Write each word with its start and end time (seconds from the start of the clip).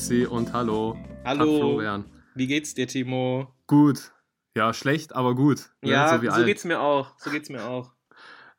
Grüezi 0.00 0.24
und 0.24 0.54
Hallo. 0.54 0.96
Hallo. 1.26 1.58
Florian. 1.58 2.06
Wie 2.34 2.46
geht's 2.46 2.72
dir, 2.72 2.88
Timo? 2.88 3.54
Gut. 3.66 4.12
Ja, 4.56 4.72
schlecht, 4.72 5.14
aber 5.14 5.34
gut. 5.34 5.68
Ne? 5.82 5.90
Ja, 5.90 6.18
so, 6.18 6.30
so 6.30 6.44
geht's 6.46 6.64
mir 6.64 6.80
auch. 6.80 7.12
So 7.18 7.30
geht's 7.30 7.50
mir 7.50 7.64
auch. 7.64 7.92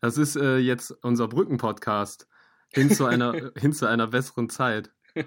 Das 0.01 0.19
ist 0.19 0.35
äh, 0.35 0.57
jetzt 0.57 0.91
unser 1.01 1.27
Brücken-Podcast. 1.27 2.27
Hin 2.71 2.91
zu 2.91 3.05
einer, 3.07 3.33
hin 3.57 3.73
zu 3.73 3.87
einer 3.87 4.05
besseren 4.05 4.51
Zeit. 4.51 4.91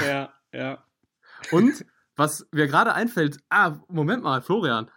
ja, 0.00 0.32
ja. 0.52 0.84
Und 1.50 1.84
was 2.14 2.46
mir 2.52 2.68
gerade 2.68 2.94
einfällt, 2.94 3.38
ah, 3.48 3.80
Moment 3.88 4.22
mal, 4.22 4.40
Florian. 4.40 4.88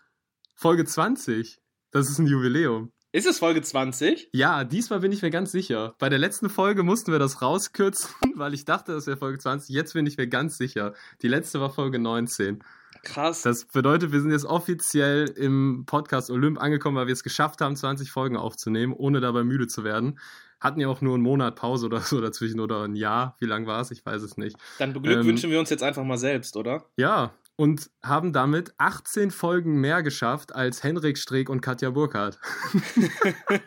Folge 0.54 0.86
20. 0.86 1.60
Das 1.90 2.12
ist 2.12 2.20
ein 2.20 2.28
Jubiläum. 2.28 2.92
Ist 3.14 3.28
es 3.28 3.40
Folge 3.40 3.62
20? 3.62 4.30
Ja, 4.32 4.64
diesmal 4.64 5.02
bin 5.02 5.12
ich 5.12 5.22
mir 5.22 5.32
ganz 5.32 5.52
sicher. 5.52 5.96
Bei 6.00 6.08
der 6.08 6.18
letzten 6.18 6.50
Folge 6.50 6.82
mussten 6.82 7.12
wir 7.12 7.20
das 7.20 7.42
rauskürzen, 7.42 8.10
weil 8.36 8.54
ich 8.54 8.64
dachte, 8.64 8.94
das 8.94 9.06
wäre 9.06 9.18
Folge 9.18 9.38
20. 9.38 9.76
Jetzt 9.76 9.94
bin 9.94 10.06
ich 10.06 10.16
mir 10.16 10.28
ganz 10.28 10.58
sicher. 10.58 10.94
Die 11.22 11.28
letzte 11.28 11.60
war 11.60 11.70
Folge 11.70 12.00
19. 12.00 12.64
Krass. 13.04 13.42
Das 13.42 13.66
bedeutet, 13.66 14.14
wir 14.14 14.22
sind 14.22 14.32
jetzt 14.32 14.46
offiziell 14.46 15.28
im 15.28 15.84
Podcast 15.86 16.32
Olymp 16.32 16.62
angekommen, 16.62 16.96
weil 16.96 17.08
wir 17.08 17.14
es 17.14 17.24
geschafft 17.24 17.60
haben, 17.60 17.76
20 17.76 18.10
Folgen 18.10 18.38
aufzunehmen, 18.38 18.94
ohne 18.94 19.20
dabei 19.20 19.44
müde 19.44 19.68
zu 19.68 19.84
werden. 19.84 20.18
Hatten 20.62 20.80
ja 20.80 20.88
auch 20.88 21.02
nur 21.02 21.16
einen 21.16 21.24
Monat 21.24 21.58
Pause 21.58 21.88
oder 21.88 22.00
so 22.00 22.22
dazwischen 22.22 22.62
oder 22.62 22.84
ein 22.84 22.96
Jahr. 22.96 23.36
Wie 23.40 23.46
lang 23.46 23.68
war 23.68 23.82
es? 23.82 23.92
Ich 23.92 24.06
weiß 24.06 24.22
es 24.22 24.38
nicht. 24.38 24.56
Dann 24.80 24.94
beglückwünschen 24.94 25.50
ähm, 25.50 25.52
wir 25.52 25.60
uns 25.60 25.70
jetzt 25.70 25.84
einfach 25.84 26.06
mal 26.06 26.18
selbst, 26.18 26.56
oder? 26.56 26.86
Ja, 26.96 27.34
und 27.62 27.92
haben 28.02 28.34
damit 28.34 28.74
18 28.80 29.30
Folgen 29.30 29.80
mehr 29.80 30.02
geschafft 30.02 30.56
als 30.56 30.82
Henrik 30.82 31.20
Streeck 31.20 31.48
und 31.48 31.62
Katja 31.62 31.92
Burkhardt. 31.92 32.40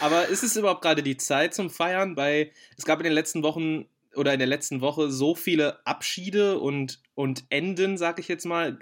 Aber 0.00 0.28
ist 0.28 0.44
es 0.44 0.54
überhaupt 0.54 0.82
gerade 0.82 1.02
die 1.02 1.16
Zeit 1.16 1.54
zum 1.54 1.70
Feiern? 1.70 2.16
Weil 2.16 2.52
es 2.76 2.84
gab 2.84 3.00
in 3.00 3.04
den 3.04 3.14
letzten 3.14 3.42
Wochen 3.42 3.86
oder 4.14 4.32
in 4.32 4.38
der 4.38 4.46
letzten 4.46 4.80
Woche 4.80 5.10
so 5.10 5.34
viele 5.34 5.84
Abschiede 5.84 6.60
und, 6.60 7.02
und 7.14 7.46
Enden, 7.48 7.98
sag 7.98 8.20
ich 8.20 8.28
jetzt 8.28 8.46
mal. 8.46 8.78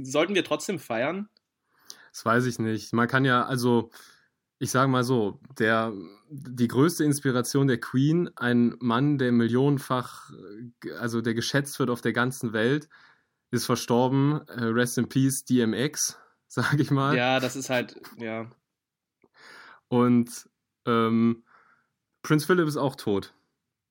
Sollten 0.00 0.36
wir 0.36 0.44
trotzdem 0.44 0.78
feiern? 0.78 1.28
Das 2.12 2.24
weiß 2.24 2.46
ich 2.46 2.60
nicht. 2.60 2.92
Man 2.92 3.08
kann 3.08 3.24
ja, 3.24 3.44
also, 3.44 3.90
ich 4.60 4.70
sage 4.70 4.88
mal 4.88 5.02
so, 5.02 5.40
der, 5.58 5.92
die 6.30 6.68
größte 6.68 7.02
Inspiration 7.02 7.66
der 7.66 7.80
Queen, 7.80 8.30
ein 8.36 8.76
Mann, 8.78 9.18
der 9.18 9.32
millionenfach, 9.32 10.30
also 11.00 11.20
der 11.22 11.34
geschätzt 11.34 11.80
wird 11.80 11.90
auf 11.90 12.02
der 12.02 12.12
ganzen 12.12 12.52
Welt, 12.52 12.88
ist 13.50 13.66
verstorben. 13.66 14.46
Äh, 14.48 14.64
rest 14.64 14.98
in 14.98 15.08
Peace, 15.08 15.44
DMX, 15.44 16.18
sag 16.46 16.78
ich 16.78 16.90
mal. 16.90 17.16
Ja, 17.16 17.40
das 17.40 17.56
ist 17.56 17.70
halt, 17.70 18.00
ja. 18.18 18.50
Und 19.88 20.48
ähm, 20.86 21.44
Prince 22.22 22.46
Philip 22.46 22.66
ist 22.66 22.76
auch 22.76 22.96
tot. 22.96 23.34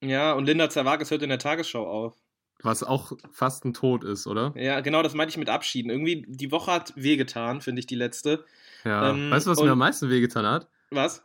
Ja, 0.02 0.34
und 0.34 0.46
Linda 0.46 0.70
Zerwakis 0.70 1.12
hört 1.12 1.22
in 1.22 1.30
der 1.30 1.40
Tagesschau 1.40 1.88
auf. 1.88 2.16
Was 2.62 2.84
auch 2.84 3.12
fast 3.32 3.66
ein 3.66 3.74
Tod 3.74 4.04
ist, 4.04 4.28
oder? 4.28 4.54
Ja, 4.56 4.80
genau, 4.80 5.04
das 5.04 5.14
meinte 5.14 5.32
ich 5.32 5.38
mit 5.38 5.50
Abschieden. 5.50 5.92
Irgendwie, 5.92 6.26
die 6.28 6.52
Woche 6.52 6.72
hat 6.72 6.94
wehgetan, 6.96 7.62
finde 7.62 7.80
ich, 7.80 7.86
die 7.86 7.96
letzte. 7.96 8.46
Ja. 8.84 9.10
Ähm, 9.10 9.30
weißt 9.30 9.46
du, 9.46 9.52
was 9.52 9.62
mir 9.62 9.72
am 9.72 9.80
meisten 9.80 10.10
wehgetan 10.10 10.46
hat? 10.46 10.70
Was? 10.92 11.24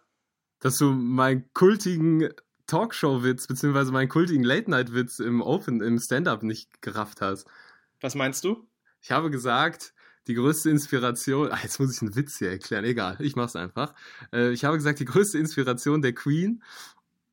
Dass 0.58 0.76
du 0.76 0.90
meinen 0.90 1.48
kultigen 1.54 2.28
Talkshow-Witz, 2.66 3.46
beziehungsweise 3.46 3.92
meinen 3.92 4.08
kultigen 4.08 4.44
Late-Night-Witz 4.44 5.18
im 5.20 5.40
Open, 5.40 5.80
im 5.82 5.98
Stand-Up 5.98 6.42
nicht 6.42 6.82
gerafft 6.82 7.20
hast. 7.20 7.48
Was 8.00 8.14
meinst 8.14 8.44
du? 8.44 8.66
Ich 9.02 9.10
habe 9.10 9.30
gesagt, 9.30 9.94
die 10.26 10.34
größte 10.34 10.70
Inspiration, 10.70 11.48
ach, 11.50 11.62
jetzt 11.62 11.80
muss 11.80 11.94
ich 11.94 12.02
einen 12.02 12.14
Witz 12.14 12.38
hier 12.38 12.50
erklären, 12.50 12.84
egal, 12.84 13.16
ich 13.20 13.36
mach's 13.36 13.56
einfach. 13.56 13.94
Äh, 14.32 14.50
ich 14.50 14.64
habe 14.64 14.76
gesagt, 14.76 15.00
die 15.00 15.04
größte 15.04 15.38
Inspiration 15.38 16.02
der 16.02 16.14
Queen 16.14 16.62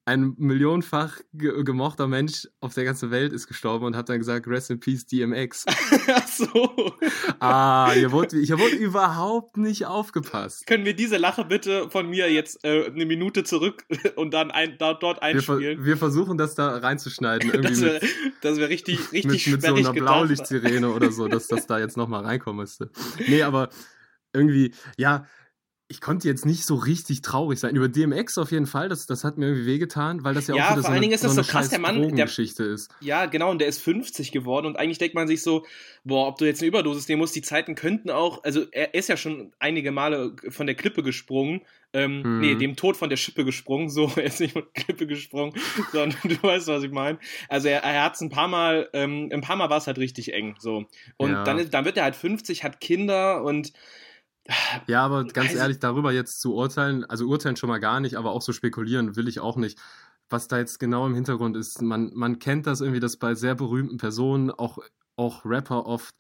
ein 0.07 0.35
millionenfach 0.38 1.19
ge 1.34 1.66
gemochter 1.66 2.07
Mensch 2.07 2.47
auf 2.62 2.73
der 2.73 2.85
ganzen 2.85 3.12
Welt 3.12 3.34
ist 3.34 3.45
gestorben 3.45 3.85
und 3.85 3.97
hat 3.97 4.07
dann 4.07 4.19
gesagt, 4.19 4.47
Rest 4.47 4.72
in 4.72 4.79
Peace 4.79 5.06
DMX. 5.06 5.66
Ach 6.07 6.28
so. 6.28 6.94
Ah, 7.40 7.91
hier 7.91 8.13
wurde, 8.13 8.40
hier 8.40 8.57
wurde 8.57 8.78
überhaupt 8.78 9.57
nicht 9.57 9.85
aufgepasst. 9.85 10.66
Können 10.66 10.85
wir 10.85 10.95
diese 10.95 11.18
Lache 11.18 11.44
bitte 11.44 11.90
von 11.90 12.09
mir 12.09 12.31
jetzt 12.31 12.63
äh, 12.63 12.85
eine 12.85 13.06
Minute 13.06 13.44
zurück 13.44 13.84
und 14.16 14.34
dann 14.34 14.50
ein, 14.50 14.78
da, 14.78 14.94
dort 14.94 15.22
einspielen? 15.22 15.79
Wir, 15.79 15.85
wir, 15.85 15.97
versuchen 15.97 16.38
das 16.38 16.56
da 16.56 16.78
reinzuschneiden. 16.78 17.51
Irgendwie 17.53 18.00
das 18.41 18.56
wäre 18.56 18.57
wär 18.62 18.69
richtig, 18.69 19.12
richtig 19.12 19.47
mit, 19.47 19.62
mit 19.62 19.62
so 19.62 19.75
einer 19.75 19.91
Blaulichtsirene 19.91 20.89
oder 20.89 21.12
so, 21.12 21.28
dass 21.28 21.47
das 21.47 21.68
da 21.68 21.79
jetzt 21.79 21.97
nochmal 21.97 22.24
reinkommen 22.24 22.62
müsste. 22.62 22.89
Nee, 23.28 23.41
aber 23.41 23.68
irgendwie, 24.34 24.74
ja, 24.95 25.28
ich 25.90 26.02
konnte 26.02 26.28
jetzt 26.28 26.46
nicht 26.46 26.66
so 26.66 26.75
richtig 26.75 27.22
traurig 27.22 27.59
sein. 27.59 27.75
Über 27.75 27.88
DMX 27.88 28.38
auf 28.38 28.52
jeden 28.52 28.66
Fall, 28.66 28.90
das, 28.90 29.06
das 29.06 29.24
hat 29.24 29.38
mir 29.38 29.48
irgendwie 29.48 29.68
wehgetan, 29.68 30.24
weil 30.25 30.34
das 30.34 30.48
ja, 30.48 30.56
ja 30.56 30.66
auch 30.66 30.72
wieder 30.74 30.81
vor 30.81 30.92
allen 30.92 31.02
Dingen 31.02 31.14
ist 31.14 31.24
das 31.24 31.34
so, 31.34 31.42
so 31.42 31.50
krass, 31.50 31.70
der 31.70 31.80
Mann, 31.80 32.14
der, 32.14 32.25
ist. 32.25 32.90
Ja, 33.00 33.25
genau, 33.25 33.52
und 33.52 33.59
der 33.59 33.70
ist 33.70 33.81
50 33.81 34.34
geworden 34.34 34.66
und 34.66 34.78
eigentlich 34.78 34.98
denkt 34.98 35.16
man 35.16 35.28
sich 35.28 35.42
so, 35.42 35.66
boah, 36.03 36.28
ob 36.28 36.38
du 36.40 36.46
jetzt 36.46 36.62
eine 36.62 36.68
Überdosis 36.68 37.08
nehmen 37.08 37.22
musst, 37.22 37.36
die 37.36 37.42
Zeiten 37.42 37.75
könnten 37.75 38.09
auch, 38.09 38.44
also 38.44 38.66
er 38.72 38.96
ist 38.96 39.08
ja 39.08 39.16
schon 39.16 39.53
einige 39.59 39.92
Male 39.92 40.36
von 40.50 40.66
der 40.66 40.75
Klippe 40.75 41.03
gesprungen, 41.03 41.62
ähm, 41.94 42.22
hm. 42.22 42.40
nee, 42.42 42.56
dem 42.56 42.75
Tod 42.75 42.98
von 42.98 43.09
der 43.09 43.18
Schippe 43.18 43.46
gesprungen, 43.46 43.90
so, 43.90 44.12
er 44.18 44.25
ist 44.25 44.42
nicht 44.42 44.54
von 44.54 44.64
der 44.64 44.84
Klippe 44.84 45.08
gesprungen, 45.08 45.54
sondern 45.94 46.19
du 46.22 46.44
weißt, 46.44 46.68
was 46.68 46.84
ich 46.84 46.92
meine. 46.92 47.18
Also 47.48 47.69
er, 47.69 47.84
er 47.84 48.04
hat 48.04 48.16
es 48.16 48.22
ein 48.22 48.30
paar 48.30 48.50
Mal, 48.50 48.90
ähm, 48.92 49.30
ein 49.31 49.42
paar 49.42 49.56
Mal 49.56 49.69
war 49.69 49.78
es 49.78 49.88
halt 49.88 50.00
richtig 50.00 50.34
eng, 50.34 50.56
so. 50.59 50.86
Und 51.16 51.31
ja. 51.31 51.44
dann, 51.46 51.69
dann 51.69 51.86
wird 51.86 51.96
er 51.96 52.04
halt 52.04 52.18
50, 52.18 52.66
hat 52.66 52.81
Kinder 52.81 53.42
und 53.42 53.72
ja, 54.88 55.03
aber 55.03 55.25
ganz 55.25 55.50
also, 55.50 55.59
ehrlich, 55.59 55.80
darüber 55.80 56.12
jetzt 56.12 56.40
zu 56.41 56.53
urteilen, 56.56 57.06
also 57.06 57.28
urteilen 57.28 57.56
schon 57.56 57.69
mal 57.69 57.80
gar 57.80 58.00
nicht, 58.00 58.16
aber 58.16 58.31
auch 58.31 58.41
so 58.41 58.53
spekulieren 58.53 59.16
will 59.16 59.28
ich 59.28 59.40
auch 59.40 59.58
nicht. 59.58 59.80
Was 60.30 60.47
da 60.47 60.58
jetzt 60.58 60.80
genau 60.80 61.06
im 61.06 61.16
Hintergrund 61.16 61.56
ist, 61.56 61.81
man, 61.81 62.12
man 62.13 62.40
kennt 62.40 62.68
das 62.68 62.81
irgendwie, 62.81 63.00
dass 63.00 63.18
bei 63.18 63.34
sehr 63.34 63.56
berühmten 63.56 63.97
Personen, 63.97 64.52
auch, 64.52 64.80
auch 65.16 65.46
Rapper 65.46 65.86
oft, 65.86 66.16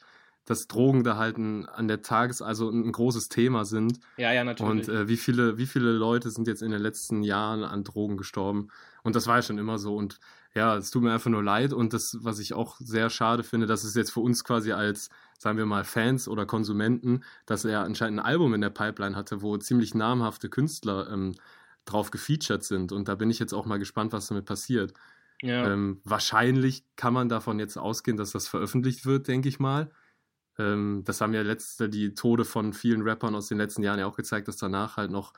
dass 0.47 0.67
Drogen 0.67 1.03
da 1.03 1.17
halt 1.17 1.37
ein, 1.37 1.65
an 1.65 1.89
der 1.89 2.01
Tages-, 2.01 2.41
also 2.41 2.69
ein 2.69 2.91
großes 2.91 3.27
Thema 3.27 3.65
sind. 3.65 3.99
Ja, 4.15 4.31
ja, 4.31 4.45
natürlich. 4.45 4.87
Und 4.87 4.89
äh, 4.89 5.07
wie, 5.09 5.17
viele, 5.17 5.57
wie 5.57 5.65
viele 5.65 5.91
Leute 5.91 6.31
sind 6.31 6.47
jetzt 6.47 6.61
in 6.61 6.71
den 6.71 6.81
letzten 6.81 7.21
Jahren 7.21 7.65
an 7.65 7.83
Drogen 7.83 8.15
gestorben? 8.15 8.69
Und 9.03 9.15
das 9.15 9.27
war 9.27 9.37
ja 9.37 9.41
schon 9.41 9.57
immer 9.57 9.77
so. 9.77 9.95
Und 9.95 10.19
ja, 10.55 10.77
es 10.77 10.89
tut 10.89 11.03
mir 11.03 11.11
einfach 11.11 11.29
nur 11.29 11.43
leid. 11.43 11.73
Und 11.73 11.93
das, 11.93 12.17
was 12.21 12.39
ich 12.39 12.53
auch 12.53 12.77
sehr 12.79 13.09
schade 13.09 13.43
finde, 13.43 13.67
dass 13.67 13.83
es 13.83 13.93
jetzt 13.93 14.11
für 14.11 14.21
uns 14.21 14.45
quasi 14.45 14.71
als 14.71 15.09
sagen 15.37 15.57
wir 15.57 15.65
mal, 15.65 15.83
Fans 15.83 16.27
oder 16.27 16.45
Konsumenten, 16.45 17.23
dass 17.45 17.65
er 17.65 17.83
anscheinend 17.83 18.19
ein 18.19 18.25
Album 18.25 18.53
in 18.53 18.61
der 18.61 18.69
Pipeline 18.69 19.15
hatte, 19.15 19.41
wo 19.41 19.57
ziemlich 19.57 19.93
namhafte 19.93 20.49
Künstler 20.49 21.09
ähm, 21.11 21.35
drauf 21.85 22.11
gefeatured 22.11 22.63
sind. 22.63 22.91
Und 22.91 23.07
da 23.07 23.15
bin 23.15 23.29
ich 23.29 23.39
jetzt 23.39 23.53
auch 23.53 23.65
mal 23.65 23.79
gespannt, 23.79 24.13
was 24.13 24.27
damit 24.27 24.45
passiert. 24.45 24.93
Ja. 25.41 25.71
Ähm, 25.71 26.01
wahrscheinlich 26.03 26.83
kann 26.95 27.13
man 27.13 27.29
davon 27.29 27.59
jetzt 27.59 27.77
ausgehen, 27.77 28.17
dass 28.17 28.31
das 28.31 28.47
veröffentlicht 28.47 29.05
wird, 29.05 29.27
denke 29.27 29.49
ich 29.49 29.59
mal. 29.59 29.91
Ähm, 30.57 31.03
das 31.05 31.21
haben 31.21 31.33
ja 31.33 31.43
letzte 31.43 31.89
die 31.89 32.13
Tode 32.13 32.45
von 32.45 32.73
vielen 32.73 33.03
Rappern 33.03 33.35
aus 33.35 33.47
den 33.47 33.59
letzten 33.59 33.83
Jahren 33.83 33.99
ja 33.99 34.07
auch 34.07 34.17
gezeigt, 34.17 34.47
dass 34.47 34.57
danach 34.57 34.97
halt 34.97 35.11
noch, 35.11 35.33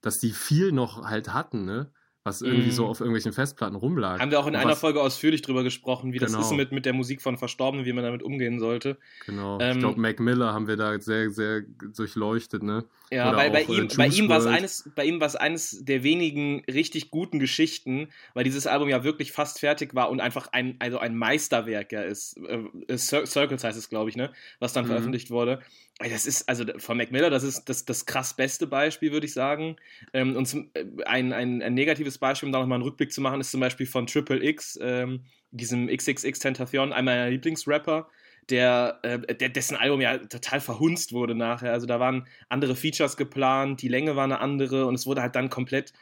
dass 0.00 0.18
die 0.18 0.30
viel 0.30 0.72
noch 0.72 1.04
halt 1.04 1.34
hatten, 1.34 1.64
ne? 1.64 1.90
Was 2.22 2.42
irgendwie 2.42 2.68
mm. 2.68 2.72
so 2.72 2.84
mhm. 2.84 2.90
auf 2.90 3.00
irgendwelchen 3.00 3.32
Festplatten 3.32 3.76
rumlag. 3.76 4.20
Haben 4.20 4.30
wir 4.30 4.40
auch 4.40 4.46
in 4.46 4.54
einer 4.54 4.72
was, 4.72 4.80
Folge 4.80 5.00
ausführlich 5.00 5.40
drüber 5.40 5.62
gesprochen, 5.62 6.12
wie 6.12 6.18
genau. 6.18 6.36
das 6.36 6.46
ist 6.46 6.52
mit, 6.52 6.70
mit 6.70 6.84
der 6.84 6.92
Musik 6.92 7.22
von 7.22 7.38
Verstorbenen, 7.38 7.86
wie 7.86 7.94
man 7.94 8.04
damit 8.04 8.22
umgehen 8.22 8.58
sollte. 8.58 8.98
Genau. 9.24 9.58
Ähm, 9.58 9.72
ich 9.72 9.78
glaube, 9.78 9.98
Mac 9.98 10.20
Miller 10.20 10.52
haben 10.52 10.68
wir 10.68 10.76
da 10.76 11.00
sehr, 11.00 11.30
sehr 11.30 11.62
durchleuchtet, 11.62 12.62
ne? 12.62 12.84
Ja, 13.10 13.30
Oder 13.30 13.38
weil 13.38 13.50
bei 13.50 13.62
ihm, 13.62 13.88
bei 13.96 14.06
ihm 14.06 14.28
war 14.28 14.38
es 14.38 14.46
eines, 14.46 14.90
bei 14.94 15.04
ihm 15.04 15.18
war 15.18 15.26
es 15.26 15.34
eines 15.34 15.84
der 15.84 16.04
wenigen 16.04 16.62
richtig 16.70 17.10
guten 17.10 17.40
Geschichten, 17.40 18.08
weil 18.34 18.44
dieses 18.44 18.68
Album 18.68 18.88
ja 18.88 19.02
wirklich 19.02 19.32
fast 19.32 19.58
fertig 19.58 19.94
war 19.94 20.10
und 20.10 20.20
einfach 20.20 20.48
ein, 20.52 20.76
also 20.78 20.98
ein 20.98 21.16
Meisterwerk 21.16 21.90
ja 21.90 22.02
ist. 22.02 22.36
Äh, 22.36 22.96
Circles 22.96 23.64
heißt 23.64 23.78
es, 23.78 23.88
glaube 23.88 24.10
ich, 24.10 24.16
ne? 24.16 24.30
Was 24.60 24.72
dann 24.74 24.84
mhm. 24.84 24.90
veröffentlicht 24.90 25.30
wurde. 25.30 25.60
Das 26.08 26.24
ist, 26.24 26.48
also 26.48 26.64
von 26.78 26.96
Mac 26.96 27.10
Miller, 27.10 27.28
das 27.28 27.42
ist 27.42 27.68
das, 27.68 27.84
das 27.84 28.06
krass 28.06 28.34
beste 28.34 28.66
Beispiel, 28.66 29.12
würde 29.12 29.26
ich 29.26 29.34
sagen. 29.34 29.76
Ähm, 30.14 30.34
und 30.34 30.46
zum, 30.46 30.70
äh, 30.72 30.84
ein, 31.04 31.34
ein, 31.34 31.60
ein, 31.60 31.74
negatives 31.74 32.16
Beispiel, 32.16 32.46
um 32.46 32.52
da 32.52 32.60
nochmal 32.60 32.76
einen 32.76 32.84
Rückblick 32.84 33.12
zu 33.12 33.20
machen, 33.20 33.40
ist 33.40 33.50
zum 33.50 33.60
Beispiel 33.60 33.86
von 33.86 34.06
Triple 34.06 34.42
X, 34.42 34.78
ähm, 34.80 35.24
diesem 35.50 35.88
XXX 35.88 36.38
Tentacion, 36.38 36.94
einer 36.94 37.02
meiner 37.02 37.28
Lieblingsrapper, 37.28 38.08
der, 38.48 38.98
äh, 39.02 39.36
der, 39.36 39.50
dessen 39.50 39.76
Album 39.76 40.00
ja 40.00 40.16
total 40.16 40.60
verhunzt 40.60 41.12
wurde 41.12 41.34
nachher. 41.34 41.72
Also 41.72 41.86
da 41.86 42.00
waren 42.00 42.26
andere 42.48 42.76
Features 42.76 43.18
geplant, 43.18 43.82
die 43.82 43.88
Länge 43.88 44.16
war 44.16 44.24
eine 44.24 44.40
andere 44.40 44.86
und 44.86 44.94
es 44.94 45.06
wurde 45.06 45.20
halt 45.20 45.36
dann 45.36 45.50
komplett 45.50 45.92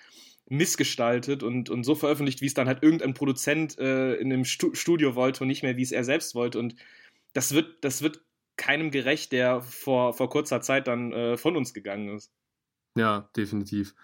missgestaltet 0.49 1.43
und, 1.43 1.71
und 1.71 1.83
so 1.83 1.97
veröffentlicht, 1.97 2.41
wie 2.41 2.47
es 2.47 2.55
dann 2.55 2.69
halt 2.69 2.85
irgendein 2.85 3.15
Produzent 3.15 3.79
äh, 3.79 4.15
in 4.15 4.33
einem 4.33 4.45
Studio 4.45 5.17
wollte 5.17 5.43
und 5.43 5.49
nicht 5.49 5.63
mehr, 5.65 5.77
wie 5.77 5.83
es 5.83 5.93
er 5.93 6.05
selbst 6.05 6.37
wollte. 6.37 6.59
Und 6.61 6.77
das 7.33 7.53
wird, 7.53 7.85
das 7.85 8.03
wird 8.03 8.23
keinem 8.59 8.91
gerecht, 8.91 9.33
der 9.33 9.63
vor, 9.63 10.13
vor 10.13 10.29
kurzer 10.29 10.61
Zeit 10.61 10.87
dann 10.87 11.13
äh, 11.13 11.37
von 11.39 11.57
uns 11.57 11.73
gegangen 11.73 12.15
ist. 12.15 12.33
Ja, 12.97 13.31
definitiv. 13.37 13.95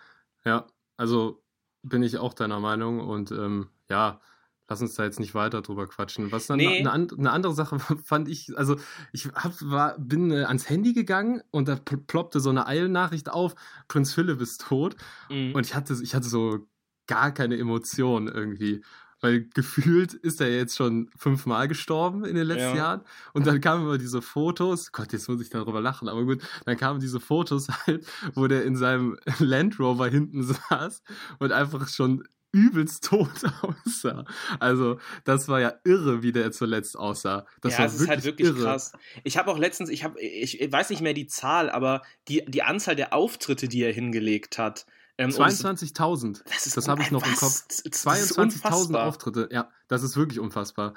Ja, 0.45 0.67
also 0.97 1.45
bin 1.83 2.03
ich 2.03 2.17
auch 2.17 2.33
deiner 2.33 2.61
Meinung 2.61 3.01
und 3.01 3.31
ähm, 3.31 3.69
ja, 3.91 4.21
lass 4.69 4.81
uns 4.81 4.95
da 4.95 5.05
jetzt 5.05 5.21
nicht 5.21 5.35
weiter 5.35 5.61
drüber 5.61 5.87
quatschen. 5.87 6.33
Was 6.33 6.47
dann 6.47 6.59
nee. 6.59 6.79
eine, 6.79 6.93
eine, 6.93 7.31
andere 7.31 7.55
Sache 7.55 7.79
fand 8.05 8.29
ich, 8.29 8.57
also 8.57 8.77
ich 9.13 9.27
hab, 9.27 9.53
war, 9.63 9.99
bin 9.99 10.31
äh, 10.31 10.45
ans 10.45 10.69
Handy 10.69 10.95
gegangen 10.95 11.43
und 11.51 11.69
da 11.69 11.77
ploppte 11.77 12.41
so 12.41 12.51
eine 12.51 12.67
Eilnachricht 12.67 13.31
auf, 13.31 13.55
Prinz 13.89 14.15
Philipp 14.15 14.41
ist 14.41 14.63
tot 14.63 14.97
mhm. 15.29 15.55
und 15.55 15.67
ich 15.67 15.75
hatte, 15.75 15.95
ich 16.03 16.15
hatte 16.15 16.29
so 16.29 16.67
gar 17.07 17.33
keine 17.33 17.59
Emotionen 17.59 18.29
irgendwie. 18.29 18.83
Weil 19.25 19.49
gefühlt 19.55 20.13
ist 20.13 20.43
er 20.43 20.55
jetzt 20.55 20.77
schon 20.77 21.09
fünfmal 21.17 21.67
gestorben 21.67 22.27
in 22.27 22.35
den 22.35 22.47
letzten 22.47 22.77
ja. 22.77 22.77
Jahren. 22.77 23.01
Und 23.33 23.47
dann 23.47 23.59
kamen 23.63 23.85
immer 23.85 23.97
diese 23.97 24.21
Fotos, 24.21 24.93
Gott, 24.93 25.15
jetzt 25.15 25.31
muss 25.31 25.41
ich 25.41 25.49
darüber 25.49 25.81
lachen, 25.81 26.11
aber 26.11 26.25
gut, 26.25 26.43
dann 26.67 26.77
kamen 26.77 27.01
diese 27.01 27.21
Fotos 27.21 27.69
halt, 27.87 28.07
wo 28.35 28.47
der 28.49 28.65
in 28.65 28.77
seinem 28.77 29.17
Land 29.39 29.81
Rover 29.81 30.09
hinten 30.09 30.43
saß 30.43 31.03
und 31.39 31.53
einfach 31.53 31.89
schon 31.89 32.29
übelst 32.53 33.05
tot 33.05 33.31
aussah. 33.63 34.27
Also, 34.61 34.99
das 35.25 35.49
war 35.49 35.59
ja 35.59 35.73
irre, 35.85 36.23
wie 36.23 36.33
der 36.33 36.53
zuletzt 36.53 36.99
aussah. 36.99 37.47
Das 37.63 37.73
ja, 37.73 37.79
war 37.79 37.87
das 37.87 38.01
ist 38.01 38.09
halt 38.09 38.25
wirklich 38.25 38.49
irre. 38.49 38.63
krass. 38.63 38.93
Ich 39.25 39.39
habe 39.39 39.51
auch 39.51 39.59
letztens, 39.59 39.89
ich 39.89 40.05
habe, 40.05 40.21
ich 40.21 40.71
weiß 40.71 40.91
nicht 40.91 41.01
mehr 41.01 41.15
die 41.15 41.27
Zahl, 41.27 41.71
aber 41.71 42.03
die, 42.29 42.45
die 42.47 42.63
Anzahl 42.63 42.95
der 42.95 43.15
Auftritte, 43.15 43.69
die 43.69 43.83
er 43.83 43.93
hingelegt 43.93 44.59
hat. 44.59 44.85
Ähm, 45.17 45.31
22.000. 45.31 46.43
Das, 46.45 46.65
das 46.65 46.89
habe 46.89 47.03
ich 47.03 47.11
noch 47.11 47.25
im 47.27 47.35
Kopf. 47.37 47.65
22.000 47.69 48.97
Auftritte. 48.97 49.49
Ja, 49.53 49.71
das 49.89 50.03
ist 50.03 50.17
wirklich 50.17 50.41
unfassbar. 50.41 50.95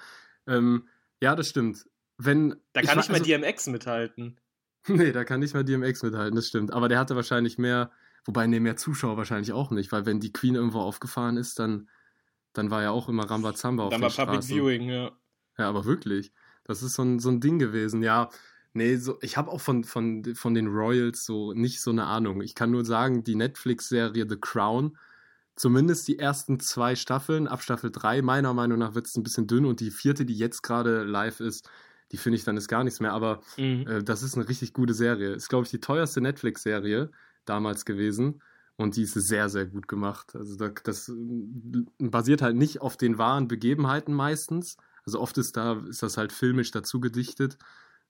Ähm, 0.47 0.87
ja, 1.21 1.35
das 1.35 1.49
stimmt. 1.49 1.85
Wenn, 2.17 2.55
da 2.73 2.81
kann 2.81 2.91
ich, 2.91 2.95
nicht 2.95 3.09
mal 3.09 3.19
also, 3.19 3.25
DMX 3.25 3.67
mithalten. 3.67 4.39
Nee, 4.89 5.11
da 5.11 5.25
kann 5.25 5.41
nicht 5.41 5.53
mal 5.53 5.65
DMX 5.65 6.01
mithalten, 6.03 6.35
das 6.37 6.47
stimmt. 6.47 6.71
Aber 6.71 6.87
der 6.87 6.97
hatte 6.97 7.17
wahrscheinlich 7.17 7.57
mehr 7.57 7.91
Wobei, 8.27 8.45
ne, 8.45 8.59
mehr 8.59 8.75
Zuschauer 8.75 9.15
wahrscheinlich 9.15 9.53
auch 9.53 9.71
nicht, 9.71 9.93
weil 9.93 10.05
wenn 10.05 10.19
die 10.19 10.33
Queen 10.33 10.55
irgendwo 10.55 10.81
aufgefahren 10.81 11.37
ist, 11.37 11.59
dann, 11.59 11.89
dann 12.51 12.69
war 12.69 12.83
ja 12.83 12.91
auch 12.91 13.07
immer 13.07 13.23
Rambazamba 13.23 13.85
auf 13.85 13.89
Dann 13.91 14.01
war 14.01 14.09
Public 14.09 14.43
Viewing, 14.43 14.89
ja. 14.89 15.11
Ja, 15.57 15.69
aber 15.69 15.85
wirklich. 15.85 16.33
Das 16.65 16.83
ist 16.83 16.95
so 16.95 17.03
ein, 17.03 17.19
so 17.19 17.29
ein 17.29 17.39
Ding 17.39 17.57
gewesen. 17.57 18.03
Ja, 18.03 18.29
nee, 18.73 18.95
so, 18.97 19.17
ich 19.21 19.37
habe 19.37 19.51
auch 19.51 19.61
von, 19.61 19.83
von, 19.83 20.35
von 20.35 20.53
den 20.53 20.67
Royals 20.67 21.25
so 21.25 21.53
nicht 21.53 21.81
so 21.81 21.91
eine 21.91 22.05
Ahnung. 22.05 22.41
Ich 22.41 22.55
kann 22.55 22.71
nur 22.71 22.85
sagen, 22.85 23.23
die 23.23 23.35
Netflix-Serie 23.35 24.25
The 24.29 24.37
Crown, 24.39 24.97
zumindest 25.55 26.07
die 26.07 26.19
ersten 26.19 26.59
zwei 26.59 26.95
Staffeln, 26.95 27.47
ab 27.47 27.63
Staffel 27.63 27.91
3, 27.91 28.21
meiner 28.21 28.53
Meinung 28.53 28.79
nach 28.79 28.95
wird 28.95 29.07
es 29.07 29.15
ein 29.15 29.23
bisschen 29.23 29.47
dünn 29.47 29.65
und 29.65 29.79
die 29.79 29.91
vierte, 29.91 30.25
die 30.25 30.37
jetzt 30.37 30.61
gerade 30.61 31.03
live 31.03 31.39
ist, 31.39 31.69
die 32.11 32.17
finde 32.17 32.37
ich 32.37 32.43
dann 32.43 32.57
ist 32.57 32.67
gar 32.67 32.83
nichts 32.83 32.99
mehr. 32.99 33.13
Aber 33.13 33.41
mhm. 33.57 33.85
äh, 33.87 34.03
das 34.03 34.23
ist 34.23 34.35
eine 34.35 34.47
richtig 34.47 34.73
gute 34.73 34.93
Serie. 34.93 35.33
Ist, 35.33 35.49
glaube 35.49 35.65
ich, 35.65 35.71
die 35.71 35.79
teuerste 35.79 36.21
Netflix-Serie 36.21 37.11
damals 37.45 37.85
gewesen. 37.85 38.41
Und 38.77 38.95
die 38.95 39.01
ist 39.03 39.13
sehr, 39.13 39.49
sehr 39.49 39.65
gut 39.65 39.87
gemacht. 39.87 40.35
Also 40.35 40.55
das 40.55 41.11
basiert 41.97 42.43
halt 42.43 42.55
nicht 42.55 42.79
auf 42.79 42.95
den 42.95 43.17
wahren 43.17 43.47
Begebenheiten 43.47 44.13
meistens. 44.13 44.77
Also 45.03 45.19
oft 45.19 45.37
ist 45.39 45.57
da, 45.57 45.81
ist 45.89 46.03
das 46.03 46.17
halt 46.17 46.31
filmisch 46.31 46.69
dazu 46.69 46.99
gedichtet. 46.99 47.57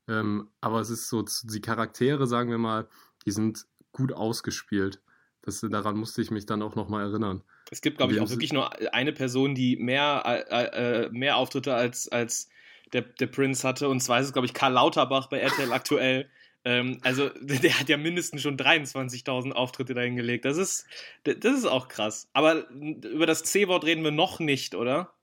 Ähm, 0.07 0.49
aber 0.61 0.79
es 0.79 0.89
ist 0.89 1.09
so, 1.09 1.23
die 1.43 1.61
Charaktere, 1.61 2.27
sagen 2.27 2.49
wir 2.49 2.57
mal, 2.57 2.87
die 3.25 3.31
sind 3.31 3.65
gut 3.91 4.13
ausgespielt. 4.13 5.01
Das, 5.41 5.61
daran 5.61 5.97
musste 5.97 6.21
ich 6.21 6.31
mich 6.31 6.45
dann 6.45 6.61
auch 6.61 6.75
nochmal 6.75 7.09
erinnern. 7.09 7.41
Es 7.71 7.81
gibt, 7.81 7.97
glaube 7.97 8.13
ich, 8.13 8.19
auch 8.19 8.29
wirklich 8.29 8.53
nur 8.53 8.71
eine 8.93 9.13
Person, 9.13 9.55
die 9.55 9.75
mehr, 9.77 10.23
äh, 10.49 11.05
äh, 11.05 11.09
mehr 11.09 11.37
Auftritte 11.37 11.73
als, 11.73 12.09
als 12.09 12.49
der, 12.93 13.01
der 13.01 13.27
Prince 13.27 13.67
hatte. 13.67 13.89
Und 13.89 14.01
zwar 14.01 14.19
ist 14.19 14.27
es, 14.27 14.33
glaube 14.33 14.45
ich, 14.45 14.53
Karl 14.53 14.73
Lauterbach 14.73 15.27
bei 15.27 15.39
RTL 15.39 15.71
aktuell. 15.71 16.29
Ähm, 16.63 16.99
also 17.01 17.29
der 17.41 17.79
hat 17.79 17.89
ja 17.89 17.97
mindestens 17.97 18.41
schon 18.41 18.57
23.000 18.57 19.51
Auftritte 19.51 19.93
dahingelegt. 19.93 20.45
Das 20.45 20.57
ist, 20.57 20.85
das 21.23 21.57
ist 21.57 21.65
auch 21.65 21.87
krass. 21.87 22.29
Aber 22.33 22.69
über 22.69 23.25
das 23.25 23.43
C-Wort 23.43 23.85
reden 23.85 24.03
wir 24.03 24.11
noch 24.11 24.39
nicht, 24.39 24.75
oder? 24.75 25.13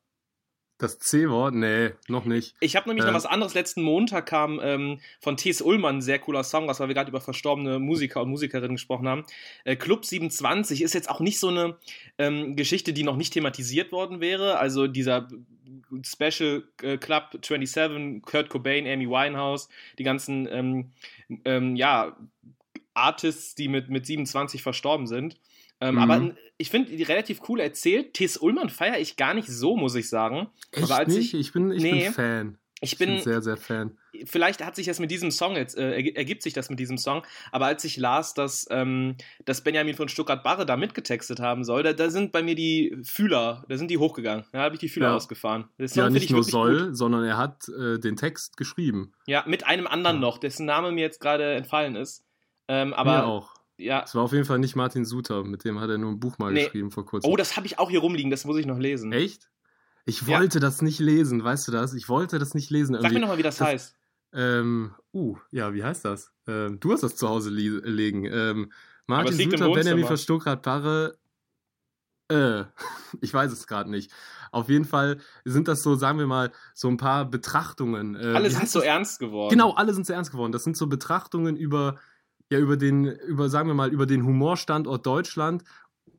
Das 0.78 0.98
C-Wort? 0.98 1.54
Nee, 1.54 1.90
noch 2.08 2.24
nicht. 2.24 2.56
Ich 2.58 2.74
habe 2.74 2.88
nämlich 2.88 3.04
äh. 3.04 3.08
noch 3.08 3.14
was 3.14 3.26
anderes. 3.26 3.54
Letzten 3.54 3.82
Montag 3.82 4.26
kam 4.26 4.60
ähm, 4.62 5.00
von 5.20 5.36
T.S. 5.36 5.62
Ullmann 5.62 5.98
ein 5.98 6.02
sehr 6.02 6.18
cooler 6.18 6.42
Song 6.42 6.68
raus, 6.68 6.80
weil 6.80 6.88
wir 6.88 6.94
gerade 6.94 7.10
über 7.10 7.20
verstorbene 7.20 7.78
Musiker 7.78 8.22
und 8.22 8.30
Musikerinnen 8.30 8.74
gesprochen 8.74 9.06
haben. 9.06 9.24
Äh, 9.64 9.76
Club 9.76 10.04
27 10.04 10.82
ist 10.82 10.92
jetzt 10.92 11.08
auch 11.08 11.20
nicht 11.20 11.38
so 11.38 11.48
eine 11.48 11.76
ähm, 12.18 12.56
Geschichte, 12.56 12.92
die 12.92 13.04
noch 13.04 13.16
nicht 13.16 13.32
thematisiert 13.32 13.92
worden 13.92 14.20
wäre. 14.20 14.58
Also 14.58 14.88
dieser 14.88 15.28
Special 16.04 16.64
äh, 16.82 16.98
Club 16.98 17.38
27, 17.40 18.22
Kurt 18.22 18.50
Cobain, 18.50 18.86
Amy 18.86 19.08
Winehouse, 19.08 19.68
die 19.98 20.04
ganzen 20.04 20.48
ähm, 20.50 20.90
ähm, 21.44 21.76
ja, 21.76 22.16
Artists, 22.94 23.54
die 23.54 23.68
mit, 23.68 23.90
mit 23.90 24.06
27 24.06 24.62
verstorben 24.62 25.06
sind. 25.06 25.38
Ähm, 25.80 25.96
mhm. 25.96 26.00
Aber 26.00 26.34
ich 26.56 26.70
finde 26.70 26.96
die 26.96 27.02
relativ 27.02 27.40
cool 27.48 27.60
erzählt. 27.60 28.14
T.S. 28.14 28.36
Ullmann 28.36 28.70
feiere 28.70 28.98
ich 28.98 29.16
gar 29.16 29.34
nicht 29.34 29.48
so, 29.48 29.76
muss 29.76 29.94
ich 29.94 30.08
sagen. 30.08 30.48
Echt 30.70 30.84
aber 30.84 30.96
als 30.96 31.14
nicht? 31.14 31.34
Ich, 31.34 31.40
ich 31.40 31.52
bin, 31.52 31.70
ich 31.72 31.82
nee, 31.82 32.04
bin 32.04 32.12
Fan. 32.12 32.58
Ich 32.80 32.98
bin, 32.98 33.10
ich 33.10 33.16
bin, 33.16 33.24
sehr, 33.24 33.42
sehr 33.42 33.56
Fan. 33.56 33.96
Vielleicht 34.24 34.64
hat 34.64 34.76
sich 34.76 34.86
das 34.86 35.00
mit 35.00 35.10
diesem 35.10 35.30
Song 35.30 35.56
jetzt, 35.56 35.76
äh, 35.76 35.92
ergibt 35.92 36.42
sich 36.42 36.52
das 36.52 36.70
mit 36.70 36.78
diesem 36.78 36.98
Song, 36.98 37.22
aber 37.50 37.66
als 37.66 37.82
ich 37.84 37.96
las, 37.96 38.34
dass, 38.34 38.66
ähm, 38.70 39.16
dass 39.44 39.64
Benjamin 39.64 39.94
von 39.94 40.08
Stuttgart-Barre 40.08 40.66
da 40.66 40.76
mitgetextet 40.76 41.40
haben 41.40 41.64
soll, 41.64 41.82
da, 41.82 41.92
da, 41.92 42.10
sind 42.10 42.30
bei 42.30 42.42
mir 42.42 42.54
die 42.54 42.96
Fühler, 43.02 43.64
da 43.68 43.76
sind 43.76 43.90
die 43.90 43.98
hochgegangen. 43.98 44.44
Da 44.52 44.60
habe 44.60 44.74
ich 44.74 44.80
die 44.80 44.88
Fühler 44.88 45.08
ja. 45.08 45.16
ausgefahren. 45.16 45.68
ja, 45.78 46.10
nicht 46.10 46.30
nur 46.30 46.44
soll, 46.44 46.88
gut. 46.88 46.96
sondern 46.96 47.24
er 47.24 47.38
hat 47.38 47.68
äh, 47.68 47.98
den 47.98 48.16
Text 48.16 48.56
geschrieben. 48.56 49.12
Ja, 49.26 49.44
mit 49.46 49.66
einem 49.66 49.86
anderen 49.86 50.16
ja. 50.16 50.20
noch, 50.20 50.38
dessen 50.38 50.66
Name 50.66 50.92
mir 50.92 51.02
jetzt 51.02 51.20
gerade 51.20 51.54
entfallen 51.54 51.96
ist. 51.96 52.24
Ähm, 52.68 52.92
aber 52.92 53.18
mir 53.18 53.26
auch. 53.26 53.54
Ja. 53.76 54.02
Es 54.04 54.14
war 54.14 54.22
auf 54.22 54.32
jeden 54.32 54.44
Fall 54.44 54.58
nicht 54.58 54.76
Martin 54.76 55.04
Suter, 55.04 55.42
mit 55.44 55.64
dem 55.64 55.80
hat 55.80 55.90
er 55.90 55.98
nur 55.98 56.12
ein 56.12 56.20
Buch 56.20 56.38
mal 56.38 56.52
nee. 56.52 56.64
geschrieben 56.64 56.90
vor 56.90 57.04
kurzem. 57.04 57.30
Oh, 57.30 57.36
das 57.36 57.56
habe 57.56 57.66
ich 57.66 57.78
auch 57.78 57.90
hier 57.90 58.00
rumliegen, 58.00 58.30
das 58.30 58.44
muss 58.44 58.56
ich 58.56 58.66
noch 58.66 58.78
lesen. 58.78 59.12
Echt? 59.12 59.50
Ich 60.06 60.26
wollte 60.26 60.58
ja. 60.58 60.60
das 60.60 60.82
nicht 60.82 61.00
lesen, 61.00 61.42
weißt 61.42 61.66
du 61.66 61.72
das? 61.72 61.94
Ich 61.94 62.08
wollte 62.08 62.38
das 62.38 62.54
nicht 62.54 62.70
lesen. 62.70 62.94
Irgendwie. 62.94 63.08
Sag 63.08 63.14
mir 63.14 63.20
nochmal, 63.20 63.38
wie 63.38 63.42
das, 63.42 63.56
das 63.56 63.66
heißt. 63.66 63.96
Ähm, 64.34 64.94
uh, 65.12 65.36
ja, 65.50 65.72
wie 65.74 65.84
heißt 65.84 66.04
das? 66.04 66.32
Ähm, 66.46 66.78
du 66.80 66.92
hast 66.92 67.02
das 67.02 67.16
zu 67.16 67.28
Hause 67.28 67.50
liegen. 67.50 68.26
Ähm, 68.26 68.72
Martin 69.06 69.32
Suter, 69.32 69.72
Benjamin 69.72 70.04
Verstuckrat, 70.04 70.62
Barre. 70.62 71.16
Äh, 72.28 72.64
ich 73.20 73.32
weiß 73.32 73.52
es 73.52 73.66
gerade 73.66 73.90
nicht. 73.90 74.10
Auf 74.50 74.68
jeden 74.68 74.84
Fall 74.84 75.18
sind 75.44 75.68
das 75.68 75.82
so, 75.82 75.96
sagen 75.96 76.18
wir 76.18 76.26
mal, 76.26 76.52
so 76.74 76.88
ein 76.88 76.96
paar 76.96 77.24
Betrachtungen. 77.24 78.14
Äh, 78.14 78.34
alle 78.34 78.50
sind 78.50 78.68
so 78.68 78.80
ernst 78.80 79.18
geworden. 79.18 79.50
Genau, 79.50 79.72
alle 79.74 79.94
sind 79.94 80.06
so 80.06 80.12
ernst 80.12 80.30
geworden. 80.30 80.52
Das 80.52 80.64
sind 80.64 80.76
so 80.76 80.86
Betrachtungen 80.86 81.56
über, 81.56 81.98
ja, 82.50 82.58
über 82.58 82.76
den, 82.76 83.06
über, 83.06 83.48
sagen 83.48 83.68
wir 83.68 83.74
mal, 83.74 83.92
über 83.92 84.06
den 84.06 84.24
Humorstandort 84.24 85.04
Deutschland 85.06 85.64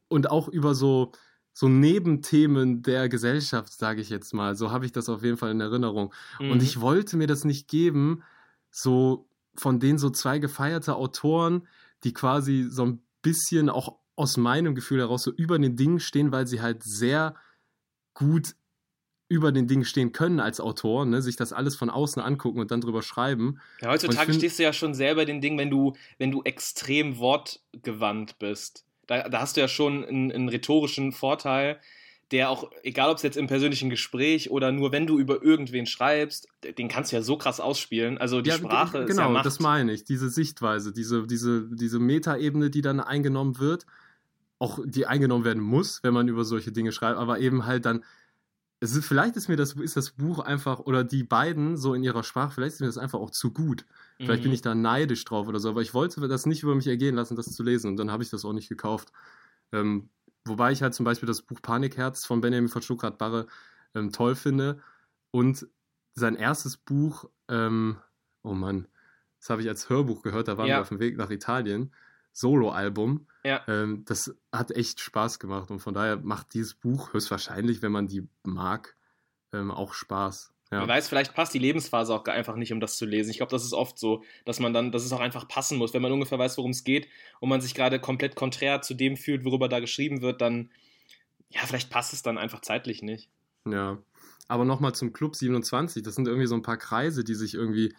und 0.07 0.29
auch 0.29 0.47
über 0.47 0.73
so, 0.73 1.11
so 1.53 1.69
Nebenthemen 1.69 2.81
der 2.81 3.09
Gesellschaft, 3.09 3.73
sage 3.73 4.01
ich 4.01 4.09
jetzt 4.09 4.33
mal. 4.33 4.55
So 4.55 4.71
habe 4.71 4.85
ich 4.85 4.91
das 4.91 5.09
auf 5.09 5.23
jeden 5.23 5.37
Fall 5.37 5.51
in 5.51 5.61
Erinnerung. 5.61 6.13
Mhm. 6.39 6.51
Und 6.51 6.63
ich 6.63 6.81
wollte 6.81 7.17
mir 7.17 7.27
das 7.27 7.45
nicht 7.45 7.67
geben, 7.67 8.23
so 8.71 9.29
von 9.55 9.79
denen 9.79 9.97
so 9.97 10.09
zwei 10.09 10.39
gefeierte 10.39 10.95
Autoren, 10.95 11.67
die 12.03 12.13
quasi 12.13 12.67
so 12.69 12.85
ein 12.85 13.01
bisschen 13.21 13.69
auch 13.69 13.97
aus 14.15 14.37
meinem 14.37 14.75
Gefühl 14.75 14.99
heraus 14.99 15.23
so 15.23 15.31
über 15.31 15.57
den 15.57 15.75
Dingen 15.75 15.99
stehen, 15.99 16.31
weil 16.31 16.47
sie 16.47 16.61
halt 16.61 16.83
sehr 16.83 17.35
gut 18.13 18.55
über 19.27 19.51
den 19.51 19.67
Dingen 19.67 19.85
stehen 19.85 20.11
können 20.11 20.39
als 20.39 20.59
Autor, 20.59 21.05
ne, 21.05 21.21
sich 21.21 21.35
das 21.35 21.51
alles 21.51 21.75
von 21.75 21.89
außen 21.89 22.21
angucken 22.21 22.59
und 22.59 22.71
dann 22.71 22.81
drüber 22.81 23.01
schreiben. 23.01 23.59
Ja, 23.81 23.89
heutzutage 23.89 24.31
find, 24.31 24.37
stehst 24.37 24.59
du 24.59 24.63
ja 24.63 24.73
schon 24.73 24.93
selber 24.93 25.25
den 25.25 25.41
Dingen, 25.41 25.57
wenn 25.57 25.69
du, 25.69 25.93
wenn 26.19 26.31
du 26.31 26.43
extrem 26.43 27.17
wortgewandt 27.17 28.37
bist. 28.37 28.85
Da, 29.07 29.27
da 29.27 29.41
hast 29.41 29.57
du 29.57 29.61
ja 29.61 29.67
schon 29.67 30.05
einen, 30.05 30.31
einen 30.31 30.49
rhetorischen 30.49 31.11
Vorteil, 31.11 31.79
der 32.31 32.49
auch, 32.49 32.71
egal 32.83 33.09
ob 33.09 33.17
es 33.17 33.23
jetzt 33.23 33.37
im 33.37 33.47
persönlichen 33.47 33.89
Gespräch 33.89 34.49
oder 34.49 34.71
nur 34.71 34.91
wenn 34.91 35.05
du 35.05 35.19
über 35.19 35.43
irgendwen 35.43 35.85
schreibst, 35.85 36.47
den 36.77 36.87
kannst 36.87 37.11
du 37.11 37.15
ja 37.15 37.21
so 37.21 37.37
krass 37.37 37.59
ausspielen. 37.59 38.17
Also 38.17 38.41
die 38.41 38.49
ja, 38.49 38.57
Sprache 38.57 38.91
genau, 38.91 39.05
ist 39.05 39.17
ja 39.17 39.27
Genau, 39.27 39.41
das 39.43 39.59
meine 39.59 39.93
ich. 39.93 40.05
Diese 40.05 40.29
Sichtweise, 40.29 40.91
diese, 40.91 41.27
diese, 41.27 41.67
diese 41.71 41.99
Metaebene, 41.99 42.69
die 42.69 42.81
dann 42.81 42.99
eingenommen 42.99 43.59
wird, 43.59 43.85
auch 44.57 44.79
die 44.85 45.05
eingenommen 45.05 45.45
werden 45.45 45.61
muss, 45.61 46.01
wenn 46.03 46.13
man 46.13 46.27
über 46.27 46.45
solche 46.45 46.71
Dinge 46.71 46.91
schreibt, 46.91 47.19
aber 47.19 47.39
eben 47.39 47.65
halt 47.65 47.85
dann 47.85 48.03
es 48.79 48.95
ist, 48.95 49.05
vielleicht 49.05 49.35
ist 49.35 49.47
mir 49.47 49.55
das, 49.55 49.73
ist 49.73 49.95
das 49.95 50.11
Buch 50.11 50.39
einfach, 50.39 50.79
oder 50.79 51.03
die 51.03 51.23
beiden 51.23 51.77
so 51.77 51.93
in 51.93 52.03
ihrer 52.03 52.23
Sprache, 52.23 52.51
vielleicht 52.51 52.75
ist 52.75 52.81
mir 52.81 52.87
das 52.87 52.97
einfach 52.97 53.19
auch 53.19 53.31
zu 53.31 53.51
gut. 53.51 53.85
Vielleicht 54.17 54.41
mhm. 54.41 54.45
bin 54.45 54.51
ich 54.53 54.61
da 54.61 54.75
neidisch 54.75 55.23
drauf 55.25 55.47
oder 55.47 55.59
so, 55.59 55.69
aber 55.69 55.81
ich 55.81 55.93
wollte 55.93 56.27
das 56.27 56.45
nicht 56.45 56.63
über 56.63 56.75
mich 56.75 56.87
ergehen 56.87 57.15
lassen, 57.15 57.35
das 57.35 57.51
zu 57.51 57.63
lesen 57.63 57.89
und 57.91 57.97
dann 57.97 58.11
habe 58.11 58.23
ich 58.23 58.29
das 58.29 58.45
auch 58.45 58.53
nicht 58.53 58.69
gekauft. 58.69 59.11
Ähm, 59.71 60.09
wobei 60.45 60.71
ich 60.71 60.81
halt 60.81 60.93
zum 60.93 61.05
Beispiel 61.05 61.27
das 61.27 61.41
Buch 61.41 61.61
Panikherz 61.61 62.25
von 62.25 62.41
Benjamin 62.41 62.69
von 62.69 62.81
Stuckrad-Barre 62.81 63.47
ähm, 63.93 64.11
toll 64.11 64.35
finde 64.35 64.79
und 65.31 65.67
sein 66.13 66.35
erstes 66.35 66.77
Buch, 66.77 67.29
ähm, 67.49 67.97
oh 68.43 68.53
Mann, 68.53 68.87
das 69.39 69.49
habe 69.49 69.61
ich 69.61 69.69
als 69.69 69.89
Hörbuch 69.89 70.21
gehört, 70.21 70.47
da 70.47 70.57
waren 70.57 70.67
ja. 70.67 70.77
wir 70.77 70.81
auf 70.81 70.89
dem 70.89 70.99
Weg 70.99 71.17
nach 71.17 71.29
Italien. 71.29 71.93
Solo-Album. 72.35 73.27
Ja. 73.45 73.63
Ähm, 73.67 74.03
das 74.05 74.35
hat 74.51 74.71
echt 74.71 74.99
Spaß 74.99 75.39
gemacht 75.39 75.71
und 75.71 75.79
von 75.79 75.93
daher 75.93 76.17
macht 76.17 76.53
dieses 76.53 76.73
Buch 76.73 77.13
höchstwahrscheinlich, 77.13 77.81
wenn 77.81 77.93
man 77.93 78.07
die 78.07 78.27
mag, 78.43 78.95
ähm, 79.53 79.71
auch 79.71 79.93
Spaß. 79.93 80.51
Ja. 80.71 80.79
Man 80.79 80.89
weiß, 80.89 81.07
vielleicht 81.07 81.33
passt 81.33 81.53
die 81.53 81.59
Lebensphase 81.59 82.13
auch 82.13 82.25
einfach 82.25 82.57
nicht, 82.57 82.73
um 82.73 82.81
das 82.81 82.97
zu 82.97 83.05
lesen. 83.05 83.29
Ich 83.29 83.37
glaube, 83.37 83.51
das 83.51 83.63
ist 83.63 83.73
oft 83.73 83.97
so, 83.97 84.23
dass 84.43 84.59
man 84.59 84.73
dann, 84.73 84.91
dass 84.91 85.05
es 85.05 85.13
auch 85.13 85.21
einfach 85.21 85.47
passen 85.47 85.77
muss. 85.77 85.93
Wenn 85.93 86.01
man 86.01 86.11
ungefähr 86.11 86.37
weiß, 86.37 86.57
worum 86.57 86.71
es 86.71 86.83
geht 86.83 87.07
und 87.39 87.47
man 87.47 87.61
sich 87.61 87.73
gerade 87.73 87.99
komplett 87.99 88.35
konträr 88.35 88.81
zu 88.81 88.95
dem 88.95 89.15
fühlt, 89.15 89.45
worüber 89.45 89.69
da 89.69 89.79
geschrieben 89.79 90.21
wird, 90.21 90.41
dann, 90.41 90.71
ja, 91.49 91.61
vielleicht 91.61 91.89
passt 91.89 92.11
es 92.11 92.21
dann 92.21 92.37
einfach 92.37 92.59
zeitlich 92.59 93.01
nicht. 93.01 93.29
Ja. 93.65 93.97
Aber 94.49 94.65
nochmal 94.65 94.93
zum 94.93 95.13
Club 95.13 95.35
27. 95.35 96.03
Das 96.03 96.15
sind 96.15 96.27
irgendwie 96.27 96.47
so 96.47 96.55
ein 96.55 96.63
paar 96.63 96.77
Kreise, 96.77 97.23
die 97.23 97.35
sich 97.35 97.53
irgendwie 97.53 97.93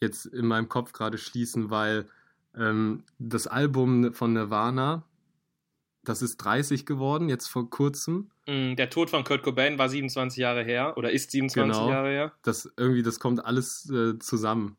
jetzt 0.00 0.26
in 0.26 0.46
meinem 0.46 0.68
Kopf 0.68 0.92
gerade 0.92 1.16
schließen, 1.16 1.70
weil 1.70 2.06
ähm, 2.56 3.04
das 3.18 3.46
Album 3.46 4.12
von 4.14 4.32
Nirvana, 4.32 5.04
das 6.04 6.22
ist 6.22 6.38
30 6.38 6.86
geworden, 6.86 7.28
jetzt 7.28 7.48
vor 7.48 7.68
kurzem. 7.68 8.30
Mm, 8.46 8.76
der 8.76 8.90
Tod 8.90 9.10
von 9.10 9.24
Kurt 9.24 9.42
Cobain 9.42 9.78
war 9.78 9.88
27 9.88 10.38
Jahre 10.38 10.64
her 10.64 10.94
oder 10.96 11.10
ist 11.10 11.30
27 11.30 11.76
genau, 11.76 11.90
Jahre 11.90 12.08
her. 12.08 12.32
Das 12.42 12.70
irgendwie, 12.76 13.02
das 13.02 13.20
kommt 13.20 13.44
alles 13.44 13.90
äh, 13.90 14.18
zusammen. 14.18 14.76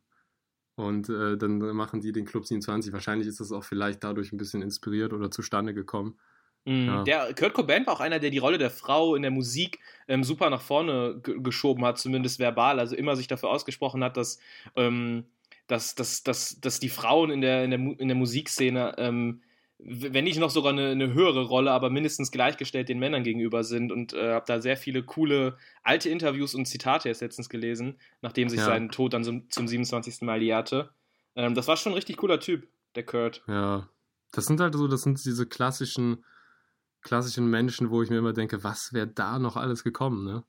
Und 0.76 1.10
äh, 1.10 1.38
dann 1.38 1.60
machen 1.60 2.00
die 2.00 2.14
den 2.14 2.26
Club 2.26 2.46
27. 2.46 2.94
Wahrscheinlich 2.94 3.28
ist 3.28 3.42
das 3.42 3.52
auch 3.52 3.66
vielleicht 3.66 4.04
dadurch 4.04 4.32
ein 4.32 4.38
bisschen 4.38 4.62
inspiriert 4.62 5.12
oder 5.12 5.30
zustande 5.30 5.74
gekommen. 5.74 6.18
Mm, 6.66 6.88
ja. 6.88 7.04
Der 7.04 7.34
Kurt 7.34 7.54
Cobain 7.54 7.86
war 7.86 7.94
auch 7.96 8.00
einer, 8.00 8.20
der 8.20 8.30
die 8.30 8.38
Rolle 8.38 8.58
der 8.58 8.70
Frau 8.70 9.16
in 9.16 9.22
der 9.22 9.32
Musik 9.32 9.80
ähm, 10.08 10.24
super 10.24 10.50
nach 10.50 10.62
vorne 10.62 11.20
geschoben 11.22 11.86
hat, 11.86 11.98
zumindest 11.98 12.40
verbal. 12.40 12.80
Also 12.80 12.96
immer 12.96 13.16
sich 13.16 13.28
dafür 13.28 13.50
ausgesprochen 13.50 14.04
hat, 14.04 14.18
dass, 14.18 14.40
ähm, 14.76 15.26
dass, 15.70 15.96
dass, 15.96 16.24
dass, 16.24 16.60
dass 16.60 16.80
die 16.80 16.90
Frauen 16.90 17.32
in 17.32 17.42
der, 17.42 17.64
in 17.64 17.72
der, 17.72 17.80
in 17.80 18.08
der 18.08 18.18
Musikszene 18.18 18.96
ähm, 18.98 19.42
wenn 19.82 20.26
nicht 20.26 20.40
noch 20.40 20.50
sogar 20.50 20.74
eine, 20.74 20.90
eine, 20.90 21.14
höhere 21.14 21.46
Rolle, 21.46 21.72
aber 21.72 21.90
mindestens 21.90 22.32
gleichgestellt 22.32 22.90
den 22.90 23.00
Männern 23.00 23.24
gegenüber 23.24 23.64
sind 23.64 23.94
und 23.94 24.12
äh, 24.12 24.34
habe 24.34 24.46
da 24.46 24.60
sehr 24.60 24.76
viele 24.76 25.04
coole 25.04 25.58
alte 25.84 26.10
Interviews 26.10 26.54
und 26.54 26.66
Zitate 26.66 27.08
erst 27.08 27.22
letztens 27.22 27.48
gelesen, 27.48 27.98
nachdem 28.22 28.50
sich 28.50 28.60
ja. 28.60 28.66
sein 28.66 28.90
Tod 28.90 29.14
dann 29.14 29.24
zum, 29.24 29.50
zum 29.50 29.70
27. 29.70 30.22
Mal 30.24 30.44
jährte. 30.44 30.90
Ähm, 31.36 31.56
das 31.56 31.70
war 31.70 31.78
schon 31.78 31.94
ein 31.94 31.96
richtig 31.96 32.18
cooler 32.18 32.42
Typ, 32.42 32.68
der 32.96 33.06
Kurt. 33.06 33.42
Ja, 33.48 33.88
das 34.34 34.48
sind 34.48 34.60
halt 34.60 34.76
so, 34.76 34.88
das 34.90 35.04
sind 35.04 35.24
diese 35.24 35.48
klassischen, 35.48 36.26
klassischen 37.02 37.50
Menschen, 37.50 37.90
wo 37.90 38.04
ich 38.04 38.10
mir 38.10 38.18
immer 38.18 38.34
denke, 38.34 38.66
was 38.66 38.92
wäre 38.92 39.08
da 39.08 39.40
noch 39.40 39.56
alles 39.56 39.86
gekommen, 39.86 40.26
ne? 40.26 40.44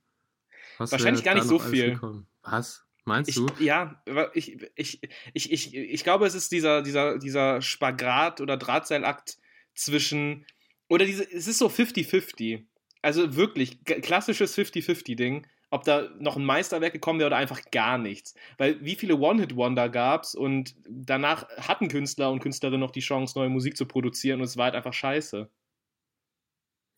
Was 0.79 0.91
Wahrscheinlich 0.91 1.23
gar 1.23 1.37
nicht 1.37 1.47
so 1.47 1.61
viel. 1.61 1.93
Gekommen? 1.93 2.27
Was? 2.43 2.85
Meinst 3.05 3.31
ich, 3.31 3.37
du? 3.37 3.47
Ja, 3.59 4.03
ich, 4.35 4.61
ich, 4.77 5.01
ich, 5.33 5.53
ich, 5.53 5.75
ich 5.75 6.05
glaube, 6.05 6.27
es 6.27 6.35
ist 6.35 6.53
dieser, 6.53 6.83
dieser, 6.83 7.19
dieser 7.19 7.63
Spagat 7.63 8.41
oder 8.41 8.57
Drahtseilakt 8.57 9.39
zwischen, 9.75 10.47
oder 10.89 11.05
diese, 11.05 11.25
es 11.31 11.47
ist 11.47 11.59
so 11.59 11.69
50-50. 11.69 12.65
Also 13.03 13.35
wirklich, 13.37 13.83
klassisches 13.85 14.57
50-50-Ding, 14.57 15.47
ob 15.71 15.85
da 15.85 16.11
noch 16.19 16.37
ein 16.37 16.45
Meisterwerk 16.45 16.93
gekommen 16.93 17.19
wäre 17.19 17.29
oder 17.29 17.37
einfach 17.37 17.63
gar 17.71 17.97
nichts. 17.97 18.35
Weil 18.59 18.85
wie 18.85 18.97
viele 18.97 19.17
One-Hit-Wonder 19.17 19.89
gab 19.89 20.25
es 20.25 20.35
und 20.35 20.75
danach 20.87 21.49
hatten 21.57 21.89
Künstler 21.89 22.31
und 22.31 22.41
Künstlerinnen 22.41 22.81
noch 22.81 22.91
die 22.91 23.01
Chance, 23.01 23.39
neue 23.39 23.49
Musik 23.49 23.77
zu 23.77 23.87
produzieren 23.87 24.41
und 24.41 24.47
es 24.47 24.57
war 24.57 24.67
halt 24.67 24.75
einfach 24.75 24.93
scheiße. 24.93 25.49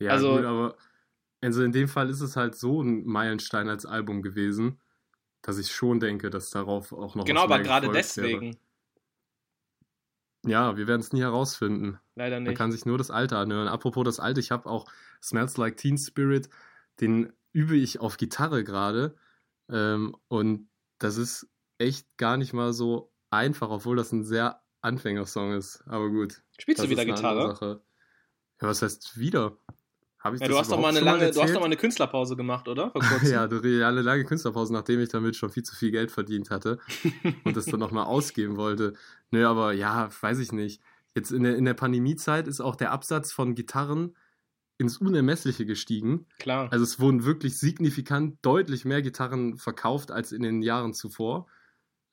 Ja, 0.00 0.10
also, 0.10 0.36
gut, 0.36 0.44
aber 0.44 0.76
also 1.40 1.62
in 1.62 1.72
dem 1.72 1.86
Fall 1.86 2.10
ist 2.10 2.20
es 2.20 2.34
halt 2.34 2.56
so 2.56 2.82
ein 2.82 3.04
Meilenstein 3.04 3.68
als 3.68 3.86
Album 3.86 4.22
gewesen 4.22 4.80
dass 5.42 5.58
ich 5.58 5.72
schon 5.72 6.00
denke, 6.00 6.30
dass 6.30 6.50
darauf 6.50 6.92
auch 6.92 7.14
noch 7.14 7.24
Genau, 7.24 7.42
aber 7.42 7.58
gerade 7.60 7.90
deswegen. 7.90 8.52
Wäre. 8.52 8.56
Ja, 10.44 10.76
wir 10.76 10.86
werden 10.88 11.00
es 11.00 11.12
nie 11.12 11.20
herausfinden. 11.20 12.00
Leider 12.16 12.40
nicht. 12.40 12.48
Man 12.48 12.56
kann 12.56 12.72
sich 12.72 12.84
nur 12.84 12.98
das 12.98 13.10
Alte 13.10 13.36
anhören. 13.36 13.68
Apropos 13.68 14.04
das 14.04 14.18
Alte, 14.18 14.40
ich 14.40 14.50
habe 14.50 14.68
auch 14.68 14.86
Smells 15.22 15.56
Like 15.56 15.76
Teen 15.76 15.98
Spirit, 15.98 16.48
den 17.00 17.32
übe 17.52 17.76
ich 17.76 18.00
auf 18.00 18.16
Gitarre 18.16 18.64
gerade. 18.64 19.16
Ähm, 19.68 20.16
und 20.28 20.68
das 20.98 21.16
ist 21.16 21.48
echt 21.78 22.06
gar 22.16 22.36
nicht 22.36 22.52
mal 22.52 22.72
so 22.72 23.12
einfach, 23.30 23.70
obwohl 23.70 23.96
das 23.96 24.12
ein 24.12 24.24
sehr 24.24 24.62
Anfängersong 24.80 25.52
ist. 25.52 25.82
Aber 25.86 26.10
gut. 26.10 26.42
Spielst 26.58 26.82
du 26.82 26.88
wieder 26.88 27.04
Gitarre? 27.04 27.80
Ja, 28.60 28.68
was 28.68 28.82
heißt 28.82 29.18
wieder? 29.18 29.56
Habe 30.22 30.36
ich 30.36 30.42
ja, 30.42 30.46
das 30.46 30.54
du 30.54 30.60
hast 30.60 30.72
doch 30.72 30.80
mal 30.80 30.88
eine 30.88 31.00
lange, 31.00 31.30
du 31.30 31.42
hast 31.42 31.54
doch 31.54 31.60
mal 31.60 31.66
eine 31.66 31.76
Künstlerpause 31.76 32.36
gemacht, 32.36 32.68
oder? 32.68 32.92
ja, 33.24 33.48
du 33.48 33.58
eine 33.58 34.02
lange 34.02 34.24
Künstlerpause, 34.24 34.72
nachdem 34.72 35.00
ich 35.00 35.08
damit 35.08 35.34
schon 35.36 35.50
viel 35.50 35.64
zu 35.64 35.74
viel 35.74 35.90
Geld 35.90 36.12
verdient 36.12 36.50
hatte 36.50 36.78
und 37.44 37.56
das 37.56 37.66
dann 37.66 37.80
nochmal 37.80 38.04
ausgeben 38.04 38.56
wollte. 38.56 38.94
Nö, 39.30 39.46
aber 39.46 39.72
ja, 39.72 40.08
weiß 40.20 40.38
ich 40.38 40.52
nicht. 40.52 40.80
Jetzt 41.14 41.32
in 41.32 41.42
der, 41.42 41.56
in 41.56 41.64
der 41.64 41.74
Pandemiezeit 41.74 42.46
ist 42.46 42.60
auch 42.60 42.76
der 42.76 42.92
Absatz 42.92 43.32
von 43.32 43.54
Gitarren 43.54 44.14
ins 44.78 44.98
Unermessliche 44.98 45.66
gestiegen. 45.66 46.26
Klar. 46.38 46.68
Also 46.72 46.84
es 46.84 47.00
wurden 47.00 47.24
wirklich 47.24 47.58
signifikant 47.58 48.38
deutlich 48.42 48.84
mehr 48.84 49.02
Gitarren 49.02 49.56
verkauft 49.56 50.10
als 50.10 50.32
in 50.32 50.42
den 50.42 50.62
Jahren 50.62 50.94
zuvor. 50.94 51.46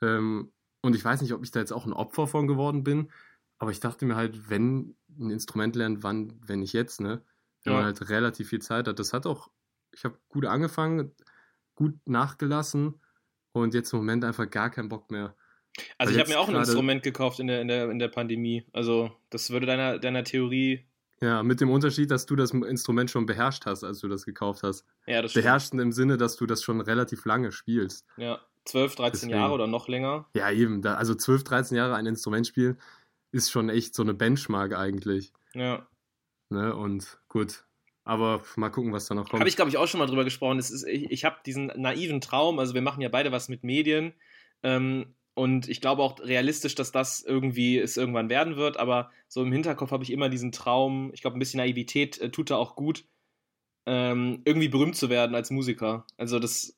Ähm, 0.01 0.51
und 0.81 0.95
ich 0.95 1.05
weiß 1.05 1.21
nicht, 1.21 1.33
ob 1.33 1.43
ich 1.43 1.51
da 1.51 1.59
jetzt 1.59 1.73
auch 1.73 1.85
ein 1.85 1.93
Opfer 1.93 2.27
von 2.27 2.47
geworden 2.47 2.83
bin, 2.83 3.11
aber 3.59 3.71
ich 3.71 3.79
dachte 3.79 4.05
mir 4.05 4.15
halt, 4.15 4.49
wenn 4.49 4.95
ein 5.19 5.29
Instrument 5.29 5.75
lernt, 5.75 6.03
wann, 6.03 6.39
wenn 6.45 6.59
nicht 6.59 6.73
jetzt, 6.73 7.01
ne? 7.01 7.21
Wenn 7.63 7.73
ja. 7.73 7.79
man 7.79 7.85
halt 7.85 8.09
relativ 8.09 8.49
viel 8.49 8.61
Zeit 8.61 8.87
hat. 8.87 8.99
Das 8.99 9.13
hat 9.13 9.25
auch, 9.25 9.49
ich 9.93 10.03
habe 10.03 10.17
gut 10.29 10.45
angefangen, 10.45 11.11
gut 11.75 11.95
nachgelassen 12.05 13.01
und 13.51 13.73
jetzt 13.73 13.93
im 13.93 13.99
Moment 13.99 14.23
einfach 14.23 14.49
gar 14.49 14.69
keinen 14.69 14.89
Bock 14.89 15.11
mehr. 15.11 15.35
Also 15.97 16.11
Weil 16.11 16.15
ich 16.15 16.19
habe 16.19 16.29
mir 16.29 16.39
auch 16.39 16.49
ein 16.49 16.55
Instrument 16.55 17.03
gekauft 17.03 17.39
in 17.39 17.47
der, 17.47 17.61
in, 17.61 17.67
der, 17.67 17.89
in 17.89 17.99
der 17.99 18.07
Pandemie. 18.09 18.65
Also 18.73 19.11
das 19.29 19.49
würde 19.49 19.65
deiner, 19.65 19.99
deiner 19.99 20.23
Theorie. 20.23 20.85
Ja, 21.21 21.43
mit 21.43 21.59
dem 21.59 21.69
Unterschied, 21.69 22.11
dass 22.11 22.25
du 22.25 22.35
das 22.35 22.51
Instrument 22.51 23.11
schon 23.11 23.25
beherrscht 23.25 23.65
hast, 23.65 23.83
als 23.83 23.99
du 23.99 24.07
das 24.07 24.25
gekauft 24.25 24.63
hast. 24.63 24.85
Ja, 25.05 25.21
das. 25.21 25.33
Beherrscht 25.33 25.73
im 25.73 25.91
Sinne, 25.91 26.17
dass 26.17 26.37
du 26.37 26.45
das 26.45 26.63
schon 26.63 26.79
relativ 26.79 27.25
lange 27.25 27.51
spielst. 27.51 28.05
Ja, 28.17 28.39
12, 28.65 28.95
13 28.95 29.11
Deswegen. 29.11 29.31
Jahre 29.31 29.53
oder 29.53 29.67
noch 29.67 29.87
länger. 29.87 30.27
Ja, 30.33 30.49
eben. 30.51 30.81
Da, 30.81 30.95
also 30.95 31.15
12, 31.15 31.43
13 31.43 31.77
Jahre 31.77 31.95
ein 31.95 32.05
Instrument 32.05 32.47
spielen 32.47 32.77
ist 33.31 33.51
schon 33.51 33.69
echt 33.69 33.93
so 33.95 34.03
eine 34.03 34.13
Benchmark 34.13 34.75
eigentlich. 34.75 35.33
Ja. 35.53 35.87
Ne? 36.49 36.75
Und 36.75 37.19
gut. 37.27 37.65
Aber 38.03 38.41
mal 38.55 38.69
gucken, 38.69 38.91
was 38.91 39.05
da 39.05 39.15
noch 39.15 39.29
kommt. 39.29 39.39
Habe 39.39 39.49
ich, 39.49 39.55
glaube 39.55 39.69
ich, 39.69 39.77
auch 39.77 39.87
schon 39.87 39.99
mal 39.99 40.07
drüber 40.07 40.23
gesprochen. 40.23 40.57
Ist, 40.57 40.83
ich 40.87 41.11
ich 41.11 41.25
habe 41.25 41.37
diesen 41.45 41.67
naiven 41.75 42.21
Traum, 42.21 42.57
also 42.59 42.73
wir 42.73 42.81
machen 42.81 43.01
ja 43.01 43.09
beide 43.09 43.31
was 43.31 43.49
mit 43.49 43.63
Medien. 43.63 44.13
Ähm, 44.63 45.13
und 45.35 45.69
ich 45.69 45.79
glaube 45.79 46.01
auch 46.01 46.19
realistisch, 46.19 46.75
dass 46.75 46.91
das 46.91 47.21
irgendwie 47.21 47.77
es 47.77 47.97
irgendwann 47.97 48.29
werden 48.29 48.55
wird. 48.55 48.77
Aber 48.77 49.11
so 49.27 49.43
im 49.43 49.51
Hinterkopf 49.51 49.91
habe 49.91 50.03
ich 50.03 50.11
immer 50.11 50.27
diesen 50.27 50.51
Traum, 50.51 51.11
ich 51.13 51.21
glaube, 51.21 51.37
ein 51.37 51.39
bisschen 51.39 51.59
Naivität 51.59 52.19
äh, 52.19 52.31
tut 52.31 52.49
da 52.49 52.57
auch 52.57 52.75
gut, 52.75 53.05
ähm, 53.85 54.41
irgendwie 54.43 54.69
berühmt 54.69 54.95
zu 54.95 55.09
werden 55.09 55.35
als 55.35 55.51
Musiker. 55.51 56.05
Also 56.17 56.39
das, 56.39 56.77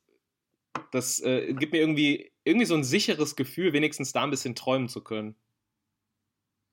das 0.91 1.21
äh, 1.21 1.53
gibt 1.53 1.73
mir 1.73 1.79
irgendwie, 1.79 2.31
irgendwie 2.43 2.65
so 2.65 2.75
ein 2.75 2.83
sicheres 2.83 3.35
Gefühl, 3.35 3.73
wenigstens 3.73 4.11
da 4.11 4.23
ein 4.23 4.29
bisschen 4.29 4.55
träumen 4.55 4.89
zu 4.89 5.01
können. 5.01 5.35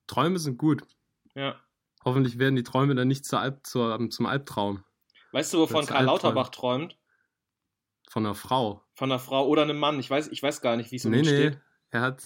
Träume 0.07 0.37
sind 0.37 0.57
gut. 0.57 0.83
Ja. 1.33 1.59
Hoffentlich 2.05 2.39
werden 2.39 2.55
die 2.55 2.63
Träume 2.63 2.95
dann 2.95 3.07
nicht 3.07 3.25
zur 3.25 3.39
Alp, 3.39 3.65
zur, 3.65 4.09
zum 4.09 4.25
Albtraum. 4.25 4.83
Weißt 5.31 5.53
du, 5.53 5.59
wovon 5.59 5.85
Karl 5.85 6.05
Lauterbach 6.05 6.49
träumt? 6.49 6.97
Von 8.09 8.25
einer 8.25 8.35
Frau. 8.35 8.83
Von 8.95 9.11
einer 9.11 9.19
Frau 9.19 9.47
oder 9.47 9.63
einem 9.63 9.77
Mann. 9.77 9.99
Ich 9.99 10.09
weiß, 10.09 10.29
ich 10.29 10.41
weiß 10.41 10.61
gar 10.61 10.75
nicht, 10.75 10.91
wie 10.91 10.95
es 10.95 11.05
um 11.05 11.11
nee, 11.11 11.23
steht. 11.23 11.53
Nee, 11.53 11.59
er 11.91 12.01
hat, 12.01 12.23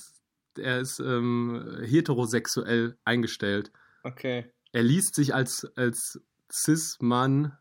er 0.57 0.79
ist 0.79 0.99
ähm, 0.99 1.79
heterosexuell 1.83 2.97
eingestellt. 3.03 3.71
Okay. 4.03 4.51
Er 4.71 4.83
liest 4.83 5.15
sich 5.15 5.35
als, 5.35 5.67
als 5.75 6.21
Cis-Mann 6.51 7.57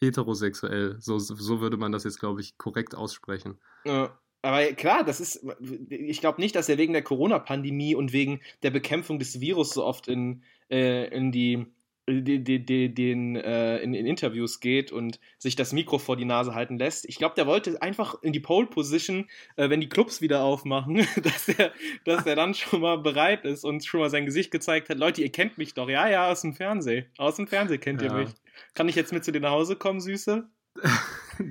heterosexuell. 0.00 0.96
So, 1.00 1.18
so 1.18 1.60
würde 1.60 1.76
man 1.76 1.92
das 1.92 2.04
jetzt, 2.04 2.18
glaube 2.18 2.40
ich, 2.40 2.58
korrekt 2.58 2.94
aussprechen. 2.94 3.60
Ja. 3.84 4.18
Aber 4.42 4.64
klar, 4.72 5.04
das 5.04 5.20
ist, 5.20 5.46
ich 5.88 6.20
glaube 6.20 6.40
nicht, 6.40 6.56
dass 6.56 6.68
er 6.68 6.76
wegen 6.76 6.92
der 6.92 7.02
Corona-Pandemie 7.02 7.94
und 7.94 8.12
wegen 8.12 8.40
der 8.64 8.72
Bekämpfung 8.72 9.20
des 9.20 9.40
Virus 9.40 9.70
so 9.70 9.84
oft 9.84 10.08
in, 10.08 10.42
äh, 10.68 11.06
in 11.16 11.30
die, 11.30 11.66
die, 12.08 12.42
die, 12.42 12.64
die 12.64 12.92
den, 12.92 13.36
äh, 13.36 13.78
in, 13.78 13.94
in, 13.94 14.04
Interviews 14.04 14.58
geht 14.58 14.90
und 14.90 15.20
sich 15.38 15.54
das 15.54 15.72
Mikro 15.72 15.98
vor 15.98 16.16
die 16.16 16.24
Nase 16.24 16.56
halten 16.56 16.76
lässt. 16.76 17.08
Ich 17.08 17.18
glaube, 17.18 17.36
der 17.36 17.46
wollte 17.46 17.80
einfach 17.80 18.20
in 18.20 18.32
die 18.32 18.40
Pole 18.40 18.66
Position, 18.66 19.28
äh, 19.54 19.70
wenn 19.70 19.80
die 19.80 19.88
Clubs 19.88 20.20
wieder 20.20 20.42
aufmachen, 20.42 21.06
dass 21.22 21.48
er, 21.48 21.72
dass 22.04 22.26
er 22.26 22.34
dann 22.34 22.54
schon 22.54 22.80
mal 22.80 22.98
bereit 22.98 23.44
ist 23.44 23.64
und 23.64 23.84
schon 23.84 24.00
mal 24.00 24.10
sein 24.10 24.26
Gesicht 24.26 24.50
gezeigt 24.50 24.88
hat. 24.88 24.98
Leute, 24.98 25.22
ihr 25.22 25.30
kennt 25.30 25.56
mich 25.56 25.74
doch. 25.74 25.88
Ja, 25.88 26.08
ja, 26.08 26.28
aus 26.28 26.40
dem 26.40 26.54
Fernsehen. 26.54 27.06
Aus 27.16 27.36
dem 27.36 27.46
Fernsehen 27.46 27.80
kennt 27.80 28.02
ja. 28.02 28.08
ihr 28.08 28.24
mich. 28.24 28.30
Kann 28.74 28.88
ich 28.88 28.96
jetzt 28.96 29.12
mit 29.12 29.24
zu 29.24 29.30
dir 29.30 29.40
nach 29.40 29.52
Hause 29.52 29.76
kommen, 29.76 30.00
Süße? 30.00 30.48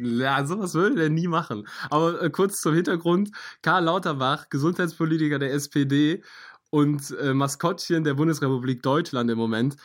Ja, 0.02 0.46
sowas 0.46 0.74
würde 0.74 1.04
er 1.04 1.10
nie 1.10 1.28
machen. 1.28 1.68
Aber 1.90 2.22
äh, 2.22 2.30
kurz 2.30 2.60
zum 2.60 2.74
Hintergrund: 2.74 3.32
Karl 3.62 3.84
Lauterbach, 3.84 4.50
Gesundheitspolitiker 4.50 5.40
der 5.40 5.54
SPD 5.54 6.24
und 6.70 7.12
äh, 7.20 7.34
Maskottchen 7.34 8.04
der 8.04 8.14
Bundesrepublik 8.14 8.82
Deutschland 8.82 9.30
im 9.30 9.38
Moment, 9.38 9.76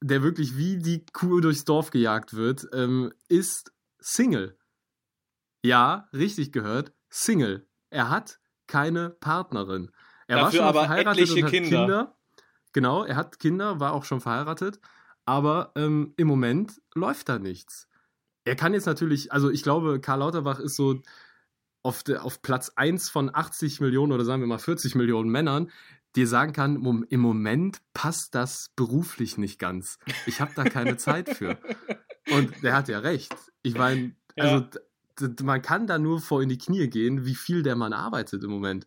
der 0.00 0.22
wirklich 0.22 0.56
wie 0.56 0.78
die 0.78 1.04
Kuh 1.12 1.40
durchs 1.40 1.64
Dorf 1.64 1.90
gejagt 1.90 2.34
wird, 2.34 2.66
ähm, 2.72 3.12
ist 3.28 3.72
Single. 4.00 4.58
Ja, 5.62 6.08
richtig 6.12 6.52
gehört, 6.52 6.92
Single. 7.08 7.66
Er 7.90 8.10
hat 8.10 8.40
keine 8.66 9.10
Partnerin. 9.10 9.90
Er 10.26 10.36
Dafür 10.36 10.44
war 10.44 10.52
schon 10.52 10.60
aber 10.68 10.80
verheiratet 10.86 11.30
und 11.30 11.42
hat 11.42 11.50
Kinder. 11.50 11.68
Kinder. 11.68 12.16
Genau, 12.72 13.04
er 13.04 13.16
hat 13.16 13.38
Kinder, 13.38 13.78
war 13.78 13.92
auch 13.92 14.04
schon 14.04 14.20
verheiratet, 14.20 14.80
aber 15.26 15.72
ähm, 15.76 16.12
im 16.16 16.26
Moment 16.26 16.82
läuft 16.94 17.28
da 17.28 17.38
nichts 17.38 17.88
er 18.44 18.56
kann 18.56 18.74
jetzt 18.74 18.86
natürlich, 18.86 19.32
also 19.32 19.50
ich 19.50 19.62
glaube, 19.62 20.00
Karl 20.00 20.20
Lauterbach 20.20 20.58
ist 20.58 20.76
so 20.76 21.00
auf, 21.82 22.02
de, 22.02 22.16
auf 22.16 22.42
Platz 22.42 22.72
1 22.76 23.10
von 23.10 23.34
80 23.34 23.80
Millionen 23.80 24.12
oder 24.12 24.24
sagen 24.24 24.42
wir 24.42 24.46
mal 24.46 24.58
40 24.58 24.94
Millionen 24.94 25.30
Männern, 25.30 25.70
die 26.16 26.26
sagen 26.26 26.52
kann, 26.52 26.76
im 27.08 27.20
Moment 27.20 27.78
passt 27.92 28.34
das 28.34 28.70
beruflich 28.76 29.36
nicht 29.36 29.58
ganz. 29.58 29.98
Ich 30.26 30.40
habe 30.40 30.52
da 30.54 30.64
keine 30.64 30.96
Zeit 30.96 31.28
für. 31.28 31.58
Und 32.30 32.62
der 32.62 32.76
hat 32.76 32.88
ja 32.88 33.00
recht. 33.00 33.34
Ich 33.62 33.74
meine, 33.74 34.14
also 34.36 34.64
ja. 35.20 35.28
man 35.42 35.60
kann 35.60 35.86
da 35.86 35.98
nur 35.98 36.20
vor 36.20 36.40
in 36.40 36.48
die 36.48 36.58
Knie 36.58 36.88
gehen, 36.88 37.26
wie 37.26 37.34
viel 37.34 37.62
der 37.62 37.76
Mann 37.76 37.92
arbeitet 37.92 38.44
im 38.44 38.50
Moment. 38.50 38.86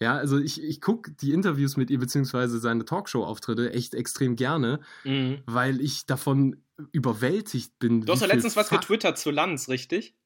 Ja, 0.00 0.16
also 0.16 0.38
ich, 0.38 0.62
ich 0.62 0.80
gucke 0.80 1.12
die 1.12 1.32
Interviews 1.32 1.76
mit 1.76 1.90
ihr 1.90 1.98
beziehungsweise 1.98 2.58
seine 2.58 2.84
Talkshow-Auftritte 2.84 3.72
echt 3.72 3.94
extrem 3.94 4.36
gerne, 4.36 4.80
mhm. 5.04 5.42
weil 5.46 5.80
ich 5.80 6.06
davon 6.06 6.62
überwältigt 6.92 7.78
bin. 7.78 8.00
Du 8.00 8.12
hast 8.12 8.20
ja 8.20 8.26
letztens 8.26 8.56
was 8.56 8.68
getwittert 8.68 9.18
zu 9.18 9.30
Lanz, 9.30 9.68
richtig? 9.68 10.16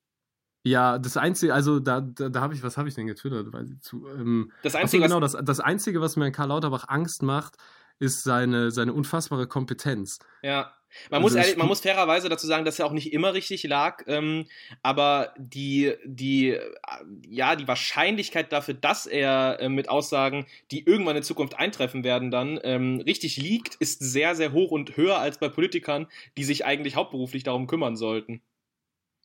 Ja, 0.65 0.99
das 0.99 1.17
Einzige, 1.17 1.55
also 1.55 1.79
da, 1.81 2.01
da, 2.01 2.29
da 2.29 2.41
habe 2.41 2.55
ich, 2.55 2.63
was 2.63 2.77
habe 2.77 2.89
ich 2.89 2.95
denn 2.95 3.07
getwittert? 3.07 3.53
Weil, 3.53 3.79
zu, 3.81 4.07
ähm, 4.09 4.53
das 4.63 4.75
Einzige, 4.75 5.05
achso, 5.05 5.15
genau, 5.15 5.21
das, 5.21 5.37
das 5.43 5.61
Einzige, 5.61 6.01
was 6.01 6.17
mir 6.17 6.27
an 6.27 6.33
Karl 6.33 6.49
Lauterbach 6.49 6.87
Angst 6.89 7.23
macht, 7.23 7.57
ist 7.99 8.23
seine, 8.23 8.71
seine 8.71 8.93
unfassbare 8.93 9.47
Kompetenz. 9.47 10.19
Ja. 10.43 10.73
Man, 11.11 11.23
also 11.23 11.37
muss, 11.37 11.45
ehrlich, 11.45 11.57
man 11.59 11.67
muss 11.67 11.81
fairerweise 11.81 12.29
dazu 12.29 12.47
sagen, 12.47 12.65
dass 12.65 12.79
er 12.79 12.87
auch 12.87 12.93
nicht 12.93 13.13
immer 13.13 13.35
richtig 13.35 13.63
lag, 13.65 14.05
ähm, 14.07 14.47
aber 14.83 15.35
die, 15.37 15.95
die, 16.05 16.57
ja, 17.29 17.57
die 17.57 17.69
Wahrscheinlichkeit 17.69 18.53
dafür, 18.53 18.75
dass 18.75 19.07
er 19.07 19.59
äh, 19.61 19.69
mit 19.69 19.91
Aussagen, 19.91 20.47
die 20.71 20.85
irgendwann 20.87 21.17
in 21.17 21.23
Zukunft 21.23 21.59
eintreffen 21.59 22.05
werden, 22.05 22.31
dann 22.31 22.59
ähm, 22.63 23.03
richtig 23.05 23.37
liegt, 23.37 23.75
ist 23.77 24.01
sehr, 24.01 24.35
sehr 24.35 24.53
hoch 24.53 24.71
und 24.71 24.97
höher 24.97 25.19
als 25.19 25.39
bei 25.39 25.49
Politikern, 25.49 26.07
die 26.37 26.45
sich 26.45 26.65
eigentlich 26.65 26.97
hauptberuflich 26.97 27.43
darum 27.43 27.67
kümmern 27.67 27.97
sollten. 27.97 28.41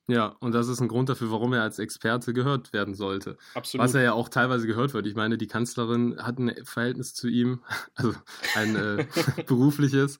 Ja, 0.07 0.35
und 0.41 0.53
das 0.53 0.67
ist 0.67 0.81
ein 0.81 0.89
Grund 0.89 1.07
dafür, 1.07 1.31
warum 1.31 1.53
er 1.53 1.61
als 1.61 1.79
Experte 1.79 2.33
gehört 2.33 2.73
werden 2.73 2.93
sollte. 2.93 3.37
Absolut. 3.53 3.85
Was 3.85 3.93
er 3.93 4.01
ja 4.01 4.13
auch 4.13 4.27
teilweise 4.27 4.67
gehört 4.67 4.93
wird. 4.93 5.07
Ich 5.07 5.15
meine, 5.15 5.37
die 5.37 5.47
Kanzlerin 5.47 6.17
hat 6.21 6.39
ein 6.39 6.53
Verhältnis 6.65 7.13
zu 7.13 7.27
ihm, 7.29 7.63
also 7.95 8.13
ein 8.55 8.75
äh, 8.75 9.05
berufliches. 9.47 10.19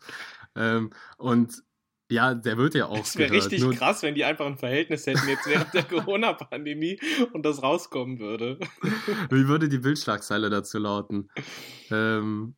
Ähm, 0.56 0.92
und 1.18 1.64
ja, 2.10 2.34
der 2.34 2.58
wird 2.58 2.76
ja 2.76 2.86
auch. 2.86 3.04
Es 3.04 3.18
wäre 3.18 3.32
richtig 3.32 3.62
Nur 3.62 3.74
krass, 3.74 4.04
wenn 4.04 4.16
die 4.16 4.24
einfach 4.24 4.46
ein 4.46 4.58
Verhältnis 4.58 5.06
hätten 5.08 5.28
jetzt 5.28 5.48
während 5.48 5.74
der 5.74 5.84
Corona-Pandemie 5.84 7.00
und 7.34 7.44
das 7.46 7.64
rauskommen 7.64 8.20
würde. 8.20 8.60
Wie 9.30 9.48
würde 9.48 9.68
die 9.68 9.80
Bildschlagzeile 9.80 10.50
dazu 10.50 10.80
lauten? 10.80 11.30
Ähm, 11.90 12.56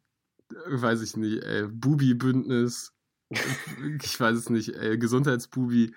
weiß 0.67 1.01
ich 1.01 1.15
nicht, 1.15 1.43
äh, 1.43 1.67
Bubi-Bündnis, 1.71 2.93
ich 3.29 4.19
weiß 4.19 4.37
es 4.37 4.49
nicht, 4.49 4.75
äh, 4.75 4.97
Gesundheitsbubi 4.97 5.93